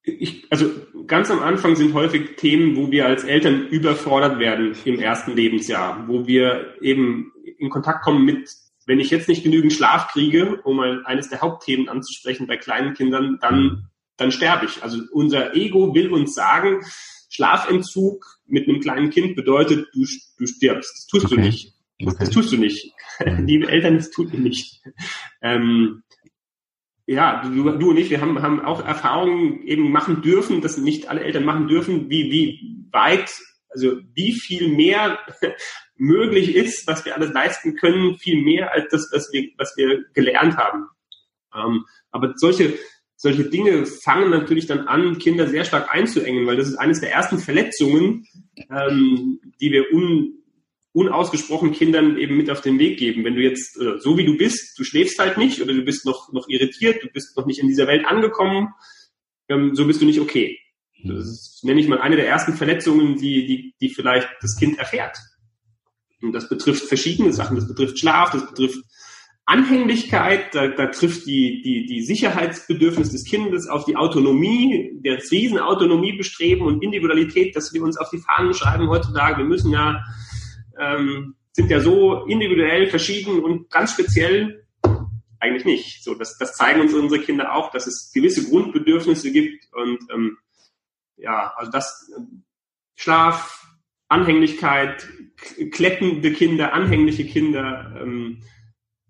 ich, 0.03 0.47
also 0.51 0.71
ganz 1.07 1.31
am 1.31 1.41
Anfang 1.41 1.75
sind 1.75 1.95
häufig 1.95 2.37
Themen, 2.37 2.77
wo 2.77 2.91
wir 2.91 3.07
als 3.07 3.25
Eltern 3.25 3.67
überfordert 3.69 4.39
werden 4.39 4.75
im 4.85 5.01
ersten 5.01 5.35
Lebensjahr, 5.35 6.07
wo 6.07 6.27
wir 6.27 6.75
eben 6.83 7.33
in 7.59 7.71
Kontakt 7.71 8.03
kommen 8.03 8.25
mit, 8.25 8.49
wenn 8.87 9.01
ich 9.01 9.11
jetzt 9.11 9.29
nicht 9.29 9.43
genügend 9.43 9.73
Schlaf 9.73 10.09
kriege, 10.09 10.61
um 10.63 10.77
mal 10.77 11.05
eines 11.05 11.29
der 11.29 11.41
Hauptthemen 11.41 11.89
anzusprechen 11.89 12.47
bei 12.47 12.57
kleinen 12.57 12.95
Kindern, 12.95 13.39
dann, 13.41 13.89
dann 14.17 14.31
sterbe 14.31 14.67
ich. 14.67 14.83
Also 14.83 15.03
unser 15.13 15.55
Ego 15.55 15.95
will 15.95 16.13
uns 16.13 16.35
sagen, 16.35 16.85
Schlafentzug 17.29 18.25
mit 18.47 18.69
einem 18.69 18.81
kleinen 18.81 19.11
Kind 19.11 19.35
bedeutet, 19.35 19.89
du, 19.93 20.07
du 20.39 20.47
stirbst. 20.47 20.93
Das 20.95 21.07
tust 21.07 21.27
okay. 21.27 21.35
du 21.35 21.41
nicht. 21.41 21.75
Okay. 22.01 22.17
Das 22.19 22.31
tust 22.31 22.53
du 22.53 22.57
nicht. 22.57 22.93
Mhm. 23.25 23.47
Liebe 23.47 23.69
Eltern, 23.69 23.97
das 23.97 24.11
tut 24.11 24.33
ihr 24.33 24.41
nicht. 24.41 24.83
Ähm, 25.43 26.03
ja, 27.07 27.43
du, 27.43 27.71
du 27.79 27.91
und 27.91 27.97
ich, 27.97 28.11
wir 28.11 28.21
haben, 28.21 28.41
haben 28.43 28.61
auch 28.61 28.85
Erfahrungen 28.85 29.63
eben 29.63 29.91
machen 29.93 30.23
dürfen, 30.23 30.61
das 30.61 30.77
nicht 30.77 31.09
alle 31.09 31.23
Eltern 31.23 31.45
machen 31.45 31.69
dürfen, 31.69 32.11
wie, 32.11 32.31
wie 32.31 32.89
weit, 32.91 33.31
also 33.77 34.01
wie 34.15 34.33
viel 34.33 34.69
mehr 34.69 35.19
möglich 35.97 36.55
ist, 36.55 36.87
was 36.87 37.05
wir 37.05 37.15
alles 37.15 37.33
leisten 37.33 37.77
können, 37.77 38.17
viel 38.17 38.43
mehr 38.43 38.73
als 38.73 38.87
das, 38.91 39.09
was 39.13 39.31
wir, 39.33 39.49
was 39.59 39.75
wir 39.77 40.05
gelernt 40.15 40.57
haben. 40.57 40.87
Ähm, 41.55 41.85
aber 42.11 42.33
solche, 42.37 42.79
solche 43.17 43.45
Dinge 43.45 43.87
fangen 43.87 44.31
natürlich 44.31 44.67
dann 44.67 44.89
an, 44.89 45.19
Kinder 45.19 45.47
sehr 45.47 45.65
stark 45.65 45.95
einzuengen, 45.95 46.47
weil 46.47 46.57
das 46.57 46.69
ist 46.69 46.77
eines 46.77 47.01
der 47.01 47.13
ersten 47.13 47.39
Verletzungen, 47.39 48.27
ähm, 48.71 49.41
die 49.61 49.73
wir 49.73 49.93
un, 49.93 50.43
unausgesprochen 50.93 51.73
Kindern 51.73 52.17
eben 52.17 52.39
mit 52.39 52.51
auf 52.51 52.63
den 52.63 52.79
Weg 52.79 52.99
geben. 52.99 53.25
Wenn 53.25 53.35
du 53.35 53.43
jetzt, 53.43 53.79
äh, 53.79 53.99
so 53.99 54.17
wie 54.17 54.25
du 54.25 54.39
bist, 54.39 54.79
du 54.79 54.85
schläfst 54.85 55.19
halt 55.19 55.37
nicht 55.37 55.61
oder 55.61 55.75
du 55.75 55.83
bist 55.83 56.07
noch, 56.07 56.33
noch 56.33 56.49
irritiert, 56.49 57.03
du 57.03 57.09
bist 57.09 57.37
noch 57.37 57.45
nicht 57.45 57.61
in 57.61 57.69
dieser 57.69 57.87
Welt 57.87 58.07
angekommen, 58.07 58.69
ähm, 59.51 59.75
so 59.75 59.87
bist 59.87 60.01
du 60.01 60.07
nicht 60.07 60.21
okay. 60.21 60.59
Das 61.05 61.27
ist, 61.27 61.65
nenne 61.65 61.81
ich 61.81 61.89
mal, 61.89 62.01
eine 62.01 62.17
der 62.17 62.29
ersten 62.29 62.55
Verletzungen, 62.55 63.17
die, 63.17 63.47
die, 63.47 63.75
die 63.81 63.95
vielleicht 63.95 64.29
das 64.41 64.57
Kind 64.57 64.79
erfährt. 64.79 65.17
Und 66.23 66.33
das 66.33 66.49
betrifft 66.49 66.85
verschiedene 66.85 67.33
Sachen. 67.33 67.57
Das 67.57 67.69
betrifft 67.69 67.99
Schlaf, 67.99 68.31
das 68.31 68.47
betrifft 68.47 68.79
Anhänglichkeit, 69.45 70.55
da, 70.55 70.67
da 70.67 70.87
trifft 70.87 71.27
die, 71.27 71.63
die, 71.63 71.87
die 71.87 72.03
Sicherheitsbedürfnis 72.03 73.13
des 73.13 73.25
Kindes 73.25 73.69
auf 73.69 73.85
die 73.85 73.95
Autonomie, 73.95 75.01
das 75.05 75.31
Riesenautonomiebestreben 75.31 76.67
und 76.67 76.83
Individualität, 76.83 77.55
dass 77.55 77.73
wir 77.73 77.83
uns 77.83 77.97
auf 77.97 78.11
die 78.11 78.19
Fahnen 78.19 78.55
schreiben 78.55 78.89
heutzutage. 78.89 79.39
Wir 79.39 79.45
müssen 79.45 79.71
ja, 79.71 80.03
ähm, 80.81 81.37
sind 81.53 81.71
ja 81.71 81.79
so 81.79 82.25
individuell 82.25 82.89
verschieden 82.89 83.41
und 83.41 83.71
ganz 83.71 83.93
speziell 83.93 84.67
eigentlich 85.39 85.65
nicht. 85.65 86.03
So, 86.03 86.15
das, 86.15 86.37
das 86.39 86.55
zeigen 86.55 86.81
uns 86.81 86.93
unsere 86.93 87.23
Kinder 87.23 87.55
auch, 87.55 87.71
dass 87.71 87.87
es 87.87 88.11
gewisse 88.13 88.49
Grundbedürfnisse 88.49 89.31
gibt 89.31 89.65
und 89.73 89.99
ähm, 90.13 90.39
ja, 91.17 91.53
also 91.57 91.71
das 91.71 92.11
Schlaf, 92.95 93.67
Anhänglichkeit, 94.09 95.09
klettende 95.73 96.33
Kinder, 96.33 96.73
anhängliche 96.73 97.27
Kinder. 97.27 98.01
Ähm, 98.01 98.43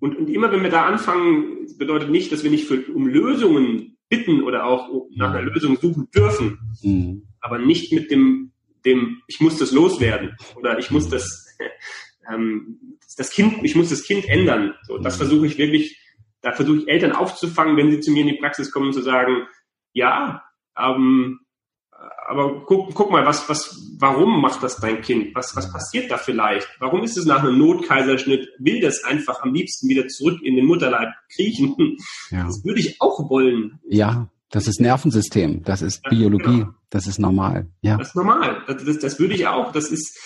und, 0.01 0.17
und 0.17 0.29
immer 0.29 0.53
wenn 0.53 0.63
wir 0.63 0.71
da 0.71 0.87
anfangen, 0.87 1.67
bedeutet 1.79 2.11
nicht, 2.11 2.33
dass 2.33 2.43
wir 2.43 2.51
nicht 2.51 2.67
für, 2.67 2.83
um 2.93 3.07
Lösungen 3.07 3.97
bitten 4.09 4.43
oder 4.43 4.65
auch 4.67 4.89
nach 5.15 5.33
einer 5.33 5.43
Lösung 5.43 5.77
suchen 5.77 6.09
dürfen, 6.15 6.59
mhm. 6.83 7.29
aber 7.41 7.59
nicht 7.59 7.93
mit 7.93 8.11
dem, 8.11 8.53
dem, 8.85 9.23
ich 9.27 9.41
muss 9.41 9.59
das 9.59 9.73
loswerden 9.73 10.37
oder 10.57 10.79
ich 10.79 10.91
muss 10.91 11.09
das, 11.09 11.57
ähm, 12.33 12.99
das 13.17 13.31
Kind, 13.31 13.65
ich 13.65 13.75
muss 13.75 13.91
das 13.91 14.05
Kind 14.05 14.29
ändern. 14.29 14.75
So, 14.87 14.99
das 14.99 15.15
mhm. 15.17 15.19
versuche 15.19 15.47
ich 15.47 15.59
wirklich, 15.59 16.01
da 16.41 16.53
versuche 16.53 16.79
ich 16.79 16.89
Eltern 16.89 17.13
aufzufangen, 17.13 17.77
wenn 17.77 17.91
sie 17.91 18.01
zu 18.01 18.13
mir 18.13 18.21
in 18.21 18.29
die 18.29 18.39
Praxis 18.39 18.71
kommen, 18.71 18.93
zu 18.93 19.03
sagen, 19.03 19.47
ja, 19.93 20.43
ähm, 20.79 21.41
aber 22.29 22.65
guck, 22.65 22.93
guck 22.95 23.11
mal, 23.11 23.25
was, 23.25 23.49
was, 23.49 23.81
warum 23.99 24.41
macht 24.41 24.63
das 24.63 24.77
dein 24.77 25.01
Kind? 25.01 25.35
Was, 25.35 25.55
was 25.55 25.73
passiert 25.73 26.11
da 26.11 26.19
vielleicht? 26.19 26.69
Warum 26.81 27.03
ist 27.03 27.17
es 27.17 27.25
nach 27.25 27.43
einem 27.43 27.59
Notkaiserschnitt, 27.59 28.49
will 28.59 28.81
das 28.81 29.05
einfach 29.05 29.43
am 29.43 29.55
liebsten 29.55 29.89
wieder 29.89 30.09
zurück 30.09 30.41
in 30.43 30.57
den 30.57 30.67
Mutterleib 30.67 31.11
kriechen? 31.35 31.97
Ja. 32.31 32.45
Das 32.45 32.65
würde 32.65 32.81
ich 32.81 33.01
auch 33.01 33.31
wollen. 33.31 33.79
Ja, 33.89 34.29
das 34.51 34.67
ist 34.67 34.81
Nervensystem, 34.81 35.63
das 35.63 35.83
ist 35.83 36.03
ja, 36.05 36.11
Biologie, 36.11 36.61
genau. 36.61 36.75
das 36.91 37.07
ist 37.07 37.19
normal. 37.19 37.69
Ja. 37.81 37.97
Das 37.97 38.09
ist 38.09 38.17
normal. 38.17 38.63
Das, 38.67 38.85
das, 38.85 38.99
das 38.99 39.19
würde 39.19 39.35
ich 39.35 39.47
auch. 39.47 39.73
Das 39.73 39.91
ist, 39.91 40.19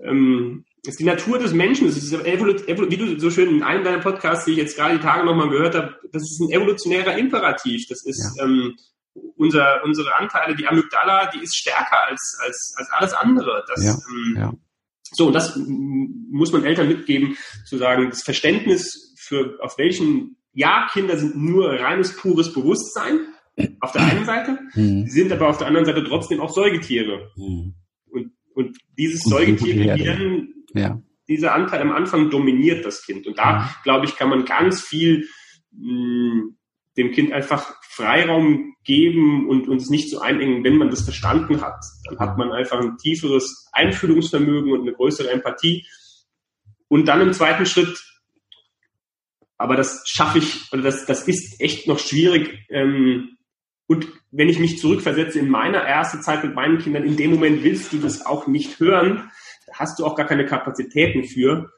ähm, 0.00 0.64
das 0.84 0.94
ist 0.94 1.00
die 1.00 1.04
Natur 1.04 1.38
des 1.38 1.52
Menschen. 1.52 1.86
Das 1.86 1.96
ist 1.96 2.12
wie 2.12 2.96
du 2.96 3.18
so 3.18 3.30
schön 3.30 3.56
in 3.56 3.62
einem 3.62 3.84
deiner 3.84 3.98
Podcasts, 3.98 4.44
die 4.44 4.52
ich 4.52 4.58
jetzt 4.58 4.76
gerade 4.76 4.96
die 4.96 5.02
Tage 5.02 5.24
nochmal 5.26 5.48
gehört 5.48 5.74
habe, 5.74 5.96
das 6.12 6.22
ist 6.22 6.40
ein 6.40 6.50
evolutionärer 6.50 7.18
Imperativ. 7.18 7.86
Das 7.88 8.04
ist, 8.04 8.36
ja. 8.38 8.44
ähm, 8.44 8.76
unser, 9.36 9.82
unsere 9.84 10.14
Anteile, 10.16 10.54
die 10.56 10.66
Amygdala, 10.66 11.30
die 11.30 11.42
ist 11.42 11.56
stärker 11.56 12.08
als, 12.08 12.38
als, 12.44 12.74
als 12.76 12.90
alles 12.90 13.12
andere. 13.12 13.64
Das, 13.68 13.84
ja, 13.84 13.92
ähm, 13.92 14.36
ja. 14.36 14.52
So, 15.12 15.28
und 15.28 15.34
das 15.34 15.56
muss 15.56 16.52
man 16.52 16.64
Eltern 16.64 16.88
mitgeben, 16.88 17.36
zu 17.64 17.78
sagen, 17.78 18.10
das 18.10 18.22
Verständnis 18.22 19.14
für, 19.18 19.58
auf 19.60 19.78
welchen, 19.78 20.36
ja, 20.52 20.88
Kinder 20.92 21.16
sind 21.16 21.36
nur 21.36 21.70
reines, 21.70 22.16
pures 22.16 22.52
Bewusstsein, 22.52 23.20
auf 23.80 23.92
der 23.92 24.02
einen 24.02 24.24
Seite, 24.24 24.58
mhm. 24.74 25.06
sind 25.06 25.32
aber 25.32 25.48
auf 25.48 25.58
der 25.58 25.66
anderen 25.66 25.86
Seite 25.86 26.04
trotzdem 26.04 26.40
auch 26.40 26.50
Säugetiere. 26.50 27.30
Mhm. 27.36 27.74
Und, 28.10 28.32
und 28.54 28.76
dieses 28.98 29.22
Säugetier-Gehirn, 29.22 30.48
ja. 30.74 31.00
dieser 31.28 31.54
Anteil 31.54 31.80
am 31.80 31.92
Anfang 31.92 32.30
dominiert 32.30 32.84
das 32.84 33.02
Kind. 33.02 33.26
Und 33.26 33.38
da, 33.38 33.70
glaube 33.82 34.06
ich, 34.06 34.16
kann 34.16 34.28
man 34.28 34.44
ganz 34.44 34.82
viel 34.82 35.26
mh, 35.72 36.55
dem 36.96 37.12
Kind 37.12 37.32
einfach 37.32 37.76
Freiraum 37.82 38.74
geben 38.84 39.48
und 39.48 39.68
uns 39.68 39.90
nicht 39.90 40.10
so 40.10 40.20
einengen, 40.20 40.64
wenn 40.64 40.76
man 40.76 40.90
das 40.90 41.02
verstanden 41.02 41.60
hat. 41.60 41.84
Dann 42.04 42.18
hat 42.18 42.38
man 42.38 42.52
einfach 42.52 42.80
ein 42.80 42.96
tieferes 42.98 43.68
Einfühlungsvermögen 43.72 44.72
und 44.72 44.82
eine 44.82 44.92
größere 44.92 45.30
Empathie. 45.30 45.86
Und 46.88 47.06
dann 47.06 47.20
im 47.20 47.32
zweiten 47.32 47.66
Schritt, 47.66 48.02
aber 49.58 49.76
das 49.76 50.02
schaffe 50.06 50.38
ich, 50.38 50.72
oder 50.72 50.82
das, 50.82 51.06
das 51.06 51.26
ist 51.26 51.60
echt 51.60 51.88
noch 51.88 51.98
schwierig. 51.98 52.66
Ähm, 52.68 53.36
und 53.86 54.08
wenn 54.30 54.48
ich 54.48 54.58
mich 54.58 54.78
zurückversetze 54.78 55.38
in 55.38 55.48
meiner 55.48 55.78
ersten 55.78 56.22
Zeit 56.22 56.44
mit 56.44 56.54
meinen 56.54 56.78
Kindern, 56.78 57.04
in 57.04 57.16
dem 57.16 57.30
Moment 57.30 57.62
willst 57.62 57.92
du 57.92 57.98
das 57.98 58.26
auch 58.26 58.46
nicht 58.46 58.80
hören. 58.80 59.30
Da 59.66 59.74
hast 59.74 59.98
du 59.98 60.04
auch 60.04 60.16
gar 60.16 60.26
keine 60.26 60.44
Kapazitäten 60.44 61.24
für. 61.24 61.70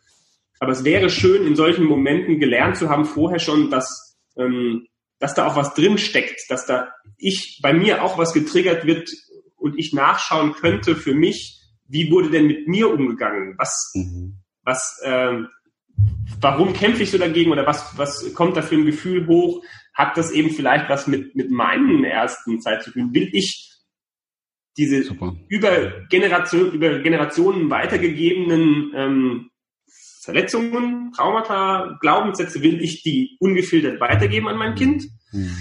Aber 0.59 0.73
es 0.73 0.85
wäre 0.85 1.11
schön, 1.11 1.47
in 1.47 1.55
solchen 1.55 1.85
Momenten 1.85 2.41
gelernt 2.41 2.77
zu 2.77 2.89
haben, 2.89 3.05
vorher 3.05 3.39
schon, 3.39 3.71
dass 3.71 4.19
ähm, 4.37 4.89
dass 5.19 5.35
da 5.35 5.47
auch 5.47 5.57
was 5.57 5.75
drin 5.75 5.99
steckt, 5.99 6.51
dass 6.51 6.67
da 6.67 6.93
ich 7.17 7.61
bei 7.63 7.73
mir 7.73 8.03
auch 8.03 8.19
was 8.19 8.33
getriggert 8.33 8.87
wird 8.87 9.11
und 9.57 9.79
ich 9.79 9.93
nachschauen 9.93 10.53
könnte 10.53 10.95
für 10.95 11.15
mich, 11.15 11.61
wie 11.89 12.11
wurde 12.11 12.31
denn 12.31 12.47
mit 12.47 12.69
mir 12.69 12.91
umgegangen? 12.91 13.55
Was, 13.59 13.93
mhm. 13.95 14.39
was, 14.63 15.01
äh, 15.03 15.39
warum 16.41 16.73
kämpfe 16.73 17.03
ich 17.03 17.11
so 17.11 17.19
dagegen 17.19 17.51
oder 17.51 17.67
was, 17.67 17.97
was 17.97 18.33
kommt 18.35 18.57
da 18.57 18.63
für 18.63 18.77
ein 18.77 18.87
Gefühl 18.87 19.27
hoch? 19.27 19.65
Hat 19.95 20.17
das 20.17 20.31
eben 20.31 20.51
vielleicht 20.51 20.89
was 20.89 21.07
mit, 21.07 21.35
mit 21.35 21.51
meinen 21.51 22.05
ersten 22.05 22.61
Zeit 22.61 22.85
zu 22.85 22.93
tun? 22.93 23.13
Will 23.13 23.31
ich 23.33 23.69
diese 24.77 25.03
Super. 25.03 25.35
über 25.49 26.07
Generation, 26.09 26.73
über 26.73 27.01
Generationen 27.01 27.69
weitergegebenen 27.69 28.93
ähm, 28.95 29.51
Verletzungen, 30.29 31.11
Traumata, 31.17 31.97
Glaubenssätze, 32.03 32.61
will 32.63 32.83
ich 32.83 33.03
die 33.03 33.39
ungefiltert 33.41 33.99
weitergeben 33.99 34.47
an 34.49 34.59
mein 34.59 34.75
Kind? 34.75 35.09
Mhm. 35.33 35.57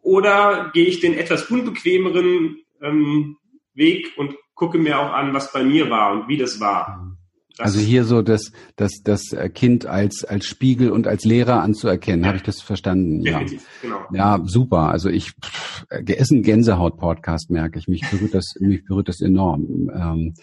Oder 0.00 0.70
gehe 0.72 0.86
ich 0.86 1.00
den 1.00 1.14
etwas 1.14 1.46
unbequemeren 1.46 2.58
ähm, 2.80 3.36
Weg 3.74 4.12
und 4.16 4.36
gucke 4.54 4.78
mir 4.78 5.00
auch 5.00 5.12
an, 5.12 5.34
was 5.34 5.52
bei 5.52 5.64
mir 5.64 5.90
war 5.90 6.12
und 6.12 6.28
wie 6.28 6.36
das 6.36 6.60
war? 6.60 7.16
Das 7.56 7.66
also 7.66 7.80
hier 7.80 8.04
so 8.04 8.22
das, 8.22 8.52
das, 8.76 9.02
das 9.02 9.34
Kind 9.54 9.86
als, 9.86 10.24
als 10.24 10.46
Spiegel 10.46 10.90
und 10.90 11.08
als 11.08 11.24
Lehrer 11.24 11.62
anzuerkennen. 11.62 12.20
Ja. 12.20 12.28
Habe 12.28 12.36
ich 12.36 12.44
das 12.44 12.62
verstanden? 12.62 13.24
Definitiv, 13.24 13.62
ja. 13.82 13.88
Genau. 13.88 14.06
ja, 14.12 14.40
super. 14.44 14.88
Also 14.90 15.08
ich, 15.08 15.32
pff, 15.32 15.84
ist 16.06 16.30
ein 16.30 16.42
Gänsehaut-Podcast, 16.42 17.50
merke 17.50 17.80
ich. 17.80 17.88
Mich 17.88 18.08
berührt 18.08 18.34
das, 18.34 18.54
mich 18.60 18.84
berührt 18.84 19.08
das 19.08 19.20
enorm. 19.20 19.90
Ähm, 19.92 20.34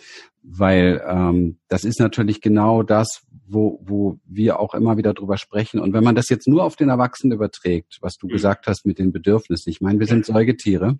weil 0.51 1.01
ähm, 1.07 1.59
das 1.67 1.83
ist 1.83 1.99
natürlich 1.99 2.41
genau 2.41 2.81
das, 2.81 3.21
wo, 3.47 3.79
wo 3.83 4.19
wir 4.25 4.59
auch 4.59 4.73
immer 4.73 4.97
wieder 4.97 5.13
drüber 5.13 5.37
sprechen. 5.37 5.79
Und 5.79 5.93
wenn 5.93 6.03
man 6.03 6.15
das 6.15 6.29
jetzt 6.29 6.47
nur 6.47 6.63
auf 6.63 6.75
den 6.75 6.89
Erwachsenen 6.89 7.33
überträgt, 7.33 7.99
was 8.01 8.17
du 8.17 8.27
mhm. 8.27 8.31
gesagt 8.31 8.65
hast 8.65 8.85
mit 8.85 8.97
den 8.97 9.11
Bedürfnissen, 9.11 9.69
ich 9.69 9.79
meine, 9.79 9.99
wir 9.99 10.07
sind 10.07 10.25
Säugetiere 10.25 10.97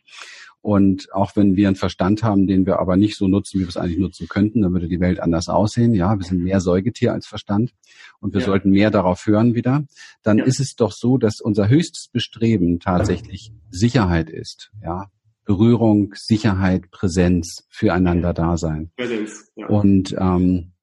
und 0.61 1.11
auch 1.13 1.35
wenn 1.35 1.55
wir 1.55 1.67
einen 1.67 1.75
Verstand 1.75 2.21
haben, 2.21 2.45
den 2.45 2.65
wir 2.65 2.79
aber 2.79 2.95
nicht 2.95 3.17
so 3.17 3.27
nutzen, 3.27 3.59
wie 3.59 3.63
wir 3.63 3.69
es 3.69 3.77
eigentlich 3.77 3.97
nutzen 3.97 4.27
könnten, 4.27 4.61
dann 4.61 4.73
würde 4.73 4.87
die 4.87 4.99
Welt 4.99 5.19
anders 5.19 5.47
aussehen. 5.47 5.95
Ja, 5.95 6.15
wir 6.17 6.25
sind 6.25 6.43
mehr 6.43 6.59
Säugetier 6.61 7.13
als 7.13 7.25
Verstand 7.25 7.73
und 8.19 8.33
wir 8.33 8.41
ja. 8.41 8.45
sollten 8.45 8.69
mehr 8.69 8.91
darauf 8.91 9.25
hören 9.25 9.55
wieder. 9.55 9.85
Dann 10.21 10.37
ja. 10.37 10.43
ist 10.43 10.59
es 10.59 10.75
doch 10.75 10.91
so, 10.91 11.17
dass 11.17 11.41
unser 11.41 11.69
höchstes 11.69 12.09
Bestreben 12.09 12.79
tatsächlich 12.79 13.51
Sicherheit 13.71 14.29
ist. 14.29 14.71
Ja, 14.83 15.09
Berührung, 15.49 16.13
Sicherheit, 16.15 16.91
Präsenz, 16.91 17.65
füreinander 17.71 18.35
da 18.35 18.55
sein. 18.55 18.91
Präsenz, 18.95 19.51
ja. 19.55 19.65
Und 19.65 20.15
ähm, 20.15 20.73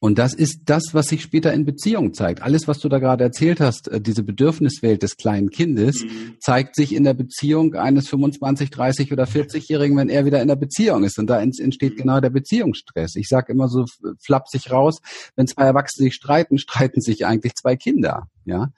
und 0.00 0.18
das 0.18 0.32
ist 0.34 0.62
das, 0.66 0.92
was 0.92 1.06
sich 1.06 1.22
später 1.22 1.52
in 1.52 1.66
Beziehung 1.66 2.14
zeigt. 2.14 2.42
Alles, 2.42 2.66
was 2.66 2.78
du 2.78 2.88
da 2.88 2.98
gerade 2.98 3.24
erzählt 3.24 3.60
hast, 3.60 3.88
äh, 3.88 4.00
diese 4.00 4.22
Bedürfniswelt 4.22 5.02
des 5.02 5.16
kleinen 5.18 5.50
Kindes, 5.50 6.02
mhm. 6.02 6.36
zeigt 6.40 6.76
sich 6.76 6.94
in 6.94 7.04
der 7.04 7.12
Beziehung 7.12 7.74
eines 7.74 8.08
25, 8.08 8.70
30 8.70 9.12
oder 9.12 9.24
40-Jährigen, 9.24 9.98
wenn 9.98 10.08
er 10.08 10.24
wieder 10.24 10.40
in 10.40 10.48
der 10.48 10.56
Beziehung 10.56 11.04
ist. 11.04 11.18
Und 11.18 11.28
da 11.28 11.40
entsteht 11.40 11.94
mhm. 11.94 11.96
genau 11.96 12.20
der 12.20 12.30
Beziehungsstress. 12.30 13.16
Ich 13.16 13.28
sage 13.28 13.52
immer 13.52 13.68
so 13.68 13.84
flapsig 14.22 14.70
raus, 14.70 15.00
wenn 15.36 15.46
zwei 15.46 15.64
Erwachsene 15.64 16.06
sich 16.06 16.14
streiten, 16.14 16.56
streiten 16.66 17.02
sich 17.02 17.26
eigentlich 17.26 17.54
zwei 17.54 17.76
Kinder 17.76 18.28
ja, 18.46 18.72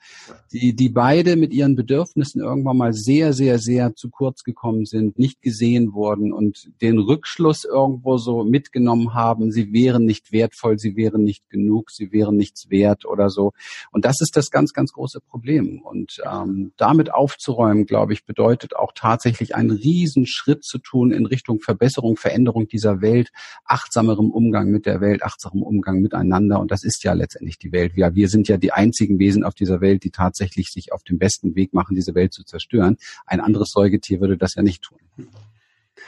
die, 0.51 0.75
die 0.75 0.89
beide 0.89 1.35
mit 1.35 1.53
ihren 1.53 1.75
Bedürfnissen 1.75 2.41
irgendwann 2.41 2.77
mal 2.77 2.93
sehr, 2.93 3.33
sehr, 3.33 3.59
sehr 3.59 3.95
zu 3.95 4.09
kurz 4.09 4.43
gekommen 4.43 4.85
sind, 4.85 5.19
nicht 5.19 5.41
gesehen 5.41 5.93
wurden 5.93 6.33
und 6.33 6.71
den 6.81 6.99
Rückschluss 6.99 7.65
irgendwo 7.65 8.17
so 8.17 8.43
mitgenommen 8.43 9.13
haben, 9.13 9.51
sie 9.51 9.73
wären 9.73 10.05
nicht 10.05 10.31
wertvoll, 10.31 10.79
sie 10.79 10.95
wären 10.95 11.23
nicht 11.23 11.49
genug, 11.49 11.91
sie 11.91 12.11
wären 12.11 12.37
nichts 12.37 12.69
wert 12.69 13.05
oder 13.05 13.29
so. 13.29 13.53
Und 13.91 14.05
das 14.05 14.21
ist 14.21 14.35
das 14.37 14.49
ganz, 14.51 14.73
ganz 14.73 14.91
große 14.93 15.19
Problem. 15.21 15.81
Und 15.81 16.21
ähm, 16.25 16.71
damit 16.77 17.13
aufzuräumen, 17.13 17.85
glaube 17.85 18.13
ich, 18.13 18.25
bedeutet 18.25 18.75
auch 18.75 18.91
tatsächlich 18.95 19.55
einen 19.55 19.71
riesen 19.71 20.25
Schritt 20.25 20.63
zu 20.63 20.77
tun 20.77 21.11
in 21.11 21.25
Richtung 21.25 21.59
Verbesserung, 21.59 22.17
Veränderung 22.17 22.67
dieser 22.67 23.01
Welt, 23.01 23.31
achtsamerem 23.65 24.31
Umgang 24.31 24.69
mit 24.69 24.85
der 24.85 25.01
Welt, 25.01 25.23
achtsamerem 25.23 25.63
Umgang 25.63 26.01
miteinander. 26.01 26.59
Und 26.59 26.71
das 26.71 26.83
ist 26.83 27.03
ja 27.03 27.13
letztendlich 27.13 27.57
die 27.57 27.71
Welt. 27.71 27.95
Wir, 27.95 28.15
wir 28.15 28.29
sind 28.29 28.47
ja 28.47 28.57
die 28.57 28.71
einzigen 28.71 29.19
Wesen 29.19 29.43
auf 29.43 29.53
dieser 29.59 29.81
Welt, 29.81 30.03
die 30.03 30.11
tatsächlich 30.11 30.69
sich 30.69 30.93
auf 30.93 31.03
dem 31.03 31.17
besten 31.17 31.55
Weg 31.55 31.73
machen, 31.73 31.95
diese 31.95 32.15
Welt 32.15 32.33
zu 32.33 32.43
zerstören. 32.43 32.97
Ein 33.25 33.41
anderes 33.41 33.71
Säugetier 33.71 34.21
würde 34.21 34.37
das 34.37 34.55
ja 34.55 34.63
nicht 34.63 34.83
tun. 34.83 34.99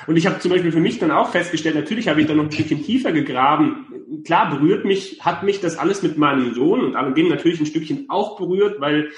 Und 0.08 0.16
ich 0.16 0.28
habe 0.28 0.40
zum 0.40 0.52
Beispiel 0.52 0.72
für 0.72 0.80
mich 0.80 1.00
dann 1.00 1.12
auch 1.12 1.32
festgestellt, 1.32 1.76
natürlich 1.76 2.08
habe 2.08 2.22
ich 2.22 2.28
da 2.28 2.34
noch 2.34 2.46
ein 2.46 2.52
Stückchen 2.52 2.84
tiefer 2.84 3.12
gegraben. 3.12 4.22
Klar 4.24 4.50
berührt 4.50 4.86
mich, 4.86 5.20
hat 5.22 5.44
mich 5.44 5.60
das 5.60 5.78
alles 5.78 6.04
mit 6.04 6.18
meinem 6.18 6.54
Sohn 6.54 6.96
und 6.96 7.18
dem 7.18 7.28
natürlich 7.28 7.60
ein 7.60 7.66
Stückchen 7.66 8.06
auch 8.10 8.38
berührt, 8.38 8.80
weil 8.80 9.12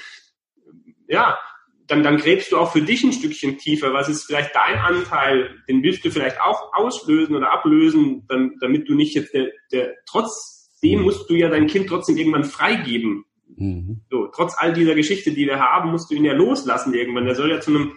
ja, 1.06 1.38
dann, 1.86 2.02
dann 2.02 2.16
gräbst 2.16 2.52
du 2.52 2.58
auch 2.58 2.72
für 2.72 2.80
dich 2.80 3.04
ein 3.04 3.12
Stückchen 3.12 3.58
tiefer. 3.58 3.92
Was 3.92 4.08
ist 4.08 4.24
vielleicht 4.24 4.54
dein 4.54 4.78
Anteil? 4.78 5.62
Den 5.68 5.82
willst 5.82 6.04
du 6.04 6.10
vielleicht 6.10 6.40
auch 6.40 6.72
auslösen 6.72 7.36
oder 7.36 7.52
ablösen, 7.52 8.24
dann, 8.28 8.56
damit 8.60 8.88
du 8.88 8.94
nicht 8.94 9.14
jetzt 9.14 9.34
der, 9.34 9.50
der 9.72 9.94
trotzdem 10.06 11.02
musst 11.02 11.28
du 11.28 11.34
ja 11.34 11.48
dein 11.48 11.66
Kind 11.66 11.88
trotzdem 11.88 12.16
irgendwann 12.16 12.44
freigeben. 12.44 13.24
Mhm. 13.62 14.00
So, 14.10 14.26
trotz 14.26 14.54
all 14.58 14.72
dieser 14.72 14.96
Geschichte, 14.96 15.30
die 15.30 15.46
wir 15.46 15.60
haben, 15.60 15.92
musst 15.92 16.10
du 16.10 16.16
ihn 16.16 16.24
ja 16.24 16.32
loslassen 16.32 16.94
irgendwann. 16.94 17.26
Der 17.26 17.36
soll 17.36 17.50
ja 17.50 17.60
zu 17.60 17.70
einem, 17.70 17.92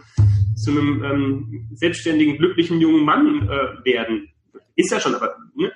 zu 0.56 0.72
einem 0.72 1.04
ähm, 1.04 1.70
selbstständigen, 1.74 2.38
glücklichen 2.38 2.80
jungen 2.80 3.04
Mann 3.04 3.50
äh, 3.50 3.84
werden. 3.84 4.30
Ist 4.76 4.92
ja 4.92 5.00
schon, 5.00 5.16
aber 5.16 5.36
ne? 5.56 5.72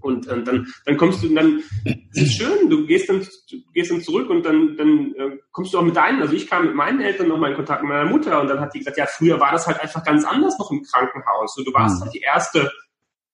Und 0.00 0.26
äh, 0.26 0.42
dann, 0.42 0.66
dann 0.86 0.96
kommst 0.96 1.22
du, 1.22 1.28
dann 1.34 1.62
es 1.84 2.22
ist 2.22 2.38
schön, 2.38 2.70
du 2.70 2.86
gehst 2.86 3.10
dann, 3.10 3.26
gehst 3.74 3.90
dann 3.90 4.00
zurück 4.00 4.30
und 4.30 4.42
dann, 4.42 4.74
dann 4.78 5.14
äh, 5.14 5.36
kommst 5.52 5.74
du 5.74 5.78
auch 5.78 5.84
mit 5.84 5.96
deinen, 5.96 6.22
also 6.22 6.34
ich 6.34 6.48
kam 6.48 6.64
mit 6.64 6.74
meinen 6.74 7.02
Eltern 7.02 7.28
nochmal 7.28 7.50
in 7.50 7.56
Kontakt 7.56 7.82
mit 7.82 7.90
meiner 7.90 8.08
Mutter 8.08 8.40
und 8.40 8.48
dann 8.48 8.60
hat 8.60 8.72
die 8.72 8.78
gesagt, 8.78 8.96
ja, 8.96 9.04
früher 9.04 9.38
war 9.38 9.52
das 9.52 9.66
halt 9.66 9.78
einfach 9.78 10.02
ganz 10.02 10.24
anders 10.24 10.58
noch 10.58 10.70
im 10.70 10.82
Krankenhaus. 10.82 11.54
So, 11.54 11.62
du 11.62 11.74
warst 11.74 12.00
mhm. 12.00 12.04
halt 12.04 12.14
die 12.14 12.20
erste, 12.20 12.72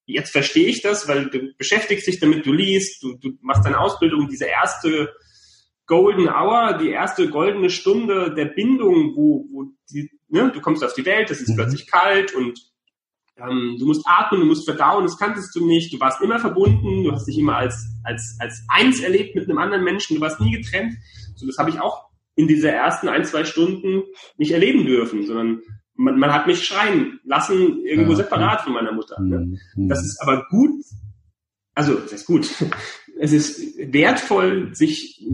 jetzt 0.06 0.32
verstehe 0.32 0.66
ich 0.66 0.82
das, 0.82 1.06
weil 1.06 1.26
du 1.26 1.52
beschäftigst 1.56 2.08
dich 2.08 2.18
damit, 2.18 2.44
du 2.44 2.52
liest, 2.52 3.00
du, 3.04 3.16
du 3.16 3.38
machst 3.42 3.64
deine 3.64 3.78
Ausbildung, 3.78 4.26
diese 4.28 4.46
erste 4.46 5.14
Golden 5.86 6.28
Hour, 6.28 6.78
die 6.78 6.90
erste 6.90 7.28
goldene 7.30 7.70
Stunde 7.70 8.34
der 8.34 8.46
Bindung, 8.46 9.14
wo, 9.14 9.46
wo 9.52 9.66
die, 9.90 10.10
ne, 10.28 10.50
du 10.52 10.60
kommst 10.60 10.82
auf 10.82 10.94
die 10.94 11.04
Welt, 11.04 11.30
es 11.30 11.40
ist 11.40 11.50
mhm. 11.50 11.56
plötzlich 11.56 11.86
kalt 11.86 12.34
und 12.34 12.60
ähm, 13.36 13.76
du 13.78 13.86
musst 13.86 14.02
atmen, 14.06 14.40
du 14.40 14.46
musst 14.46 14.64
verdauen, 14.64 15.04
das 15.04 15.18
kanntest 15.18 15.54
du 15.54 15.64
nicht, 15.64 15.92
du 15.92 16.00
warst 16.00 16.20
immer 16.22 16.38
verbunden, 16.38 17.04
du 17.04 17.12
hast 17.12 17.26
dich 17.26 17.38
immer 17.38 17.56
als, 17.56 17.86
als, 18.02 18.36
als 18.40 18.64
eins 18.68 19.00
erlebt 19.00 19.36
mit 19.36 19.48
einem 19.48 19.58
anderen 19.58 19.84
Menschen, 19.84 20.16
du 20.16 20.20
warst 20.20 20.40
nie 20.40 20.52
getrennt. 20.52 20.94
So, 21.36 21.46
das 21.46 21.58
habe 21.58 21.70
ich 21.70 21.80
auch 21.80 22.06
in 22.34 22.48
dieser 22.48 22.70
ersten 22.70 23.08
ein, 23.08 23.24
zwei 23.24 23.44
Stunden 23.44 24.02
nicht 24.38 24.52
erleben 24.52 24.86
dürfen, 24.86 25.24
sondern 25.24 25.62
man, 25.94 26.18
man 26.18 26.32
hat 26.32 26.46
mich 26.46 26.64
schreien 26.64 27.20
lassen, 27.24 27.84
irgendwo 27.84 28.12
ja, 28.12 28.16
separat 28.16 28.62
von 28.62 28.72
meiner 28.72 28.92
Mutter. 28.92 29.20
Ne? 29.20 29.56
Mhm. 29.76 29.88
Das 29.88 30.00
ist 30.00 30.20
aber 30.20 30.46
gut, 30.50 30.82
also 31.74 31.94
das 31.94 32.12
ist 32.12 32.26
gut 32.26 32.48
es 33.18 33.32
ist 33.32 33.78
wertvoll, 33.78 34.74
sich 34.74 35.24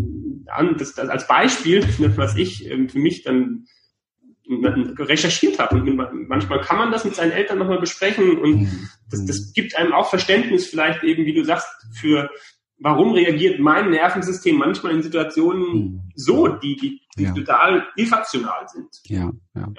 an, 0.49 0.76
das, 0.78 0.95
das 0.95 1.09
als 1.09 1.26
Beispiel, 1.26 1.86
was 2.16 2.36
ich 2.36 2.68
ähm, 2.70 2.88
für 2.88 2.99
mich 2.99 3.22
dann 3.22 3.66
recherchiert 4.49 5.59
habe. 5.59 5.76
Und 5.76 6.28
manchmal 6.28 6.61
kann 6.61 6.78
man 6.78 6.90
das 6.90 7.05
mit 7.05 7.14
seinen 7.14 7.32
Eltern 7.32 7.59
nochmal 7.59 7.80
besprechen 7.80 8.38
und 8.38 8.62
mhm. 8.62 8.88
das, 9.11 9.24
das 9.24 9.53
gibt 9.53 9.76
einem 9.76 9.93
auch 9.93 10.11
Verständnis 10.11 10.66
vielleicht 10.66 11.03
eben, 11.05 11.24
wie 11.24 11.34
du 11.34 11.45
sagst, 11.45 11.68
für 11.95 12.28
warum 12.78 13.12
reagiert 13.12 13.61
mein 13.61 13.90
Nervensystem 13.90 14.57
manchmal 14.57 14.93
in 14.93 15.03
Situationen 15.03 15.68
mhm. 15.72 16.01
so, 16.14 16.49
die, 16.49 16.76
die, 16.76 17.01
die 17.18 17.24
ja. 17.24 17.32
total 17.32 17.86
irrational 17.96 18.66
sind. 18.68 18.88
Ja, 19.06 19.32
ja. 19.54 19.60
ja. 19.60 19.72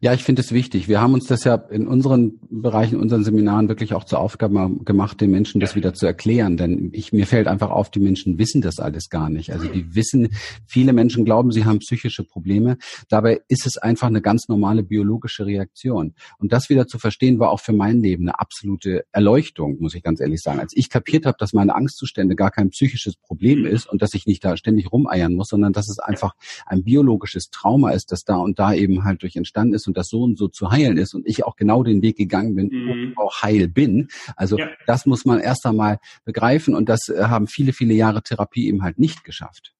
Ja, 0.00 0.12
ich 0.12 0.24
finde 0.24 0.42
es 0.42 0.50
wichtig. 0.50 0.88
Wir 0.88 1.00
haben 1.00 1.14
uns 1.14 1.26
das 1.26 1.44
ja 1.44 1.54
in 1.54 1.86
unseren 1.86 2.40
Bereichen, 2.50 2.96
in 2.96 3.02
unseren 3.02 3.22
Seminaren 3.22 3.68
wirklich 3.68 3.94
auch 3.94 4.02
zur 4.02 4.18
Aufgabe 4.18 4.70
gemacht, 4.84 5.20
den 5.20 5.30
Menschen 5.30 5.60
das 5.60 5.76
wieder 5.76 5.94
zu 5.94 6.06
erklären. 6.06 6.56
Denn 6.56 6.90
ich, 6.92 7.12
mir 7.12 7.26
fällt 7.26 7.46
einfach 7.46 7.70
auf, 7.70 7.90
die 7.90 8.00
Menschen 8.00 8.38
wissen 8.38 8.62
das 8.62 8.80
alles 8.80 9.10
gar 9.10 9.30
nicht. 9.30 9.52
Also 9.52 9.68
die 9.68 9.94
wissen, 9.94 10.30
viele 10.66 10.92
Menschen 10.92 11.24
glauben, 11.24 11.52
sie 11.52 11.66
haben 11.66 11.78
psychische 11.78 12.24
Probleme. 12.24 12.78
Dabei 13.08 13.42
ist 13.46 13.64
es 13.66 13.78
einfach 13.78 14.08
eine 14.08 14.22
ganz 14.22 14.48
normale 14.48 14.82
biologische 14.82 15.46
Reaktion. 15.46 16.14
Und 16.38 16.52
das 16.52 16.68
wieder 16.68 16.88
zu 16.88 16.98
verstehen, 16.98 17.38
war 17.38 17.50
auch 17.50 17.60
für 17.60 17.72
mein 17.72 18.00
Leben 18.00 18.24
eine 18.24 18.40
absolute 18.40 19.04
Erleuchtung, 19.12 19.76
muss 19.78 19.94
ich 19.94 20.02
ganz 20.02 20.20
ehrlich 20.20 20.40
sagen. 20.40 20.58
Als 20.58 20.72
ich 20.74 20.90
kapiert 20.90 21.26
habe, 21.26 21.36
dass 21.38 21.52
meine 21.52 21.76
Angstzustände 21.76 22.34
gar 22.34 22.50
kein 22.50 22.70
psychisches 22.70 23.14
Problem 23.14 23.66
ist 23.66 23.86
und 23.88 24.02
dass 24.02 24.14
ich 24.14 24.26
nicht 24.26 24.44
da 24.44 24.56
ständig 24.56 24.90
rumeiern 24.90 25.34
muss, 25.34 25.48
sondern 25.48 25.72
dass 25.72 25.88
es 25.88 26.00
einfach 26.00 26.34
ein 26.66 26.84
biologisches 26.84 27.50
Trauma 27.50 27.90
ist, 27.90 28.12
das 28.12 28.24
da 28.24 28.36
und 28.36 28.58
da 28.58 28.74
eben 28.74 29.04
halt 29.04 29.22
durch 29.22 29.36
entstanden 29.36 29.74
ist 29.74 29.86
und 29.86 29.96
das 29.96 30.08
so 30.08 30.22
und 30.22 30.38
so 30.38 30.48
zu 30.48 30.70
heilen 30.70 30.98
ist 30.98 31.14
und 31.14 31.26
ich 31.26 31.44
auch 31.44 31.56
genau 31.56 31.82
den 31.82 32.02
Weg 32.02 32.16
gegangen 32.16 32.54
bin 32.54 32.68
mhm. 32.72 32.90
und 32.90 33.18
auch 33.18 33.42
heil 33.42 33.68
bin. 33.68 34.08
Also 34.36 34.58
ja. 34.58 34.68
das 34.86 35.06
muss 35.06 35.24
man 35.24 35.40
erst 35.40 35.66
einmal 35.66 35.98
begreifen 36.24 36.74
und 36.74 36.88
das 36.88 37.08
äh, 37.08 37.24
haben 37.24 37.46
viele, 37.46 37.72
viele 37.72 37.94
Jahre 37.94 38.22
Therapie 38.22 38.68
eben 38.68 38.82
halt 38.82 38.98
nicht 38.98 39.24
geschafft. 39.24 39.74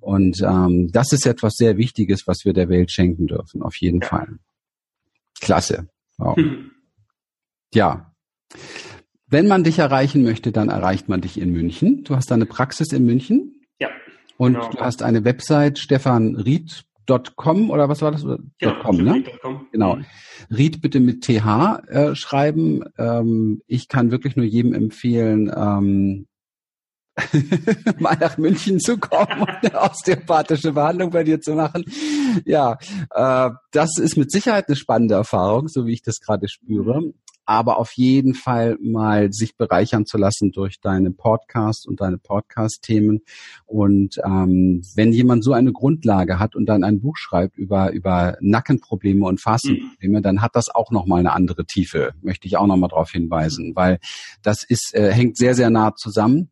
Und 0.00 0.40
ähm, 0.42 0.90
das 0.92 1.12
ist 1.12 1.26
etwas 1.26 1.54
sehr 1.56 1.76
Wichtiges, 1.76 2.26
was 2.26 2.44
wir 2.44 2.52
der 2.52 2.68
Welt 2.68 2.90
schenken 2.90 3.26
dürfen, 3.26 3.62
auf 3.62 3.76
jeden 3.76 4.00
ja. 4.00 4.08
Fall. 4.08 4.38
Klasse. 5.40 5.88
Wow. 6.16 6.36
Mhm. 6.36 6.70
Ja. 7.72 8.14
Wenn 9.26 9.46
man 9.46 9.62
dich 9.62 9.78
erreichen 9.78 10.22
möchte, 10.22 10.52
dann 10.52 10.68
erreicht 10.68 11.08
man 11.08 11.20
dich 11.20 11.38
in 11.38 11.52
München. 11.52 12.02
Du 12.04 12.16
hast 12.16 12.32
eine 12.32 12.46
Praxis 12.46 12.92
in 12.92 13.04
München. 13.04 13.59
Ja. 14.40 14.46
Und 14.46 14.54
genau. 14.54 14.70
du 14.70 14.78
hast 14.80 15.02
eine 15.02 15.24
Website, 15.24 15.78
Stefan 15.78 16.36
Ried 16.36 16.84
.com 17.36 17.70
oder 17.70 17.88
was 17.88 18.02
war 18.02 18.12
das? 18.12 18.22
Genau, 18.22 18.82
.com, 18.82 18.96
ne? 18.96 19.24
Genau. 19.72 19.96
Mhm. 19.96 20.04
Ried 20.50 20.80
bitte 20.80 21.00
mit 21.00 21.22
TH 21.22 21.82
äh, 21.88 22.14
schreiben. 22.14 22.84
Ähm, 22.98 23.62
ich 23.66 23.88
kann 23.88 24.10
wirklich 24.10 24.36
nur 24.36 24.46
jedem 24.46 24.72
empfehlen, 24.74 25.52
ähm, 25.54 26.26
mal 27.98 28.16
nach 28.18 28.38
München 28.38 28.78
zu 28.78 28.96
kommen 28.96 29.40
und 29.40 29.48
eine 29.48 29.80
osteopathische 29.80 30.72
Behandlung 30.72 31.10
bei 31.10 31.24
dir 31.24 31.40
zu 31.40 31.54
machen. 31.54 31.84
Ja, 32.44 32.78
äh, 33.10 33.50
das 33.72 33.98
ist 33.98 34.16
mit 34.16 34.30
Sicherheit 34.30 34.68
eine 34.68 34.76
spannende 34.76 35.14
Erfahrung, 35.14 35.68
so 35.68 35.86
wie 35.86 35.92
ich 35.92 36.02
das 36.02 36.20
gerade 36.20 36.48
spüre. 36.48 37.12
Aber 37.50 37.78
auf 37.78 37.94
jeden 37.94 38.34
Fall 38.34 38.78
mal 38.80 39.32
sich 39.32 39.56
bereichern 39.56 40.06
zu 40.06 40.18
lassen 40.18 40.52
durch 40.52 40.80
deine 40.80 41.10
Podcast 41.10 41.84
und 41.84 42.00
deine 42.00 42.16
Podcast-Themen. 42.16 43.22
Und 43.66 44.20
ähm, 44.24 44.82
wenn 44.94 45.12
jemand 45.12 45.42
so 45.42 45.52
eine 45.52 45.72
Grundlage 45.72 46.38
hat 46.38 46.54
und 46.54 46.66
dann 46.66 46.84
ein 46.84 47.00
Buch 47.00 47.16
schreibt 47.16 47.58
über 47.58 47.90
über 47.90 48.36
Nackenprobleme 48.40 49.26
und 49.26 49.40
Fastenprobleme, 49.40 50.18
mhm. 50.18 50.22
dann 50.22 50.42
hat 50.42 50.54
das 50.54 50.68
auch 50.72 50.92
noch 50.92 51.06
mal 51.06 51.18
eine 51.18 51.32
andere 51.32 51.66
Tiefe. 51.66 52.12
Möchte 52.22 52.46
ich 52.46 52.56
auch 52.56 52.68
noch 52.68 52.76
mal 52.76 52.86
darauf 52.86 53.10
hinweisen, 53.10 53.72
weil 53.74 53.98
das 54.42 54.62
ist 54.62 54.94
äh, 54.94 55.12
hängt 55.12 55.36
sehr 55.36 55.56
sehr 55.56 55.70
nah 55.70 55.92
zusammen. 55.96 56.50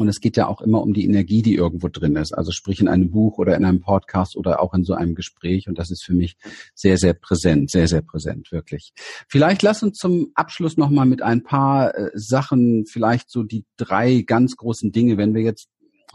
Und 0.00 0.08
es 0.08 0.20
geht 0.20 0.36
ja 0.36 0.46
auch 0.46 0.60
immer 0.60 0.82
um 0.82 0.94
die 0.94 1.04
Energie, 1.04 1.42
die 1.42 1.54
irgendwo 1.54 1.88
drin 1.88 2.16
ist. 2.16 2.32
Also 2.32 2.52
sprich 2.52 2.80
in 2.80 2.88
einem 2.88 3.10
Buch 3.10 3.38
oder 3.38 3.56
in 3.56 3.64
einem 3.64 3.80
Podcast 3.80 4.36
oder 4.36 4.62
auch 4.62 4.72
in 4.72 4.84
so 4.84 4.94
einem 4.94 5.14
Gespräch. 5.14 5.68
Und 5.68 5.78
das 5.78 5.90
ist 5.90 6.02
für 6.02 6.14
mich 6.14 6.36
sehr, 6.74 6.96
sehr 6.96 7.12
präsent, 7.12 7.70
sehr, 7.70 7.86
sehr 7.86 8.02
präsent, 8.02 8.50
wirklich. 8.50 8.92
Vielleicht 9.28 9.62
lass 9.62 9.82
uns 9.82 9.98
zum 9.98 10.32
Abschluss 10.34 10.76
nochmal 10.76 11.06
mit 11.06 11.22
ein 11.22 11.42
paar 11.42 11.94
äh, 11.94 12.10
Sachen, 12.14 12.86
vielleicht 12.86 13.30
so 13.30 13.42
die 13.42 13.64
drei 13.76 14.22
ganz 14.22 14.56
großen 14.56 14.90
Dinge, 14.90 15.18
wenn 15.18 15.34
wir 15.34 15.42
jetzt 15.42 15.68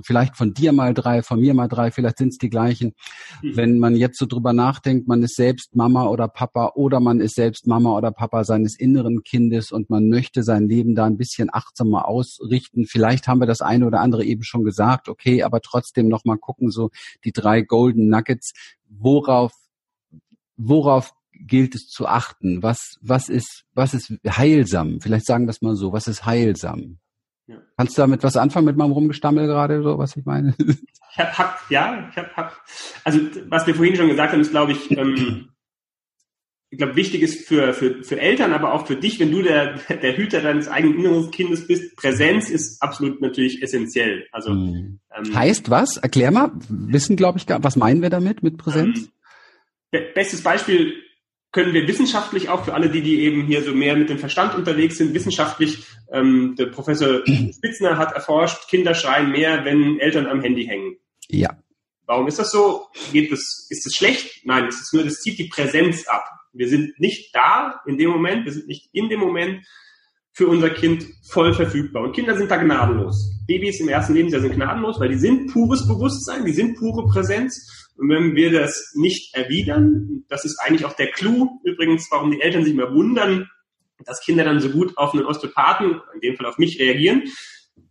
vielleicht 0.03 0.35
von 0.35 0.53
dir 0.53 0.71
mal 0.71 0.93
drei, 0.93 1.23
von 1.23 1.39
mir 1.39 1.53
mal 1.53 1.67
drei, 1.67 1.91
vielleicht 1.91 2.17
sind 2.17 2.29
es 2.29 2.37
die 2.37 2.49
gleichen. 2.49 2.93
Mhm. 3.41 3.57
Wenn 3.57 3.79
man 3.79 3.95
jetzt 3.95 4.17
so 4.17 4.25
drüber 4.25 4.53
nachdenkt, 4.53 5.07
man 5.07 5.23
ist 5.23 5.35
selbst 5.35 5.75
Mama 5.75 6.07
oder 6.07 6.27
Papa 6.27 6.71
oder 6.75 6.99
man 6.99 7.19
ist 7.19 7.35
selbst 7.35 7.67
Mama 7.67 7.95
oder 7.95 8.11
Papa 8.11 8.43
seines 8.43 8.77
inneren 8.77 9.23
Kindes 9.23 9.71
und 9.71 9.89
man 9.89 10.09
möchte 10.09 10.43
sein 10.43 10.67
Leben 10.67 10.95
da 10.95 11.05
ein 11.05 11.17
bisschen 11.17 11.49
achtsamer 11.51 12.07
ausrichten. 12.07 12.85
Vielleicht 12.85 13.27
haben 13.27 13.39
wir 13.39 13.47
das 13.47 13.61
eine 13.61 13.87
oder 13.87 14.01
andere 14.01 14.25
eben 14.25 14.43
schon 14.43 14.63
gesagt, 14.63 15.09
okay, 15.09 15.43
aber 15.43 15.61
trotzdem 15.61 16.07
noch 16.07 16.25
mal 16.25 16.37
gucken, 16.37 16.71
so 16.71 16.89
die 17.23 17.31
drei 17.31 17.61
Golden 17.61 18.09
Nuggets, 18.09 18.53
worauf, 18.89 19.53
worauf 20.57 21.13
gilt 21.33 21.75
es 21.75 21.87
zu 21.87 22.07
achten? 22.07 22.63
Was, 22.63 22.97
was 23.01 23.29
ist, 23.29 23.65
was 23.73 23.93
ist 23.93 24.13
heilsam? 24.25 24.99
Vielleicht 25.01 25.25
sagen 25.25 25.45
wir 25.45 25.51
es 25.51 25.61
mal 25.61 25.75
so, 25.75 25.91
was 25.91 26.07
ist 26.07 26.25
heilsam? 26.25 26.99
Ja. 27.47 27.57
Kannst 27.77 27.97
du 27.97 28.01
damit 28.01 28.23
was 28.23 28.37
anfangen 28.37 28.65
mit 28.65 28.77
meinem 28.77 28.91
Rumgestammel 28.91 29.45
gerade, 29.45 29.83
so 29.83 29.97
was 29.97 30.15
ich 30.15 30.25
meine? 30.25 30.55
Ich 31.17 31.19
hab, 31.19 31.37
hab 31.37 31.71
ja, 31.71 32.09
ich 32.09 32.17
hab, 32.17 32.35
hab, 32.35 32.61
also 33.05 33.21
was 33.47 33.65
wir 33.65 33.73
vorhin 33.73 33.95
schon 33.95 34.09
gesagt 34.09 34.33
haben, 34.33 34.41
ist, 34.41 34.51
glaube 34.51 34.73
ich, 34.73 34.91
ähm, 34.91 35.47
ich 36.75 36.77
glaube, 36.77 36.97
wichtig 36.97 37.21
ist 37.21 37.47
für, 37.47 37.73
für, 37.73 38.03
für 38.03 38.19
Eltern, 38.19 38.51
aber 38.51 38.73
auch 38.73 38.85
für 38.85 38.97
dich, 38.97 39.17
wenn 39.21 39.31
du 39.31 39.41
der, 39.41 39.75
der 39.77 40.17
Hüter 40.17 40.41
deines 40.41 40.67
eigenen 40.67 40.99
inneren 40.99 41.31
Kindes 41.31 41.67
bist, 41.67 41.95
Präsenz 41.95 42.49
ist 42.49 42.81
absolut 42.81 43.21
natürlich 43.21 43.63
essentiell. 43.63 44.27
Also 44.33 44.51
mhm. 44.51 44.99
ähm, 45.15 45.33
heißt 45.33 45.69
was? 45.69 45.95
Erklär 45.95 46.31
mal. 46.31 46.51
Wissen, 46.67 47.15
glaube 47.15 47.37
ich, 47.37 47.45
was 47.47 47.77
meinen 47.77 48.01
wir 48.01 48.09
damit 48.09 48.43
mit 48.43 48.57
Präsenz? 48.57 49.09
Ähm, 49.93 50.03
bestes 50.13 50.43
Beispiel 50.43 50.95
können 51.53 51.73
wir 51.73 51.87
wissenschaftlich 51.87 52.49
auch 52.49 52.65
für 52.65 52.73
alle, 52.73 52.89
die, 52.89 53.01
die 53.01 53.21
eben 53.21 53.45
hier 53.45 53.63
so 53.63 53.73
mehr 53.73 53.95
mit 53.95 54.09
dem 54.09 54.19
Verstand 54.19 54.55
unterwegs 54.55 54.97
sind, 54.97 55.13
wissenschaftlich, 55.13 55.85
ähm, 56.15 56.55
der 56.57 56.67
Professor 56.67 57.21
Spitzner 57.25 57.97
hat 57.97 58.13
erforscht, 58.13 58.67
Kinder 58.69 58.93
schreien 58.93 59.31
mehr, 59.31 59.65
wenn 59.65 59.99
Eltern 59.99 60.27
am 60.27 60.41
Handy 60.41 60.65
hängen. 60.65 60.97
Ja. 61.27 61.57
Warum 62.05 62.27
ist 62.27 62.39
das 62.39 62.51
so? 62.51 62.87
Geht 63.11 63.31
das, 63.31 63.67
ist 63.69 63.85
das 63.85 63.93
schlecht? 63.93 64.41
Nein, 64.45 64.65
es 64.67 64.79
ist 64.79 64.93
nur, 64.93 65.03
das 65.03 65.21
zieht 65.21 65.39
die 65.39 65.47
Präsenz 65.47 66.07
ab. 66.07 66.23
Wir 66.53 66.69
sind 66.69 66.99
nicht 66.99 67.33
da 67.33 67.81
in 67.85 67.97
dem 67.97 68.09
Moment, 68.09 68.45
wir 68.45 68.53
sind 68.53 68.67
nicht 68.67 68.89
in 68.93 69.09
dem 69.09 69.19
Moment 69.19 69.65
für 70.31 70.47
unser 70.47 70.69
Kind 70.69 71.05
voll 71.29 71.53
verfügbar. 71.53 72.03
Und 72.03 72.13
Kinder 72.13 72.37
sind 72.37 72.51
da 72.51 72.57
gnadenlos. 72.57 73.31
Babys 73.47 73.79
im 73.79 73.89
ersten 73.89 74.13
Lebensjahr 74.13 74.41
sind 74.41 74.53
gnadenlos, 74.53 74.99
weil 74.99 75.09
die 75.09 75.17
sind 75.17 75.51
pures 75.51 75.87
Bewusstsein, 75.87 76.45
die 76.45 76.53
sind 76.53 76.77
pure 76.77 77.07
Präsenz 77.07 77.85
und 77.97 78.09
wenn 78.09 78.35
wir 78.35 78.51
das 78.51 78.93
nicht 78.95 79.33
erwidern, 79.33 80.25
das 80.27 80.43
ist 80.43 80.59
eigentlich 80.59 80.85
auch 80.85 80.95
der 80.95 81.11
Clou 81.11 81.59
übrigens, 81.63 82.07
warum 82.11 82.31
die 82.31 82.41
Eltern 82.41 82.63
sich 82.63 82.73
immer 82.73 82.93
wundern, 82.93 83.49
dass 84.03 84.21
Kinder 84.21 84.43
dann 84.43 84.59
so 84.59 84.69
gut 84.69 84.97
auf 84.97 85.13
einen 85.13 85.25
Osteopathen, 85.25 86.01
in 86.13 86.21
dem 86.21 86.35
Fall 86.35 86.45
auf 86.45 86.57
mich, 86.57 86.79
reagieren. 86.79 87.23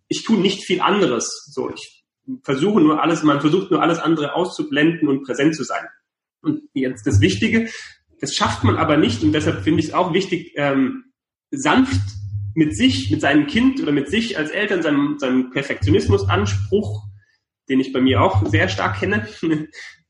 Ich 0.08 0.24
tue 0.24 0.38
nicht 0.38 0.64
viel 0.64 0.80
anderes. 0.80 1.50
So, 1.52 1.70
ich 1.70 2.04
versuche 2.42 2.80
nur 2.80 3.02
alles, 3.02 3.22
man 3.22 3.40
versucht 3.40 3.70
nur 3.70 3.82
alles 3.82 3.98
andere 3.98 4.34
auszublenden 4.34 5.08
und 5.08 5.24
präsent 5.24 5.56
zu 5.56 5.64
sein. 5.64 5.86
Und 6.42 6.62
jetzt 6.74 7.06
das 7.06 7.20
Wichtige, 7.20 7.70
das 8.20 8.34
schafft 8.34 8.64
man 8.64 8.76
aber 8.76 8.96
nicht 8.96 9.22
und 9.22 9.32
deshalb 9.32 9.62
finde 9.62 9.80
ich 9.80 9.88
es 9.88 9.94
auch 9.94 10.12
wichtig, 10.12 10.52
ähm, 10.56 11.12
sanft 11.50 12.00
mit 12.54 12.76
sich, 12.76 13.10
mit 13.10 13.20
seinem 13.20 13.46
Kind 13.46 13.80
oder 13.80 13.92
mit 13.92 14.08
sich 14.08 14.38
als 14.38 14.50
Eltern, 14.50 14.82
seinem, 14.82 15.18
seinem 15.18 15.50
Perfektionismusanspruch 15.50 17.04
den 17.68 17.80
ich 17.80 17.92
bei 17.92 18.00
mir 18.00 18.20
auch 18.22 18.44
sehr 18.46 18.68
stark 18.68 18.98
kenne, 18.98 19.26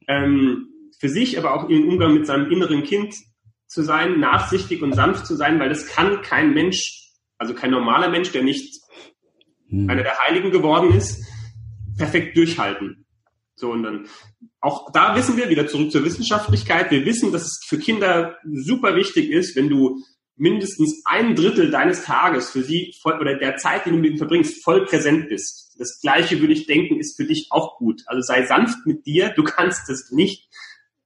ähm, 0.08 0.68
für 0.98 1.08
sich, 1.08 1.38
aber 1.38 1.54
auch 1.54 1.68
im 1.68 1.88
Umgang 1.88 2.14
mit 2.14 2.26
seinem 2.26 2.50
inneren 2.50 2.82
Kind 2.82 3.14
zu 3.66 3.82
sein, 3.82 4.20
nachsichtig 4.20 4.82
und 4.82 4.94
sanft 4.94 5.26
zu 5.26 5.36
sein, 5.36 5.58
weil 5.58 5.68
das 5.68 5.86
kann 5.86 6.22
kein 6.22 6.54
Mensch, 6.54 7.12
also 7.38 7.54
kein 7.54 7.70
normaler 7.70 8.08
Mensch, 8.08 8.32
der 8.32 8.42
nicht 8.42 8.80
hm. 9.68 9.88
einer 9.88 10.02
der 10.02 10.18
Heiligen 10.18 10.50
geworden 10.50 10.94
ist, 10.94 11.24
perfekt 11.96 12.36
durchhalten. 12.36 13.06
So, 13.56 13.70
und 13.70 13.84
dann 13.84 14.08
auch 14.60 14.90
da 14.92 15.14
wissen 15.14 15.36
wir 15.36 15.48
wieder 15.48 15.66
zurück 15.66 15.92
zur 15.92 16.04
Wissenschaftlichkeit. 16.04 16.90
Wir 16.90 17.04
wissen, 17.04 17.32
dass 17.32 17.42
es 17.42 17.60
für 17.66 17.78
Kinder 17.78 18.38
super 18.44 18.96
wichtig 18.96 19.30
ist, 19.30 19.56
wenn 19.56 19.68
du 19.68 20.00
mindestens 20.36 21.02
ein 21.04 21.36
Drittel 21.36 21.70
deines 21.70 22.04
Tages 22.04 22.50
für 22.50 22.62
sie 22.62 22.94
voll, 23.00 23.20
oder 23.20 23.36
der 23.36 23.56
Zeit, 23.56 23.86
die 23.86 23.90
du 23.90 23.96
mit 23.96 24.10
ihnen 24.10 24.18
verbringst, 24.18 24.64
voll 24.64 24.84
präsent 24.84 25.28
bist. 25.28 25.76
Das 25.78 26.00
Gleiche 26.00 26.40
würde 26.40 26.52
ich 26.52 26.66
denken, 26.66 26.98
ist 26.98 27.16
für 27.16 27.24
dich 27.24 27.48
auch 27.50 27.76
gut. 27.78 28.02
Also 28.06 28.22
sei 28.22 28.44
sanft 28.46 28.86
mit 28.86 29.06
dir. 29.06 29.30
Du 29.30 29.44
kannst 29.44 29.88
es 29.90 30.10
nicht 30.10 30.48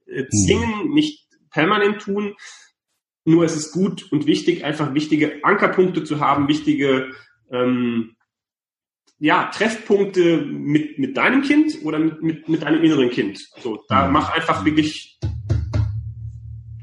äh, 0.07 0.27
zwingen, 0.29 0.93
nicht 0.95 1.28
permanent 1.51 2.01
tun. 2.01 2.35
Nur 3.25 3.45
es 3.45 3.57
ist 3.57 3.73
gut 3.73 4.11
und 4.11 4.27
wichtig, 4.27 4.65
einfach 4.65 4.95
wichtige 4.95 5.45
Ankerpunkte 5.45 6.05
zu 6.05 6.21
haben, 6.21 6.49
wichtige 6.49 7.13
ähm, 7.51 8.17
ja, 9.19 9.51
Treffpunkte 9.53 10.39
mit, 10.39 10.99
mit 10.99 11.17
deinem 11.17 11.43
Kind 11.43 11.79
oder 11.83 11.99
mit, 11.99 12.23
mit, 12.23 12.49
mit 12.49 12.63
deinem 12.63 12.83
inneren 12.83 13.11
Kind. 13.11 13.39
So, 13.61 13.85
da 13.89 14.07
mhm. 14.07 14.13
mach 14.13 14.31
einfach 14.31 14.65
wirklich 14.65 15.19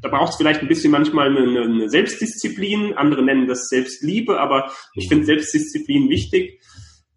da 0.05 0.11
braucht 0.11 0.33
es 0.33 0.37
vielleicht 0.37 0.61
ein 0.61 0.67
bisschen 0.67 0.91
manchmal 0.91 1.35
eine, 1.35 1.61
eine, 1.61 1.89
Selbstdisziplin. 1.89 2.93
Andere 2.93 3.23
nennen 3.23 3.47
das 3.47 3.69
Selbstliebe, 3.69 4.39
aber 4.39 4.71
ich 4.93 5.07
finde 5.07 5.25
Selbstdisziplin 5.25 6.09
wichtig. 6.09 6.61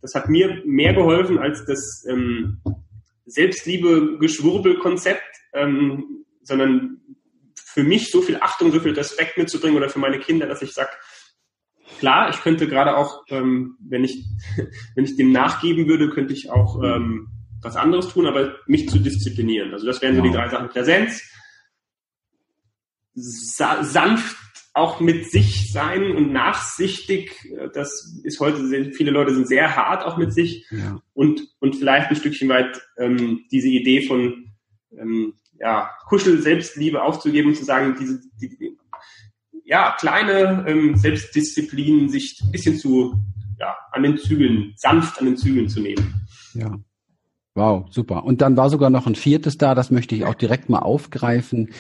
Das 0.01 0.15
hat 0.15 0.31
mir 0.31 0.63
mehr 0.65 0.95
geholfen 0.95 1.39
als 1.39 1.67
das 1.67 2.07
ähm, 2.09 2.63
Selbstliebe-Geschwurbel-Konzept, 3.27 5.21
ähm, 5.53 6.25
sondern 6.43 6.98
für 7.73 7.83
mich 7.83 8.11
so 8.11 8.23
viel 8.23 8.39
Achtung, 8.41 8.73
so 8.73 8.81
viel 8.81 8.93
Respekt 8.93 9.37
mitzubringen 9.37 9.77
oder 9.77 9.91
für 9.91 9.99
meine 9.99 10.19
Kinder, 10.19 10.47
dass 10.47 10.63
ich 10.63 10.73
sage, 10.73 10.91
klar, 11.99 12.31
ich 12.31 12.41
könnte 12.41 12.67
gerade 12.67 12.97
auch, 12.97 13.25
ähm, 13.29 13.77
wenn 13.81 14.05
ich 14.05 14.25
wenn 14.95 15.05
ich 15.05 15.17
dem 15.17 15.33
nachgeben 15.33 15.87
würde, 15.87 16.11
könnte 16.11 16.33
ich 16.33 16.51
auch 16.51 16.83
ähm, 16.83 17.29
was 17.61 17.77
anderes 17.77 18.09
tun, 18.09 18.27
aber 18.27 18.57
mich 18.67 18.89
zu 18.89 18.99
disziplinieren. 18.99 19.73
Also 19.73 19.87
das 19.87 20.01
wären 20.01 20.17
so 20.17 20.23
die 20.23 20.31
drei 20.31 20.49
Sachen: 20.49 20.69
Präsenz, 20.69 21.23
sa 23.15 23.83
sanft 23.85 24.37
auch 24.73 25.01
mit 25.01 25.31
sich 25.31 25.73
sein 25.73 26.13
und 26.13 26.33
nachsichtig. 26.33 27.33
Das 27.75 28.17
ist 28.23 28.39
heute, 28.39 28.93
viele 28.93 29.11
Leute 29.11 29.35
sind 29.35 29.49
sehr 29.49 29.75
hart 29.75 30.05
auch 30.05 30.17
mit 30.17 30.33
sich 30.33 30.67
ja. 30.71 31.03
und, 31.15 31.43
und 31.59 31.77
vielleicht 31.77 32.11
ein 32.11 32.17
Stückchen 32.17 32.49
weit 32.49 32.81
ähm, 32.97 33.45
diese 33.51 33.69
Idee 33.69 34.07
von 34.07 34.53
ähm, 34.93 35.35
ja, 35.61 35.91
Kuschel, 36.07 36.41
Selbstliebe 36.41 37.03
aufzugeben 37.03 37.51
und 37.51 37.57
zu 37.57 37.65
sagen, 37.65 37.97
diese, 37.99 38.21
die, 38.41 38.77
ja, 39.65 39.95
kleine 39.99 40.65
ähm, 40.67 40.97
Selbstdisziplin, 40.97 42.09
sich 42.09 42.41
ein 42.43 42.53
bisschen 42.53 42.77
zu, 42.77 43.15
ja, 43.59 43.77
an 43.93 44.03
den 44.03 44.17
Zügeln, 44.17 44.73
sanft 44.77 45.19
an 45.19 45.27
den 45.27 45.37
Zügeln 45.37 45.69
zu 45.69 45.81
nehmen. 45.81 46.27
Ja. 46.55 46.79
Wow, 47.55 47.87
super. 47.91 48.23
Und 48.25 48.41
dann 48.41 48.57
war 48.57 48.71
sogar 48.71 48.89
noch 48.89 49.09
ein 49.09 49.17
viertes 49.17 49.59
da, 49.59 49.75
das 49.75 49.91
möchte 49.91 50.15
ich 50.15 50.25
auch 50.25 50.37
direkt 50.37 50.69
mal 50.69 50.79
aufgreifen. 50.79 51.71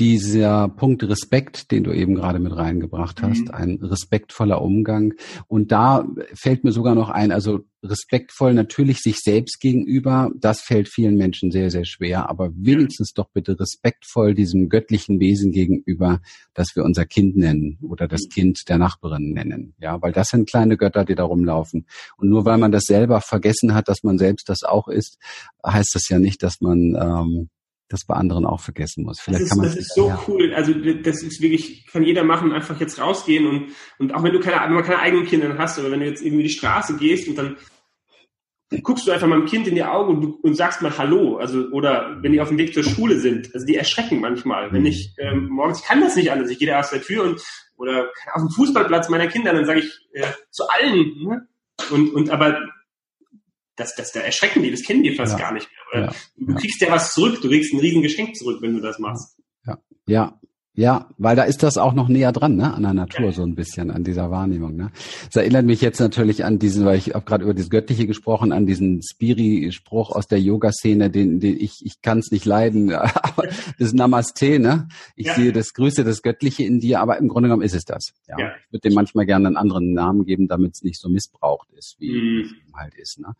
Dieser 0.00 0.68
Punkt 0.70 1.02
Respekt, 1.02 1.70
den 1.70 1.84
du 1.84 1.92
eben 1.92 2.14
gerade 2.14 2.38
mit 2.38 2.56
reingebracht 2.56 3.20
hast, 3.20 3.48
mhm. 3.48 3.50
ein 3.50 3.78
respektvoller 3.82 4.62
Umgang. 4.62 5.12
Und 5.46 5.72
da 5.72 6.08
fällt 6.32 6.64
mir 6.64 6.72
sogar 6.72 6.94
noch 6.94 7.10
ein, 7.10 7.32
also 7.32 7.60
respektvoll 7.82 8.54
natürlich 8.54 9.00
sich 9.00 9.18
selbst 9.18 9.60
gegenüber, 9.60 10.30
das 10.34 10.62
fällt 10.62 10.88
vielen 10.88 11.16
Menschen 11.16 11.50
sehr, 11.50 11.70
sehr 11.70 11.84
schwer, 11.84 12.30
aber 12.30 12.50
wenigstens 12.54 13.12
doch 13.12 13.28
bitte 13.30 13.60
respektvoll 13.60 14.32
diesem 14.34 14.70
göttlichen 14.70 15.20
Wesen 15.20 15.52
gegenüber, 15.52 16.20
das 16.54 16.68
wir 16.74 16.84
unser 16.84 17.04
Kind 17.04 17.36
nennen 17.36 17.78
oder 17.82 18.08
das 18.08 18.22
mhm. 18.22 18.30
Kind 18.30 18.60
der 18.70 18.78
Nachbarin 18.78 19.34
nennen. 19.34 19.74
Ja, 19.80 20.00
weil 20.00 20.12
das 20.12 20.28
sind 20.28 20.48
kleine 20.48 20.78
Götter, 20.78 21.04
die 21.04 21.14
da 21.14 21.24
rumlaufen. 21.24 21.84
Und 22.16 22.30
nur 22.30 22.46
weil 22.46 22.56
man 22.56 22.72
das 22.72 22.84
selber 22.84 23.20
vergessen 23.20 23.74
hat, 23.74 23.88
dass 23.88 24.02
man 24.02 24.16
selbst 24.16 24.48
das 24.48 24.62
auch 24.62 24.88
ist, 24.88 25.18
heißt 25.62 25.94
das 25.94 26.08
ja 26.08 26.18
nicht, 26.18 26.42
dass 26.42 26.62
man 26.62 26.96
ähm, 26.98 27.50
das 27.90 28.04
bei 28.04 28.14
anderen 28.14 28.46
auch 28.46 28.60
vergessen 28.60 29.04
muss. 29.04 29.20
Vielleicht 29.20 29.42
das 29.42 29.46
ist, 29.46 29.50
kann 29.50 29.58
man 29.58 29.66
das 29.66 29.76
ist 29.76 29.94
so 29.94 30.08
ja. 30.08 30.22
cool. 30.28 30.54
Also 30.54 30.72
das 30.72 31.22
ist 31.22 31.42
wirklich, 31.42 31.86
kann 31.88 32.04
jeder 32.04 32.22
machen, 32.24 32.52
einfach 32.52 32.78
jetzt 32.80 33.00
rausgehen 33.00 33.46
und, 33.46 33.72
und 33.98 34.14
auch 34.14 34.22
wenn 34.22 34.32
du 34.32 34.40
keine, 34.40 34.64
wenn 34.64 34.74
man 34.74 34.84
keine 34.84 35.00
eigenen 35.00 35.26
Kinder 35.26 35.58
hast, 35.58 35.78
oder 35.78 35.90
wenn 35.90 36.00
du 36.00 36.06
jetzt 36.06 36.22
irgendwie 36.22 36.44
die 36.44 36.50
Straße 36.50 36.96
gehst 36.96 37.28
und 37.28 37.36
dann 37.36 37.56
guckst 38.84 39.08
du 39.08 39.10
einfach 39.10 39.26
mal 39.26 39.40
dem 39.40 39.48
Kind 39.48 39.66
in 39.66 39.74
die 39.74 39.82
Augen 39.82 40.18
und, 40.18 40.44
und 40.44 40.54
sagst 40.54 40.80
mal 40.82 40.96
Hallo. 40.96 41.38
Also, 41.38 41.66
oder 41.72 42.18
wenn 42.22 42.30
die 42.30 42.40
auf 42.40 42.48
dem 42.48 42.58
Weg 42.58 42.72
zur 42.72 42.84
Schule 42.84 43.18
sind, 43.18 43.52
also 43.52 43.66
die 43.66 43.74
erschrecken 43.74 44.20
manchmal. 44.20 44.72
Wenn 44.72 44.86
ich 44.86 45.12
ähm, 45.18 45.48
morgens, 45.48 45.80
ich 45.80 45.84
kann 45.84 46.00
das 46.00 46.14
nicht 46.14 46.30
alles, 46.30 46.48
ich 46.48 46.60
gehe 46.60 46.68
da 46.68 46.78
aus 46.78 46.90
der 46.90 47.02
Tür 47.02 47.24
und 47.24 47.42
oder 47.76 48.10
auf 48.32 48.42
dem 48.42 48.50
Fußballplatz 48.50 49.08
meiner 49.08 49.26
Kinder, 49.26 49.52
dann 49.52 49.64
sage 49.64 49.80
ich 49.80 50.08
äh, 50.12 50.26
zu 50.50 50.68
allen, 50.68 51.24
ne? 51.24 51.48
und, 51.90 52.14
und 52.14 52.30
aber 52.30 52.60
das, 53.76 53.94
das, 53.94 54.12
da 54.12 54.20
erschrecken 54.20 54.62
die, 54.62 54.70
das 54.70 54.82
kennen 54.82 55.02
die 55.02 55.14
fast 55.14 55.32
ja. 55.32 55.38
gar 55.38 55.52
nicht 55.52 55.68
mehr. 55.92 56.02
Ja. 56.02 56.14
du 56.36 56.54
kriegst 56.54 56.80
ja 56.80 56.90
was 56.90 57.12
zurück, 57.12 57.40
du 57.40 57.48
kriegst 57.48 57.72
ein 57.72 57.80
Riesengeschenk 57.80 58.36
zurück, 58.36 58.60
wenn 58.60 58.74
du 58.74 58.80
das 58.80 58.98
machst. 58.98 59.36
Ja, 59.66 59.78
ja, 60.06 60.39
ja, 60.80 61.08
weil 61.18 61.36
da 61.36 61.42
ist 61.42 61.62
das 61.62 61.76
auch 61.76 61.92
noch 61.92 62.08
näher 62.08 62.32
dran, 62.32 62.56
ne, 62.56 62.72
an 62.72 62.82
der 62.82 62.94
Natur 62.94 63.32
so 63.32 63.42
ein 63.42 63.54
bisschen, 63.54 63.90
an 63.90 64.02
dieser 64.02 64.30
Wahrnehmung. 64.30 64.76
Ne. 64.76 64.90
Das 65.26 65.36
erinnert 65.36 65.66
mich 65.66 65.82
jetzt 65.82 66.00
natürlich 66.00 66.42
an 66.42 66.58
diesen, 66.58 66.86
weil 66.86 66.96
ich 66.96 67.12
habe 67.14 67.26
gerade 67.26 67.44
über 67.44 67.52
das 67.52 67.68
Göttliche 67.68 68.06
gesprochen, 68.06 68.50
an 68.50 68.64
diesen 68.64 69.02
Spiri-Spruch 69.02 70.10
aus 70.10 70.26
der 70.26 70.40
Yoga-Szene, 70.40 71.10
den, 71.10 71.38
den 71.38 71.60
ich, 71.60 71.84
ich 71.84 72.00
kann 72.00 72.20
es 72.20 72.30
nicht 72.30 72.46
leiden, 72.46 72.92
aber 72.94 73.48
das 73.78 73.92
Namaste, 73.92 74.58
ne? 74.58 74.88
Ich 75.16 75.26
ja. 75.26 75.34
sehe 75.34 75.52
das 75.52 75.74
Grüße, 75.74 76.02
das 76.02 76.22
Göttliche 76.22 76.64
in 76.64 76.80
dir, 76.80 77.00
aber 77.00 77.18
im 77.18 77.28
Grunde 77.28 77.50
genommen 77.50 77.62
ist 77.62 77.74
es 77.74 77.84
das. 77.84 78.12
Ja. 78.26 78.38
ja. 78.38 78.52
Ich 78.64 78.72
würde 78.72 78.88
dem 78.88 78.94
manchmal 78.94 79.26
gerne 79.26 79.48
einen 79.48 79.58
anderen 79.58 79.92
Namen 79.92 80.24
geben, 80.24 80.48
damit 80.48 80.76
es 80.76 80.82
nicht 80.82 80.98
so 80.98 81.10
missbraucht 81.10 81.68
ist, 81.76 81.96
wie 81.98 82.12
mhm. 82.12 82.40
es 82.40 82.74
halt 82.74 82.94
ist. 82.94 83.20
Ne? 83.20 83.34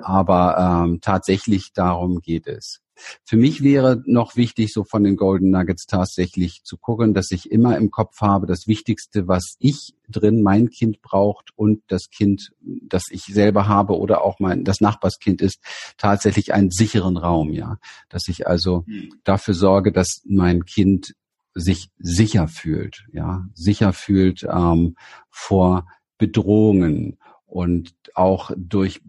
Aber 0.00 0.86
ähm, 0.86 1.00
tatsächlich 1.02 1.74
darum 1.74 2.20
geht 2.20 2.46
es. 2.46 2.80
Für 3.24 3.36
mich 3.36 3.62
wäre 3.62 4.02
noch 4.06 4.36
wichtig, 4.36 4.72
so 4.72 4.84
von 4.84 5.04
den 5.04 5.16
Golden 5.16 5.50
Nuggets 5.50 5.86
tatsächlich 5.86 6.62
zu 6.64 6.76
gucken, 6.76 7.14
dass 7.14 7.30
ich 7.30 7.50
immer 7.50 7.76
im 7.76 7.90
Kopf 7.90 8.20
habe, 8.20 8.46
das 8.46 8.66
Wichtigste, 8.66 9.28
was 9.28 9.56
ich 9.58 9.94
drin 10.08 10.42
mein 10.42 10.70
Kind 10.70 11.02
braucht 11.02 11.50
und 11.56 11.82
das 11.88 12.10
Kind, 12.10 12.52
das 12.60 13.04
ich 13.10 13.24
selber 13.24 13.68
habe 13.68 13.98
oder 13.98 14.22
auch 14.22 14.38
mein, 14.40 14.64
das 14.64 14.80
Nachbarskind 14.80 15.42
ist, 15.42 15.58
tatsächlich 15.96 16.52
einen 16.52 16.70
sicheren 16.70 17.16
Raum, 17.16 17.52
ja. 17.52 17.78
Dass 18.08 18.28
ich 18.28 18.46
also 18.46 18.84
hm. 18.86 19.10
dafür 19.24 19.54
sorge, 19.54 19.92
dass 19.92 20.22
mein 20.24 20.64
Kind 20.64 21.14
sich 21.54 21.88
sicher 21.98 22.48
fühlt, 22.48 23.06
ja, 23.12 23.46
sicher 23.54 23.92
fühlt 23.92 24.44
ähm, 24.44 24.96
vor 25.30 25.86
Bedrohungen 26.18 27.18
und 27.46 27.94
auch 28.14 28.50
durch 28.56 29.00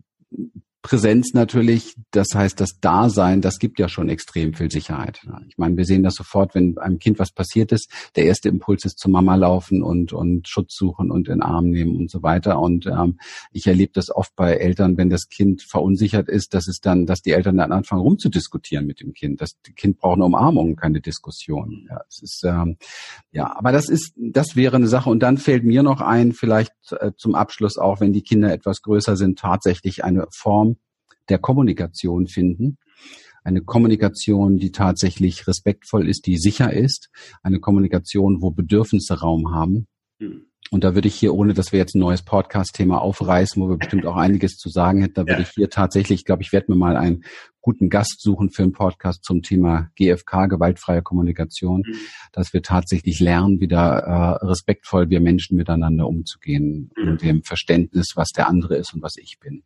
Präsenz 0.82 1.34
natürlich, 1.34 1.96
das 2.12 2.28
heißt, 2.34 2.60
das 2.62 2.80
Dasein, 2.80 3.42
das 3.42 3.60
gibt 3.60 3.80
ja 3.80 3.90
schon 3.90 4.10
extrem 4.10 4.54
viel 4.54 4.72
Sicherheit. 4.72 5.20
Ich 5.50 5.58
meine, 5.58 5.76
wir 5.76 5.86
sehen 5.86 6.04
das 6.04 6.16
sofort, 6.16 6.56
wenn 6.56 6.78
einem 6.78 7.00
Kind 7.00 7.20
was 7.20 7.32
passiert 7.32 7.72
ist. 7.72 7.92
Der 8.16 8.26
erste 8.26 8.48
Impuls 8.48 8.86
ist 8.86 9.00
zur 9.00 9.12
Mama 9.12 9.36
laufen 9.36 9.84
und, 9.84 10.14
und 10.14 10.48
Schutz 10.48 10.76
suchen 10.76 11.12
und 11.12 11.28
in 11.28 11.42
Arm 11.42 11.72
nehmen 11.72 11.98
und 11.98 12.10
so 12.10 12.24
weiter. 12.24 12.60
Und 12.60 12.86
ähm, 12.86 13.20
ich 13.52 13.68
erlebe 13.68 13.92
das 13.94 14.10
oft 14.10 14.36
bei 14.36 14.54
Eltern, 14.54 14.98
wenn 14.98 15.10
das 15.10 15.28
Kind 15.28 15.62
verunsichert 15.62 16.30
ist, 16.30 16.54
dass 16.54 16.68
es 16.68 16.80
dann, 16.80 17.06
dass 17.06 17.22
die 17.22 17.32
Eltern 17.32 17.58
dann 17.58 17.72
anfangen 17.72 18.02
rumzudiskutieren 18.02 18.86
mit 18.86 19.02
dem 19.02 19.14
Kind. 19.14 19.42
Das 19.42 19.58
Kind 19.76 19.98
braucht 19.98 20.16
eine 20.16 20.26
Umarmung, 20.26 20.76
keine 20.76 21.02
Diskussion. 21.02 21.88
Ja, 21.90 22.02
es 22.08 22.22
ist 22.22 22.44
ähm, 22.46 22.78
ja, 23.32 23.54
aber 23.58 23.72
das 23.72 23.90
ist, 23.90 24.14
das 24.16 24.56
wäre 24.56 24.78
eine 24.78 24.88
Sache. 24.88 25.10
Und 25.10 25.20
dann 25.22 25.38
fällt 25.38 25.64
mir 25.64 25.84
noch 25.84 26.02
ein, 26.02 26.32
vielleicht 26.34 26.74
äh, 26.92 27.12
zum 27.18 27.36
Abschluss 27.36 27.78
auch, 27.78 28.00
wenn 28.00 28.14
die 28.14 28.22
Kinder 28.22 28.54
etwas 28.54 28.82
größer 28.82 29.18
sind, 29.18 29.40
tatsächlich 29.40 30.04
eine 30.04 30.28
Form 30.32 30.77
der 31.30 31.40
Kommunikation 31.40 32.28
finden. 32.28 32.78
Eine 33.44 33.62
Kommunikation, 33.62 34.58
die 34.58 34.72
tatsächlich 34.72 35.48
respektvoll 35.48 36.10
ist, 36.10 36.26
die 36.26 36.38
sicher 36.38 36.74
ist. 36.74 37.10
Eine 37.44 37.60
Kommunikation, 37.60 38.42
wo 38.42 38.52
Bedürfnisse 38.52 39.22
Raum 39.22 39.54
haben. 39.54 39.88
Hm. 40.20 40.48
Und 40.70 40.84
da 40.84 40.96
würde 40.96 41.08
ich 41.08 41.16
hier, 41.16 41.34
ohne 41.34 41.54
dass 41.54 41.72
wir 41.72 41.80
jetzt 41.80 41.96
ein 41.96 42.00
neues 42.00 42.24
Podcast-Thema 42.24 43.02
aufreißen, 43.02 43.62
wo 43.62 43.70
wir 43.70 43.78
bestimmt 43.78 44.06
auch 44.06 44.18
einiges 44.18 44.58
zu 44.58 44.70
sagen 44.70 45.02
hätten, 45.02 45.14
da 45.14 45.22
würde 45.22 45.42
ja. 45.44 45.48
ich 45.48 45.50
hier 45.52 45.70
tatsächlich, 45.70 46.20
ich 46.20 46.26
glaube, 46.26 46.44
ich 46.44 46.52
werde 46.52 46.72
mir 46.72 46.78
mal 46.78 46.98
einen 46.98 47.24
guten 47.62 47.90
Gast 47.90 48.22
suchen 48.22 48.50
für 48.50 48.64
einen 48.64 48.74
Podcast 48.74 49.24
zum 49.24 49.44
Thema 49.44 49.90
GFK, 49.96 50.48
gewaltfreie 50.48 51.02
Kommunikation, 51.02 51.84
mhm. 51.88 51.96
dass 52.34 52.54
wir 52.54 52.62
tatsächlich 52.64 53.20
lernen, 53.20 53.62
wieder 53.62 54.00
äh, 54.00 54.46
respektvoll 54.46 55.10
wir 55.10 55.22
Menschen 55.22 55.56
miteinander 55.56 56.08
umzugehen 56.08 56.92
mhm. 56.98 57.08
und 57.08 57.22
dem 57.22 57.44
Verständnis, 57.44 58.14
was 58.16 58.30
der 58.36 58.50
andere 58.50 58.76
ist 58.76 58.94
und 58.94 59.02
was 59.02 59.16
ich 59.18 59.38
bin. 59.40 59.64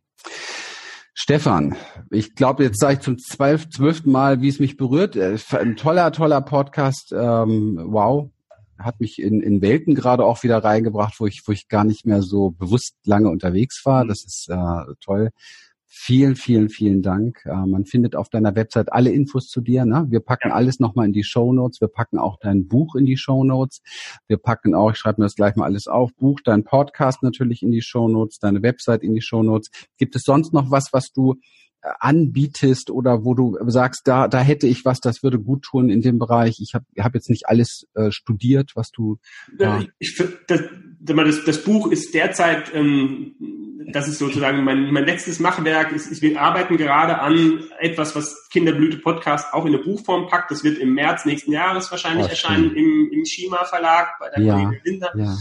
Stefan, 1.14 1.76
ich 2.10 2.34
glaube, 2.34 2.64
jetzt 2.64 2.80
sage 2.80 2.94
ich 2.94 3.00
zum 3.00 3.18
zwölften 3.18 4.10
Mal, 4.10 4.40
wie 4.40 4.48
es 4.48 4.60
mich 4.60 4.76
berührt. 4.76 5.14
Äh, 5.16 5.36
ein 5.52 5.76
toller, 5.76 6.10
toller 6.10 6.40
Podcast. 6.40 7.12
Ähm, 7.12 7.78
wow, 7.84 8.30
hat 8.78 9.00
mich 9.00 9.20
in, 9.20 9.42
in 9.42 9.60
Welten 9.60 9.94
gerade 9.94 10.24
auch 10.24 10.42
wieder 10.42 10.64
reingebracht, 10.64 11.20
wo 11.20 11.26
ich, 11.26 11.42
wo 11.46 11.52
ich 11.52 11.68
gar 11.68 11.84
nicht 11.84 12.06
mehr 12.06 12.22
so 12.22 12.50
bewusst 12.50 12.96
lange 13.04 13.28
unterwegs 13.28 13.82
war. 13.84 14.06
Das 14.06 14.24
ist 14.24 14.48
äh, 14.48 14.94
toll. 15.00 15.30
Vielen, 15.94 16.36
vielen, 16.36 16.70
vielen 16.70 17.02
Dank. 17.02 17.44
Äh, 17.44 17.66
man 17.66 17.84
findet 17.84 18.16
auf 18.16 18.30
deiner 18.30 18.56
Website 18.56 18.90
alle 18.90 19.12
Infos 19.12 19.48
zu 19.48 19.60
dir. 19.60 19.84
Ne? 19.84 20.06
Wir 20.08 20.20
packen 20.20 20.48
ja. 20.48 20.54
alles 20.54 20.80
nochmal 20.80 21.04
in 21.04 21.12
die 21.12 21.22
Show 21.22 21.52
Notes. 21.52 21.82
Wir 21.82 21.88
packen 21.88 22.18
auch 22.18 22.38
dein 22.40 22.66
Buch 22.66 22.96
in 22.96 23.04
die 23.04 23.18
Show 23.18 23.44
Notes. 23.44 23.82
Wir 24.26 24.38
packen 24.38 24.74
auch, 24.74 24.92
ich 24.92 24.96
schreibe 24.96 25.20
mir 25.20 25.26
das 25.26 25.34
gleich 25.34 25.54
mal 25.54 25.66
alles 25.66 25.88
auf, 25.88 26.14
Buch, 26.16 26.40
dein 26.42 26.64
Podcast 26.64 27.22
natürlich 27.22 27.62
in 27.62 27.72
die 27.72 27.82
Show 27.82 28.08
Notes, 28.08 28.38
deine 28.38 28.62
Website 28.62 29.02
in 29.02 29.14
die 29.14 29.20
Show 29.20 29.42
Notes. 29.42 29.68
Gibt 29.98 30.16
es 30.16 30.22
sonst 30.22 30.54
noch 30.54 30.70
was, 30.70 30.88
was 30.92 31.12
du 31.12 31.34
äh, 31.82 31.90
anbietest 32.00 32.90
oder 32.90 33.26
wo 33.26 33.34
du 33.34 33.58
sagst, 33.66 34.08
da, 34.08 34.28
da 34.28 34.40
hätte 34.40 34.66
ich 34.66 34.86
was, 34.86 34.98
das 34.98 35.22
würde 35.22 35.38
gut 35.38 35.62
tun 35.62 35.90
in 35.90 36.00
dem 36.00 36.18
Bereich. 36.18 36.58
Ich 36.60 36.72
habe 36.72 36.86
hab 37.00 37.14
jetzt 37.14 37.28
nicht 37.28 37.48
alles 37.48 37.86
äh, 37.92 38.10
studiert, 38.10 38.72
was 38.76 38.92
du. 38.92 39.18
Ja, 39.58 39.84
ich, 39.98 40.16
das, 40.48 40.62
das, 41.04 41.44
das 41.44 41.64
Buch 41.64 41.90
ist 41.90 42.14
derzeit 42.14 42.72
ähm, 42.74 43.34
das 43.92 44.08
ist 44.08 44.18
sozusagen 44.18 44.64
mein, 44.64 44.92
mein 44.92 45.04
letztes 45.04 45.40
Machwerk. 45.40 45.92
Ist, 45.92 46.10
ist, 46.10 46.22
wir 46.22 46.40
arbeiten 46.40 46.76
gerade 46.76 47.20
an 47.20 47.64
etwas, 47.78 48.14
was 48.16 48.48
Kinderblüte 48.50 48.98
Podcast 48.98 49.52
auch 49.52 49.64
in 49.64 49.74
eine 49.74 49.82
Buchform 49.82 50.28
packt. 50.28 50.50
Das 50.50 50.64
wird 50.64 50.78
im 50.78 50.94
März 50.94 51.24
nächsten 51.24 51.52
Jahres 51.52 51.90
wahrscheinlich 51.90 52.26
oh, 52.26 52.30
erscheinen 52.30 52.74
im, 52.74 53.10
im 53.12 53.24
Schima 53.24 53.64
Verlag 53.64 54.18
bei 54.18 54.30
der 54.30 54.42
ja, 54.42 54.54
Kollegin 54.54 54.80
Linda. 54.84 55.10
Ja. 55.16 55.36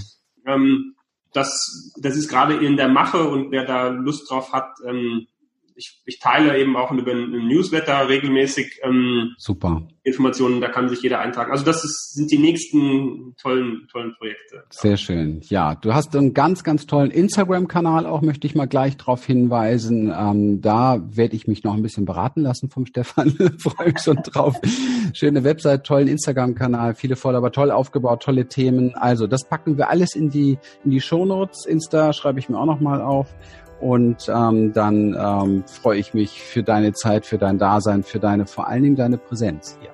Ähm, 0.45 0.95
das, 1.34 1.93
das 2.01 2.16
ist 2.18 2.30
gerade 2.30 2.55
in 2.55 2.76
der 2.76 2.89
Mache 2.89 3.30
und 3.30 3.51
wer 3.51 3.66
da 3.66 3.88
Lust 3.88 4.30
drauf 4.30 4.51
hat, 4.51 4.70
ähm, 4.86 5.28
ich, 5.76 6.01
ich 6.05 6.19
teile 6.19 6.57
eben 6.57 6.76
auch 6.76 6.91
über 6.91 7.11
einen 7.11 7.47
Newsletter 7.47 8.07
regelmäßig 8.07 8.80
ähm, 8.84 9.34
Super. 9.38 9.84
Informationen, 10.03 10.61
da 10.61 10.67
kann 10.67 10.89
sich 10.89 11.01
jeder 11.03 11.19
eintragen. 11.19 11.51
Also 11.51 11.63
das 11.63 11.84
ist, 11.84 12.13
sind 12.15 12.32
die 12.32 12.39
nächsten 12.39 13.36
tollen, 13.39 13.88
tollen 13.91 14.15
Projekte. 14.15 14.63
Sehr 14.72 14.97
schön. 14.97 15.41
Ja, 15.43 15.76
du 15.76 15.93
hast 15.93 16.15
einen 16.15 16.34
ganz, 16.34 16.63
ganz 16.63 16.88
tollen 16.88 17.11
Instagram-Kanal 17.11 18.07
auch, 18.07 18.22
möchte 18.22 18.47
ich 18.47 18.55
mal 18.55 18.67
gleich 18.67 18.97
darauf 18.97 19.24
hinweisen. 19.24 20.11
Ähm, 20.15 20.61
da 20.61 21.01
werde 21.15 21.36
ich 21.36 21.47
mich 21.47 21.63
noch 21.63 21.76
ein 21.76 21.84
bisschen 21.84 22.05
beraten 22.05 22.41
lassen 22.41 22.69
vom 22.69 22.86
Stefan. 22.88 23.32
Freue 23.59 23.91
mich 23.91 23.99
schon 24.01 24.17
drauf. 24.17 24.55
Schöne 25.13 25.43
Website, 25.43 25.84
tollen 25.84 26.07
Instagram-Kanal, 26.07 26.95
viele 26.95 27.15
Follower, 27.15 27.51
toll 27.51 27.69
aufgebaut, 27.69 28.24
tolle 28.24 28.47
Themen. 28.47 28.95
Also 28.95 29.28
das 29.28 29.47
packen 29.47 29.78
wir 29.78 29.89
alles 29.89 30.15
in 30.15 30.32
die, 30.32 30.57
in 30.84 30.91
die 30.91 31.01
Shownotes. 31.01 31.67
Insta 31.67 32.11
schreibe 32.13 32.39
ich 32.39 32.49
mir 32.49 32.57
auch 32.57 32.65
noch 32.65 32.80
mal 32.80 33.01
auf. 33.01 33.28
Und 33.82 34.30
ähm, 34.30 34.74
dann 34.74 35.18
ähm, 35.20 35.64
freue 35.66 35.98
ich 35.98 36.14
mich 36.14 36.42
für 36.42 36.62
deine 36.62 36.94
Zeit, 36.94 37.26
für 37.26 37.38
dein 37.38 37.58
Dasein, 37.58 38.04
für 38.04 38.20
deine, 38.20 38.46
vor 38.46 38.68
allen 38.68 38.84
Dingen 38.84 38.96
deine 38.96 39.18
Präsenz 39.18 39.78
hier. 39.82 39.90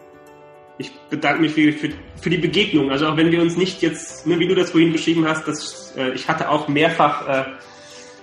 Ich 0.78 0.94
bedanke 1.10 1.42
mich 1.42 1.54
für, 1.54 1.72
für, 1.72 1.90
für 2.22 2.30
die 2.30 2.38
Begegnung. 2.38 2.92
Also 2.92 3.08
auch 3.08 3.18
wenn 3.18 3.32
wir 3.32 3.42
uns 3.42 3.58
nicht 3.58 3.82
jetzt, 3.82 4.28
ne, 4.28 4.38
wie 4.40 4.48
du 4.48 4.56
das 4.56 4.72
vorhin 4.72 4.92
beschrieben 4.92 5.26
hast, 5.26 5.48
dass, 5.48 5.96
äh, 5.96 6.12
ich 6.12 6.28
hatte 6.28 6.50
auch 6.50 6.68
mehrfach 6.68 7.28
äh, 7.28 7.44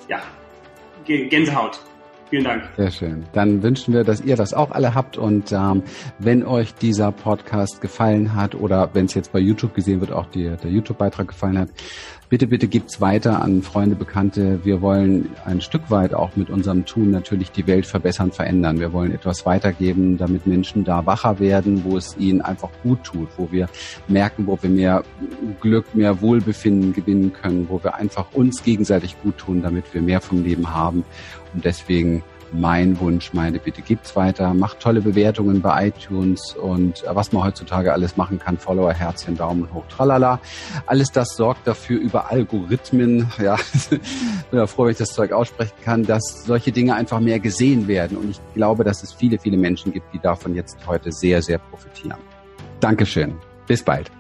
ja, 0.09 0.23
Gänsehaut. 1.07 1.81
Vielen 2.31 2.45
Dank. 2.45 2.65
Sehr 2.77 2.91
schön. 2.91 3.25
Dann 3.33 3.63
wünschen 3.63 3.95
wir, 3.95 4.03
dass 4.03 4.21
ihr 4.21 4.37
das 4.37 4.55
auch 4.55 4.71
alle 4.71 4.95
habt. 4.95 5.19
Und 5.19 5.53
ähm, 5.53 5.83
wenn 6.19 6.45
euch 6.45 6.75
dieser 6.75 7.13
Podcast 7.13 7.81
gefallen 7.81 8.35
hat 8.35 8.55
oder 8.55 8.91
wenn 8.93 9.07
es 9.07 9.15
jetzt 9.15 9.33
bei 9.33 9.39
YouTube 9.39 9.75
gesehen 9.75 10.01
wird, 10.01 10.11
auch 10.11 10.27
die, 10.27 10.45
der 10.45 10.71
YouTube-Beitrag 10.71 11.29
gefallen 11.29 11.59
hat, 11.59 11.69
bitte, 12.35 12.49
bitte 12.49 12.67
gibt's 12.67 13.01
weiter 13.01 13.43
an 13.43 13.63
Freunde, 13.63 13.95
Bekannte. 13.95 14.59
Wir 14.65 14.83
wollen 14.83 15.31
ein 15.45 15.61
Stück 15.61 15.89
weit 15.89 16.15
auch 16.15 16.35
mit 16.35 16.51
unserem 16.51 16.85
Tun 16.85 17.13
natürlich 17.13 17.53
die 17.53 17.69
Welt 17.69 17.87
verbessern, 17.87 18.33
verändern. 18.33 18.81
Wir 18.81 18.93
wollen 18.93 19.15
etwas 19.15 19.47
weitergeben, 19.47 20.19
damit 20.19 20.45
Menschen 20.45 20.83
da 20.83 21.07
wacher 21.07 21.39
werden, 21.39 21.85
wo 21.85 21.97
es 21.97 22.17
ihnen 22.19 22.41
einfach 22.41 22.71
gut 22.83 23.05
tut, 23.05 23.29
wo 23.37 23.53
wir 23.53 23.69
merken, 24.09 24.49
wo 24.49 24.59
wir 24.61 24.69
mehr 24.69 25.05
Glück, 25.61 25.95
mehr 25.95 26.21
Wohlbefinden 26.21 26.93
gewinnen 26.93 27.33
können, 27.33 27.69
wo 27.69 27.81
wir 27.85 27.95
einfach 27.95 28.27
uns 28.33 28.65
gegenseitig 28.65 29.15
gut 29.23 29.39
tun, 29.39 29.63
damit 29.63 29.95
wir 29.95 30.03
mehr 30.03 30.21
vom 30.21 30.43
Leben 30.43 30.75
haben. 30.75 31.05
Und 31.55 31.65
deswegen 31.65 32.25
mein 32.55 32.99
Wunsch, 33.01 33.33
meine 33.33 33.59
Bitte. 33.59 33.83
Gibt's 33.83 34.17
weiter, 34.17 34.55
macht 34.55 34.81
tolle 34.81 35.01
Bewertungen 35.01 35.61
bei 35.61 35.89
iTunes 35.89 36.55
und 36.55 37.05
äh, 37.05 37.15
was 37.15 37.33
man 37.33 37.45
heutzutage 37.45 37.93
alles 37.93 38.17
machen 38.17 38.39
kann, 38.39 38.57
Follower, 38.57 38.93
Herzchen, 38.93 39.37
Daumen 39.37 39.69
hoch, 39.75 39.85
tralala. 39.89 40.41
Alles 40.87 41.11
das 41.11 41.37
sorgt 41.37 41.67
dafür 41.67 42.01
über 42.01 42.31
Algorithmen, 42.31 43.31
ja, 43.43 43.57
bin 43.91 44.01
ja 44.53 44.67
froh, 44.67 44.85
wenn 44.85 44.93
ich 44.93 44.99
das 44.99 45.13
Zeug 45.13 45.33
aussprechen 45.33 45.75
kann, 45.85 46.05
dass 46.05 46.45
solche 46.45 46.73
Dinge 46.73 46.95
einfach 46.95 47.21
mehr 47.21 47.41
gesehen 47.41 47.89
werden. 47.89 48.17
Und 48.17 48.31
ich 48.31 48.41
glaube, 48.55 48.85
dass 48.85 49.03
es 49.03 49.13
viele, 49.13 49.39
viele 49.39 49.57
Menschen 49.57 49.93
gibt, 49.93 50.13
die 50.15 50.21
davon 50.21 50.55
jetzt 50.55 50.79
heute 50.87 51.13
sehr, 51.13 51.43
sehr 51.43 51.59
profitieren. 51.59 52.19
Dankeschön. 52.81 53.35
Bis 53.67 53.83
bald. 53.83 54.11